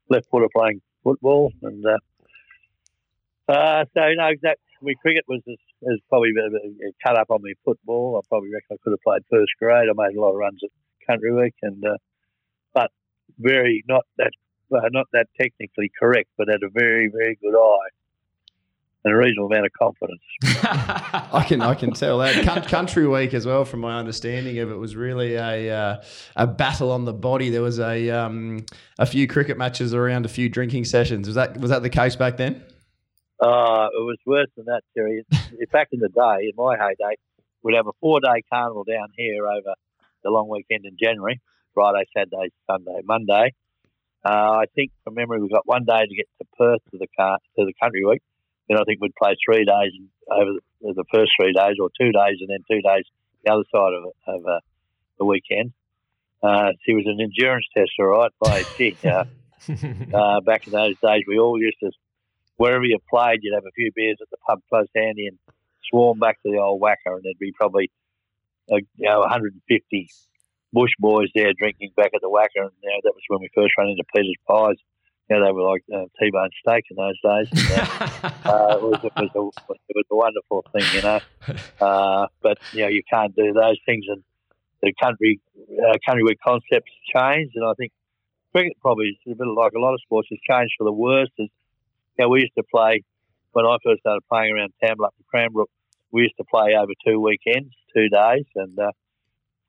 left 0.10 0.27
footer 0.32 0.47
playing 0.55 0.82
football, 1.03 1.51
and 1.62 1.86
uh, 1.86 1.99
uh, 3.51 3.86
so 3.93 4.08
you 4.08 4.15
know, 4.15 4.32
that 4.43 4.58
my 4.82 4.93
cricket 5.01 5.25
was 5.27 5.41
as, 5.47 5.99
probably 6.08 6.32
a, 6.32 6.88
a 6.88 6.91
cut 7.05 7.19
up 7.19 7.29
on 7.29 7.41
me 7.43 7.53
football. 7.65 8.17
I 8.17 8.27
probably 8.29 8.51
reckon 8.53 8.77
I 8.77 8.82
could 8.84 8.91
have 8.91 9.03
played 9.03 9.23
first 9.29 9.51
grade. 9.60 9.89
I 9.89 9.95
made 9.95 10.15
a 10.15 10.21
lot 10.21 10.32
of 10.32 10.38
runs 10.38 10.60
at 10.63 10.71
country 11.09 11.33
week, 11.33 11.55
and 11.61 11.83
uh, 11.85 11.97
but 12.73 12.91
very 13.37 13.83
not 13.87 14.05
that 14.17 14.31
uh, 14.71 14.89
not 14.91 15.07
that 15.13 15.27
technically 15.39 15.91
correct, 15.99 16.29
but 16.37 16.47
had 16.47 16.63
a 16.63 16.69
very 16.69 17.09
very 17.09 17.37
good 17.41 17.55
eye 17.55 17.89
and 19.05 19.13
a 19.13 19.17
reasonable 19.17 19.47
amount 19.47 19.65
of 19.65 19.71
confidence. 19.73 20.21
I 20.43 21.45
can 21.47 21.61
I 21.61 21.73
can 21.73 21.91
tell 21.91 22.19
that 22.19 22.67
country 22.67 23.07
week 23.07 23.33
as 23.33 23.45
well. 23.45 23.65
From 23.65 23.79
my 23.79 23.97
understanding 23.97 24.59
of 24.59 24.71
it, 24.71 24.75
was 24.75 24.95
really 24.95 25.35
a 25.35 25.73
uh, 25.73 26.03
a 26.35 26.47
battle 26.47 26.91
on 26.91 27.05
the 27.05 27.13
body. 27.13 27.49
There 27.49 27.61
was 27.61 27.79
a 27.79 28.09
um, 28.09 28.65
a 28.97 29.05
few 29.05 29.27
cricket 29.27 29.57
matches 29.57 29.93
around, 29.93 30.25
a 30.25 30.29
few 30.29 30.49
drinking 30.49 30.85
sessions. 30.85 31.27
Was 31.27 31.35
that 31.35 31.57
was 31.57 31.69
that 31.69 31.83
the 31.83 31.89
case 31.89 32.15
back 32.15 32.37
then? 32.37 32.63
Uh, 33.39 33.87
it 33.93 34.03
was 34.03 34.17
worse 34.25 34.49
than 34.57 34.65
that, 34.65 34.81
Terry. 34.93 35.23
Back 35.71 35.87
in 35.93 35.99
the 35.99 36.09
day, 36.09 36.49
in 36.49 36.51
my 36.57 36.75
heyday, 36.75 37.15
we'd 37.63 37.75
have 37.75 37.87
a 37.87 37.93
four 38.01 38.19
day 38.19 38.43
carnival 38.51 38.83
down 38.83 39.07
here 39.15 39.47
over 39.47 39.75
the 40.23 40.32
long 40.32 40.49
weekend 40.49 40.86
in 40.86 40.97
January, 41.01 41.41
Friday, 41.73 42.05
Saturday, 42.15 42.51
Sunday, 42.69 43.01
Monday. 43.03 43.53
Uh, 44.25 44.63
I 44.63 44.65
think 44.75 44.91
from 45.03 45.15
memory 45.15 45.41
we've 45.41 45.51
got 45.51 45.65
one 45.65 45.86
day 45.86 46.01
to 46.01 46.15
get 46.15 46.27
to 46.39 46.47
Perth 46.58 46.82
to 46.91 46.97
the 46.97 47.08
car 47.17 47.38
to 47.58 47.65
the 47.65 47.73
country 47.82 48.03
week. 48.05 48.21
Then 48.67 48.77
I 48.77 48.84
think 48.84 48.99
we'd 49.01 49.15
play 49.15 49.36
three 49.43 49.65
days 49.65 49.91
over 50.29 50.51
the, 50.82 50.93
the 50.93 51.05
first 51.12 51.32
three 51.39 51.53
days, 51.53 51.75
or 51.82 51.89
two 51.99 52.12
days, 52.12 52.38
and 52.41 52.49
then 52.49 52.63
two 52.69 52.82
days 52.82 53.05
the 53.43 53.53
other 53.53 53.63
side 53.73 53.93
of, 53.93 54.12
of 54.27 54.45
uh, 54.45 54.60
the 55.17 55.25
weekend. 55.25 55.71
Uh, 56.43 56.71
she 56.86 56.93
was 56.93 57.05
an 57.05 57.19
endurance 57.19 57.65
test, 57.75 57.91
all 57.99 58.08
right. 58.08 58.32
By 58.39 58.63
gee, 58.77 58.97
uh, 59.05 59.25
uh, 60.13 60.41
back 60.41 60.67
in 60.67 60.73
those 60.73 60.95
days, 61.01 61.23
we 61.27 61.39
all 61.39 61.60
used 61.60 61.77
to 61.82 61.91
wherever 62.58 62.84
you 62.84 62.99
played, 63.10 63.39
you'd 63.41 63.55
have 63.55 63.65
a 63.65 63.71
few 63.71 63.91
beers 63.95 64.17
at 64.21 64.29
the 64.29 64.38
pub 64.45 64.60
close 64.69 64.88
handy 64.95 65.27
and 65.27 65.39
swarm 65.89 66.19
back 66.19 66.41
to 66.43 66.51
the 66.51 66.60
old 66.60 66.82
WACA, 66.82 67.15
and 67.15 67.23
there'd 67.23 67.39
be 67.39 67.53
probably 67.53 67.89
you 68.69 69.10
know 69.10 69.19
150 69.19 70.10
bush 70.71 70.91
boys 70.99 71.29
there 71.36 71.53
drinking 71.53 71.91
back 71.95 72.12
at 72.13 72.21
the 72.21 72.29
WACA, 72.29 72.63
and 72.63 72.71
you 72.84 72.89
know, 72.89 72.99
that 73.03 73.13
was 73.13 73.23
when 73.27 73.41
we 73.41 73.49
first 73.55 73.73
ran 73.77 73.88
into 73.88 74.03
Peter's 74.15 74.36
Pies. 74.47 74.77
You 75.29 75.38
know, 75.38 75.45
they 75.45 75.51
were 75.51 75.62
like 75.62 75.84
uh, 75.93 76.05
T-bone 76.19 76.49
steak 76.60 76.86
in 76.89 76.97
those 76.97 77.19
days. 77.21 77.47
And, 77.51 77.82
uh, 77.82 78.32
uh, 78.49 78.77
it, 78.77 78.82
was, 78.82 78.99
it, 79.03 79.13
was 79.15 79.53
a, 79.69 79.73
it 79.88 79.95
was 79.95 80.05
a 80.12 80.15
wonderful 80.15 80.65
thing, 80.73 80.86
you 80.93 81.01
know. 81.03 81.19
Uh, 81.79 82.27
but 82.41 82.58
you 82.73 82.82
know, 82.82 82.88
you 82.88 83.03
can't 83.10 83.36
do 83.36 83.53
those 83.53 83.77
things, 83.86 84.05
and 84.08 84.23
the 84.82 84.93
country 85.01 85.39
uh, 85.58 85.97
country 86.05 86.23
week 86.23 86.39
concepts 86.43 86.91
changed, 87.15 87.55
and 87.55 87.65
I 87.65 87.73
think 87.77 87.91
cricket 88.51 88.77
probably 88.82 89.17
is 89.25 89.34
a 89.34 89.36
bit 89.36 89.47
like 89.47 89.73
a 89.73 89.79
lot 89.79 89.93
of 89.93 90.01
sports 90.01 90.29
has 90.32 90.39
changed 90.49 90.73
for 90.77 90.86
the 90.86 90.91
worse. 90.91 91.29
Is 91.38 91.49
you 92.17 92.25
know, 92.25 92.29
we 92.29 92.41
used 92.41 92.55
to 92.58 92.63
play 92.63 93.03
when 93.51 93.65
I 93.65 93.77
first 93.84 94.01
started 94.01 94.21
playing 94.29 94.53
around 94.53 94.73
Tamworth 94.84 95.13
and 95.17 95.27
Cranbrook. 95.27 95.69
We 96.11 96.23
used 96.23 96.37
to 96.37 96.45
play 96.49 96.75
over 96.75 96.91
two 97.05 97.19
weekends, 97.19 97.73
two 97.95 98.09
days, 98.09 98.45
and 98.55 98.77
uh, 98.79 98.91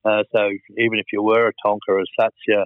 uh, 0.04 0.22
so 0.34 0.48
even 0.78 0.98
if 0.98 1.06
you 1.12 1.22
were 1.22 1.48
a 1.48 1.52
tonker 1.66 2.00
as 2.00 2.08
such, 2.18 2.34
uh, 2.52 2.64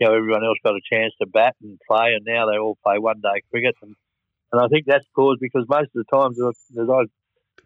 you 0.00 0.06
know 0.06 0.14
everyone 0.14 0.44
else 0.44 0.58
got 0.64 0.74
a 0.74 0.92
chance 0.92 1.12
to 1.20 1.26
bat 1.26 1.54
and 1.62 1.78
play, 1.88 2.14
and 2.14 2.24
now 2.26 2.46
they 2.46 2.58
all 2.58 2.78
play 2.84 2.98
one 2.98 3.20
day 3.22 3.42
cricket, 3.50 3.76
and 3.82 3.94
and 4.52 4.62
I 4.62 4.68
think 4.68 4.84
that's 4.86 5.06
caused 5.14 5.40
because 5.40 5.66
most 5.68 5.90
of 5.94 6.04
the 6.04 6.10
times 6.12 6.38
as 6.40 6.88
I've 6.88 7.10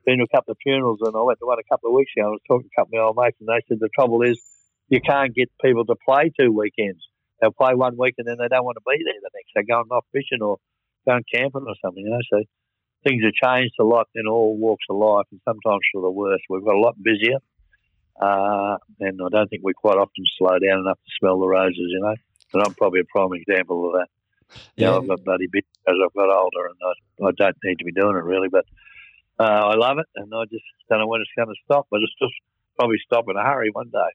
been 0.05 0.19
to 0.19 0.25
a 0.25 0.37
couple 0.37 0.53
of 0.53 0.59
funerals, 0.63 1.01
and 1.03 1.15
I 1.17 1.23
went 1.23 1.39
to 1.41 1.47
one 1.47 1.59
a 1.59 1.69
couple 1.71 1.91
of 1.91 1.97
weeks 1.97 2.13
ago, 2.17 2.29
I 2.29 2.31
was 2.31 2.41
talking 2.49 2.69
to 2.69 2.73
a 2.73 2.81
couple 2.81 2.99
of 2.99 3.01
my 3.01 3.07
old 3.07 3.17
mates, 3.17 3.37
and 3.41 3.49
they 3.49 3.61
said 3.69 3.79
the 3.81 3.89
trouble 3.95 4.23
is 4.23 4.41
you 4.89 5.01
can't 5.01 5.35
get 5.35 5.51
people 5.63 5.85
to 5.85 5.97
play 6.05 6.33
two 6.39 6.53
weekends. 6.53 7.05
They'll 7.41 7.53
play 7.53 7.75
one 7.75 7.97
week 7.97 8.15
and 8.19 8.27
then 8.27 8.37
they 8.41 8.49
don't 8.49 8.65
want 8.65 8.77
to 8.77 8.87
be 8.87 8.99
there 9.05 9.21
the 9.21 9.31
next. 9.35 9.53
They're 9.55 9.69
going 9.69 9.89
off 9.91 10.05
fishing 10.13 10.43
or 10.43 10.57
going 11.07 11.25
camping 11.33 11.67
or 11.69 11.77
something, 11.85 12.03
you 12.03 12.11
know. 12.11 12.25
So 12.33 12.43
things 13.09 13.25
have 13.25 13.33
changed 13.33 13.75
a 13.81 13.85
lot 13.85 14.07
in 14.15 14.27
all 14.27 14.57
walks 14.57 14.85
of 14.91 14.97
life, 14.97 15.27
and 15.33 15.41
sometimes 15.45 15.81
for 15.93 16.03
the 16.03 16.11
worse. 16.11 16.41
We've 16.49 16.65
got 16.65 16.75
a 16.75 16.81
lot 16.81 16.95
busier, 17.03 17.39
uh, 18.21 18.77
and 19.01 19.21
I 19.25 19.29
don't 19.31 19.49
think 19.49 19.63
we 19.65 19.73
quite 19.73 19.97
often 19.97 20.25
slow 20.37 20.59
down 20.59 20.81
enough 20.81 20.99
to 20.99 21.11
smell 21.19 21.41
the 21.41 21.49
roses. 21.49 21.89
You 21.89 22.01
know, 22.01 22.15
and 22.55 22.63
I'm 22.63 22.75
probably 22.75 23.01
a 23.01 23.09
prime 23.11 23.33
example 23.33 23.87
of 23.89 23.93
that. 24.01 24.09
You 24.77 24.87
Yeah. 24.87 24.91
know, 24.91 24.99
I've 24.99 25.09
got 25.09 25.25
bloody 25.25 25.49
bit 25.51 25.65
as 25.89 25.95
I've 26.05 26.15
got 26.15 26.31
older, 26.31 26.67
and 26.67 26.77
I, 26.85 27.29
I 27.29 27.31
don't 27.37 27.57
need 27.65 27.79
to 27.79 27.85
be 27.85 27.93
doing 27.93 28.17
it 28.17 28.25
really, 28.25 28.49
but 28.49 28.65
uh, 29.41 29.73
I 29.73 29.75
love 29.75 29.99
it, 29.99 30.07
and 30.17 30.33
I 30.35 30.45
just 30.45 30.65
don't 30.89 31.01
know 31.01 31.09
when 31.09 31.23
it's 31.23 31.31
going 31.37 31.49
to 31.49 31.61
stop. 31.65 31.87
But 31.91 32.01
it's 32.03 32.15
just 32.21 32.35
probably 32.79 32.99
stop 33.05 33.25
in 33.29 33.37
a 33.37 33.43
hurry 33.43 33.71
one 33.73 33.91
day. 33.91 34.11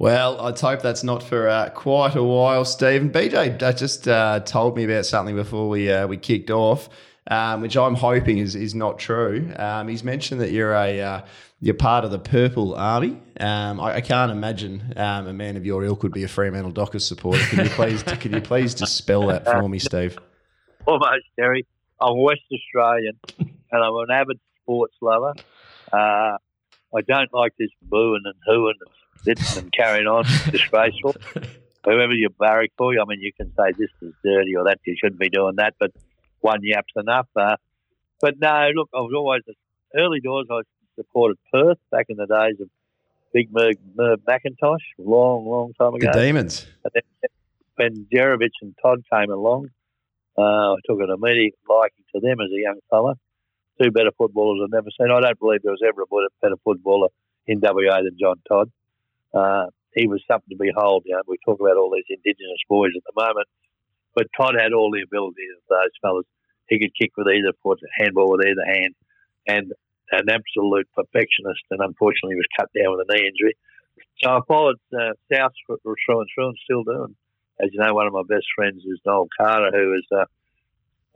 Well, 0.00 0.40
I'd 0.40 0.58
hope 0.58 0.80
that's 0.80 1.04
not 1.04 1.22
for 1.22 1.46
uh, 1.46 1.68
quite 1.70 2.16
a 2.16 2.22
while, 2.22 2.64
Stephen. 2.64 3.10
BJ 3.10 3.62
uh, 3.62 3.72
just 3.74 4.08
uh, 4.08 4.40
told 4.40 4.74
me 4.74 4.84
about 4.84 5.04
something 5.04 5.36
before 5.36 5.68
we 5.68 5.92
uh, 5.92 6.06
we 6.06 6.16
kicked 6.16 6.50
off, 6.50 6.88
um, 7.28 7.60
which 7.60 7.76
I'm 7.76 7.94
hoping 7.94 8.38
is 8.38 8.54
is 8.54 8.74
not 8.74 8.98
true. 8.98 9.52
Um, 9.56 9.88
he's 9.88 10.04
mentioned 10.04 10.40
that 10.40 10.52
you're 10.52 10.74
a 10.74 11.00
uh, 11.00 11.20
you're 11.60 11.74
part 11.74 12.04
of 12.04 12.10
the 12.10 12.18
Purple 12.18 12.74
Army. 12.74 13.20
Um, 13.38 13.80
I, 13.80 13.96
I 13.96 14.00
can't 14.00 14.32
imagine 14.32 14.92
um, 14.96 15.26
a 15.26 15.32
man 15.32 15.56
of 15.56 15.66
your 15.66 15.84
ilk 15.84 16.02
would 16.02 16.12
be 16.12 16.24
a 16.24 16.28
Fremantle 16.28 16.72
Dockers 16.72 17.04
supporter. 17.04 17.44
Can 17.46 17.64
you 17.64 17.70
please 17.70 18.02
can 18.20 18.32
you 18.32 18.40
please 18.40 18.74
dispel 18.74 19.26
that 19.28 19.44
for 19.44 19.68
me, 19.68 19.78
Steve? 19.78 20.18
almost, 20.86 21.26
Terry. 21.38 21.66
I'm 22.00 22.16
West 22.18 22.40
Australian, 22.52 23.18
and 23.38 23.84
I'm 23.84 23.94
an 23.96 24.10
avid 24.10 24.40
sports 24.62 24.94
lover. 25.02 25.34
Uh, 25.92 26.38
I 26.94 27.00
don't 27.06 27.32
like 27.32 27.52
this 27.58 27.70
booing 27.82 28.22
and 28.24 28.34
hooing 28.46 28.74
and 28.80 29.38
sitting 29.38 29.64
and 29.64 29.72
carrying 29.72 30.06
on. 30.06 30.24
Disgraceful. 30.50 31.14
Whoever 31.84 32.12
you 32.12 32.28
barrack 32.38 32.70
for, 32.76 32.92
I 32.92 33.04
mean, 33.06 33.20
you 33.20 33.32
can 33.32 33.52
say 33.56 33.72
this 33.78 33.90
is 34.02 34.12
dirty 34.22 34.54
or 34.56 34.64
that 34.64 34.78
you 34.86 34.96
shouldn't 35.00 35.20
be 35.20 35.30
doing 35.30 35.56
that, 35.56 35.74
but 35.78 35.92
one 36.40 36.60
yap's 36.62 36.92
enough. 36.96 37.28
Uh, 37.36 37.56
but 38.20 38.34
no, 38.38 38.70
look, 38.74 38.90
I 38.94 38.98
was 38.98 39.12
always 39.14 39.42
early 39.96 40.20
doors. 40.20 40.46
I 40.50 40.60
supported 40.96 41.38
Perth 41.52 41.78
back 41.90 42.06
in 42.08 42.16
the 42.16 42.26
days 42.26 42.60
of 42.60 42.68
Big 43.32 43.52
Merv, 43.52 43.74
Merv 43.94 44.20
McIntosh, 44.20 44.84
long, 44.98 45.46
long 45.46 45.72
time 45.78 45.94
ago. 45.94 46.10
The 46.12 46.20
Demons. 46.20 46.66
when 47.76 48.06
Gerovich 48.12 48.58
and 48.62 48.74
Todd 48.82 49.02
came 49.12 49.30
along, 49.30 49.70
uh, 50.36 50.74
I 50.74 50.76
took 50.86 51.00
an 51.00 51.10
immediate 51.10 51.54
liking 51.68 52.04
to 52.14 52.20
them 52.20 52.40
as 52.40 52.50
a 52.50 52.60
young 52.60 52.78
fella. 52.90 53.14
Two 53.80 53.90
better 53.90 54.10
footballers 54.16 54.60
I've 54.64 54.72
never 54.72 54.90
seen. 54.98 55.10
I 55.10 55.20
don't 55.20 55.38
believe 55.38 55.62
there 55.62 55.72
was 55.72 55.82
ever 55.86 56.02
a 56.02 56.28
better 56.42 56.56
footballer 56.64 57.08
in 57.46 57.60
WA 57.60 58.02
than 58.02 58.16
John 58.20 58.36
Todd. 58.46 58.70
Uh, 59.32 59.66
he 59.94 60.06
was 60.06 60.22
something 60.28 60.50
to 60.50 60.56
behold. 60.56 61.04
You 61.06 61.14
know, 61.14 61.22
we 61.26 61.38
talk 61.44 61.60
about 61.60 61.76
all 61.76 61.90
these 61.90 62.04
Indigenous 62.08 62.60
boys 62.68 62.92
at 62.96 63.02
the 63.04 63.20
moment, 63.20 63.48
but 64.14 64.26
Todd 64.36 64.54
had 64.58 64.72
all 64.72 64.90
the 64.90 65.02
abilities 65.02 65.54
of 65.56 65.68
those 65.68 65.94
fellas. 66.02 66.26
He 66.68 66.78
could 66.78 66.94
kick 66.94 67.12
with 67.16 67.26
either 67.26 67.52
foot, 67.62 67.80
handball 67.98 68.30
with 68.30 68.46
either 68.46 68.64
hand, 68.64 68.94
and 69.46 69.72
an 70.12 70.28
absolute 70.28 70.88
perfectionist. 70.94 71.62
And 71.70 71.80
unfortunately, 71.80 72.34
he 72.34 72.42
was 72.42 72.56
cut 72.58 72.70
down 72.74 72.96
with 72.96 73.06
a 73.08 73.12
knee 73.12 73.26
injury. 73.26 73.56
So 74.22 74.30
I 74.30 74.40
followed 74.46 74.76
uh, 74.92 75.14
South 75.32 75.52
through 75.66 75.78
and 75.84 76.28
through, 76.34 76.48
and 76.48 76.58
still 76.64 76.84
do. 76.84 77.04
And 77.04 77.14
as 77.60 77.70
you 77.72 77.80
know, 77.80 77.94
one 77.94 78.06
of 78.06 78.12
my 78.12 78.22
best 78.28 78.46
friends 78.54 78.82
is 78.84 79.00
Noel 79.04 79.28
Carter, 79.38 79.70
who 79.72 79.94
is 79.94 80.06
uh, 80.12 80.24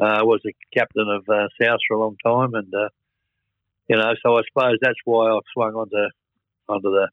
uh, 0.02 0.24
was 0.24 0.40
the 0.42 0.52
captain 0.76 1.08
of 1.08 1.24
uh, 1.28 1.48
South 1.60 1.78
for 1.86 1.96
a 1.96 2.00
long 2.00 2.16
time, 2.24 2.54
and 2.54 2.72
uh, 2.74 2.88
you 3.88 3.96
know, 3.96 4.12
so 4.22 4.36
I 4.36 4.42
suppose 4.48 4.78
that's 4.80 4.98
why 5.04 5.30
I 5.30 5.38
swung 5.52 5.74
onto 5.74 6.08
onto 6.68 6.90
the 6.90 7.08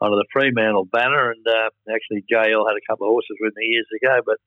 onto 0.00 0.16
the 0.16 0.26
Fremantle 0.32 0.86
banner. 0.86 1.30
And 1.30 1.46
uh, 1.46 1.70
actually, 1.92 2.24
JL 2.30 2.66
had 2.66 2.76
a 2.76 2.86
couple 2.88 3.06
of 3.06 3.12
horses 3.12 3.36
with 3.40 3.54
me 3.56 3.66
years 3.66 3.86
ago, 4.02 4.20
but 4.24 4.38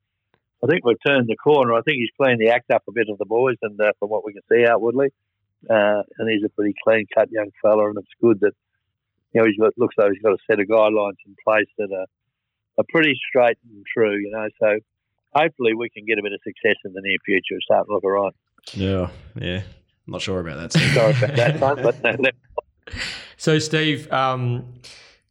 I 0.64 0.68
think 0.68 0.86
we've 0.86 0.98
turned 1.06 1.28
the 1.28 1.36
corner. 1.36 1.74
I 1.74 1.82
think 1.82 1.98
he's 1.98 2.10
cleaned 2.16 2.40
the 2.40 2.50
act 2.50 2.72
up 2.72 2.84
a 2.88 2.92
bit 2.92 3.08
of 3.10 3.18
the 3.18 3.26
boys, 3.26 3.58
and 3.62 3.80
uh, 3.82 3.92
from 4.00 4.10
what 4.10 4.26
we 4.26 4.34
can 4.34 4.42
see 4.50 4.66
outwardly, 4.66 5.10
uh, 5.70 6.04
and 6.18 6.30
he's 6.30 6.44
a 6.46 6.50
pretty 6.50 6.74
clean 6.84 7.06
cut 7.14 7.30
young 7.32 7.50
fella, 7.62 7.90
and 7.90 7.98
it's 7.98 8.08
good 8.22 8.40
that 8.42 8.54
you 9.34 9.42
know 9.42 9.48
he's 9.48 9.58
looks 9.78 9.96
like 9.98 10.12
he's 10.14 10.22
got 10.22 10.34
a 10.34 10.38
set 10.50 10.60
of 10.60 10.68
guidelines 10.68 11.20
in 11.26 11.36
place 11.46 11.68
that 11.78 11.92
are 11.92 12.06
are 12.78 12.86
pretty 12.90 13.20
straight 13.30 13.58
and 13.70 13.84
true. 13.94 14.16
You 14.16 14.32
know, 14.32 14.48
so 14.60 14.80
hopefully 15.36 15.74
we 15.74 15.90
can 15.90 16.06
get 16.06 16.18
a 16.18 16.24
bit 16.24 16.32
of 16.34 16.40
success 16.44 16.78
in 16.86 16.94
the 16.94 17.02
near 17.02 17.18
future. 17.26 17.56
It's 17.56 17.66
starting 17.66 17.88
to 17.88 17.94
look 17.94 18.04
all 18.04 18.12
right. 18.12 18.34
Yeah, 18.74 19.10
yeah. 19.36 19.64
I'm 20.08 20.12
not 20.12 20.22
sure 20.22 20.40
about 20.40 20.58
that. 20.58 20.72
Steve. 20.74 20.94
Sorry 20.94 21.12
about 21.12 21.36
that, 21.36 21.60
son, 21.60 21.80
but 21.82 22.20
let- 22.22 22.36
So, 23.38 23.60
Steve, 23.60 24.12
um, 24.12 24.66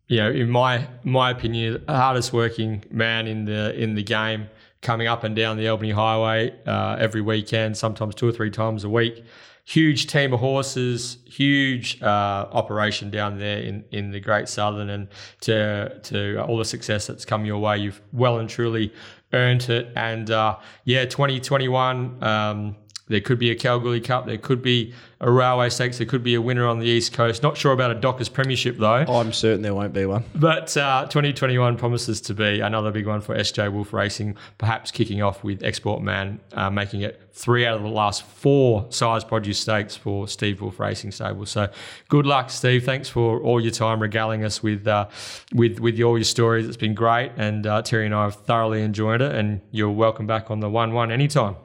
you 0.09 0.19
know, 0.19 0.31
in 0.31 0.51
my 0.51 0.87
my 1.05 1.31
opinion, 1.31 1.83
the 1.87 1.97
hardest 1.97 2.33
working 2.33 2.85
man 2.91 3.27
in 3.27 3.47
the 3.47 3.75
in 3.81 3.95
the 3.95 4.03
game, 4.03 4.49
coming 4.83 5.07
up 5.07 5.25
and 5.25 5.35
down 5.35 5.57
the 5.57 5.69
Albany 5.69 5.93
Highway 5.93 6.55
uh, 6.67 6.97
every 6.99 7.21
weekend, 7.21 7.77
sometimes 7.77 8.15
two 8.15 8.29
or 8.29 8.33
three 8.33 8.51
times 8.51 8.85
a 8.85 8.91
week. 8.91 9.25
Huge 9.65 10.09
team 10.09 10.33
of 10.33 10.41
horses, 10.41 11.19
huge 11.25 12.03
uh, 12.03 12.49
operation 12.51 13.11
down 13.11 13.39
there 13.39 13.59
in, 13.59 13.85
in 13.93 14.11
the 14.11 14.19
Great 14.19 14.49
Southern, 14.49 14.91
and 14.91 15.07
to 15.43 16.01
to 16.03 16.43
all 16.43 16.59
the 16.59 16.65
success 16.65 17.07
that's 17.07 17.25
come 17.25 17.45
your 17.45 17.59
way, 17.59 17.79
you've 17.79 18.03
well 18.13 18.39
and 18.39 18.49
truly 18.49 18.93
earned 19.33 19.71
it. 19.71 19.93
And 19.95 20.31
uh, 20.33 20.59
yeah, 20.85 21.05
2021. 21.05 22.23
Um, 22.25 22.77
there 23.13 23.21
could 23.21 23.39
be 23.39 23.51
a 23.51 23.55
Kalgoorlie 23.55 24.01
Cup. 24.01 24.27
There 24.27 24.39
could 24.39 24.63
be 24.63 24.95
a 25.21 25.31
Railway 25.31 25.69
Stakes. 25.69 25.99
There 25.99 26.07
could 26.07 26.25
be 26.25 26.35
a 26.35 26.41
winner 26.41 26.67
on 26.67 26.79
the 26.79 26.87
East 26.87 27.13
Coast. 27.13 27.43
Not 27.43 27.57
sure 27.59 27.73
about 27.73 27.91
a 27.91 27.95
Dockers 27.95 28.29
Premiership 28.29 28.79
though. 28.79 29.05
I'm 29.07 29.33
certain 29.33 29.61
there 29.61 29.75
won't 29.75 29.93
be 29.93 30.07
one. 30.07 30.25
But 30.35 30.75
uh, 30.77 31.07
2021 31.11 31.77
promises 31.77 32.23
to 32.23 32.35
be 32.35 32.61
another 32.61 32.91
big 32.91 33.07
one 33.07 33.21
for 33.21 33.37
SJ 33.37 33.71
Wolfe 33.71 33.93
Racing, 33.93 34.37
perhaps 34.57 34.91
kicking 34.91 35.23
off 35.23 35.45
with 35.45 35.63
Export 35.63 36.03
Man, 36.03 36.41
uh, 36.55 36.71
making 36.71 37.03
it 37.03 37.21
three 37.35 37.67
out 37.67 37.77
of 37.77 37.83
the 37.83 37.89
last 37.89 38.25
four 38.25 38.87
Sires 38.91 39.25
Produce 39.25 39.61
Stakes 39.61 39.95
for 39.95 40.27
Steve 40.27 40.63
Wolfe 40.63 40.81
Racing 40.81 41.13
Stable. 41.13 41.45
So 41.45 41.69
good 42.09 42.25
luck, 42.25 42.49
Steve. 42.49 42.85
Thanks 42.85 43.11
for 43.11 43.41
all 43.41 43.61
your 43.61 43.73
time 43.73 44.01
regaling 44.01 44.43
us 44.43 44.63
with 44.63 44.89
uh, 44.89 45.09
with 45.55 45.81
with 45.81 46.01
all 46.01 46.17
your 46.17 46.25
stories. 46.25 46.67
It's 46.67 46.79
been 46.79 46.95
great, 46.95 47.33
and 47.37 47.67
uh, 47.67 47.83
Terry 47.83 48.07
and 48.07 48.15
I 48.15 48.25
have 48.25 48.37
thoroughly 48.37 48.83
enjoyed 48.83 49.21
it. 49.21 49.35
And 49.35 49.61
you're 49.71 49.91
welcome 49.91 50.27
back 50.27 50.51
on 50.51 50.61
the 50.61 50.71
one 50.71 50.95
one 50.95 51.13
anytime. 51.13 51.57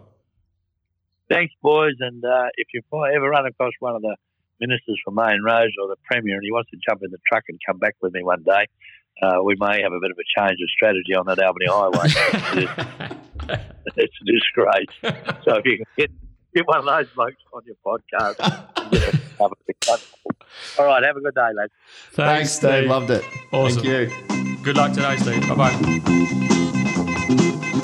Thanks, 1.29 1.53
boys. 1.61 1.95
And 1.99 2.23
uh, 2.23 2.47
if 2.55 2.67
you 2.73 2.81
ever 3.15 3.29
run 3.29 3.45
across 3.45 3.73
one 3.79 3.95
of 3.95 4.01
the 4.01 4.15
ministers 4.59 4.99
from 5.03 5.15
Main 5.15 5.41
Roads 5.43 5.73
or 5.81 5.87
the 5.87 5.95
Premier 6.05 6.35
and 6.35 6.43
he 6.43 6.51
wants 6.51 6.69
to 6.71 6.77
jump 6.87 7.01
in 7.03 7.11
the 7.11 7.17
truck 7.29 7.43
and 7.49 7.59
come 7.65 7.77
back 7.77 7.95
with 8.01 8.13
me 8.13 8.23
one 8.23 8.43
day, 8.43 8.67
uh, 9.21 9.43
we 9.43 9.55
may 9.59 9.81
have 9.81 9.91
a 9.93 9.99
bit 9.99 10.11
of 10.11 10.17
a 10.17 10.23
change 10.39 10.59
of 10.61 10.69
strategy 10.69 11.15
on 11.15 11.25
that 11.25 11.39
Albany 11.39 11.65
Highway. 11.67 12.07
it's 13.95 14.13
a 14.21 14.25
disgrace. 14.25 14.87
So 15.43 15.55
if 15.55 15.65
you 15.65 15.77
can 15.77 15.85
get, 15.97 16.11
get 16.53 16.67
one 16.67 16.77
of 16.79 16.85
those 16.85 17.07
blokes 17.15 17.37
on 17.53 17.63
your 17.65 17.75
podcast, 17.85 18.37
you 18.91 18.99
get 18.99 19.13
a 19.13 19.17
cover. 19.37 19.55
all 20.79 20.85
right, 20.85 21.03
have 21.03 21.17
a 21.17 21.21
good 21.21 21.35
day, 21.35 21.49
lads. 21.55 21.71
Thanks, 22.11 22.51
Steve. 22.51 22.87
Loved 22.87 23.09
it. 23.09 23.23
Awesome. 23.51 23.83
Thank 23.83 24.11
you. 24.29 24.57
Good 24.63 24.77
luck 24.77 24.93
today, 24.93 25.17
Steve. 25.17 25.45
Bye 25.47 25.55
bye. 27.71 27.83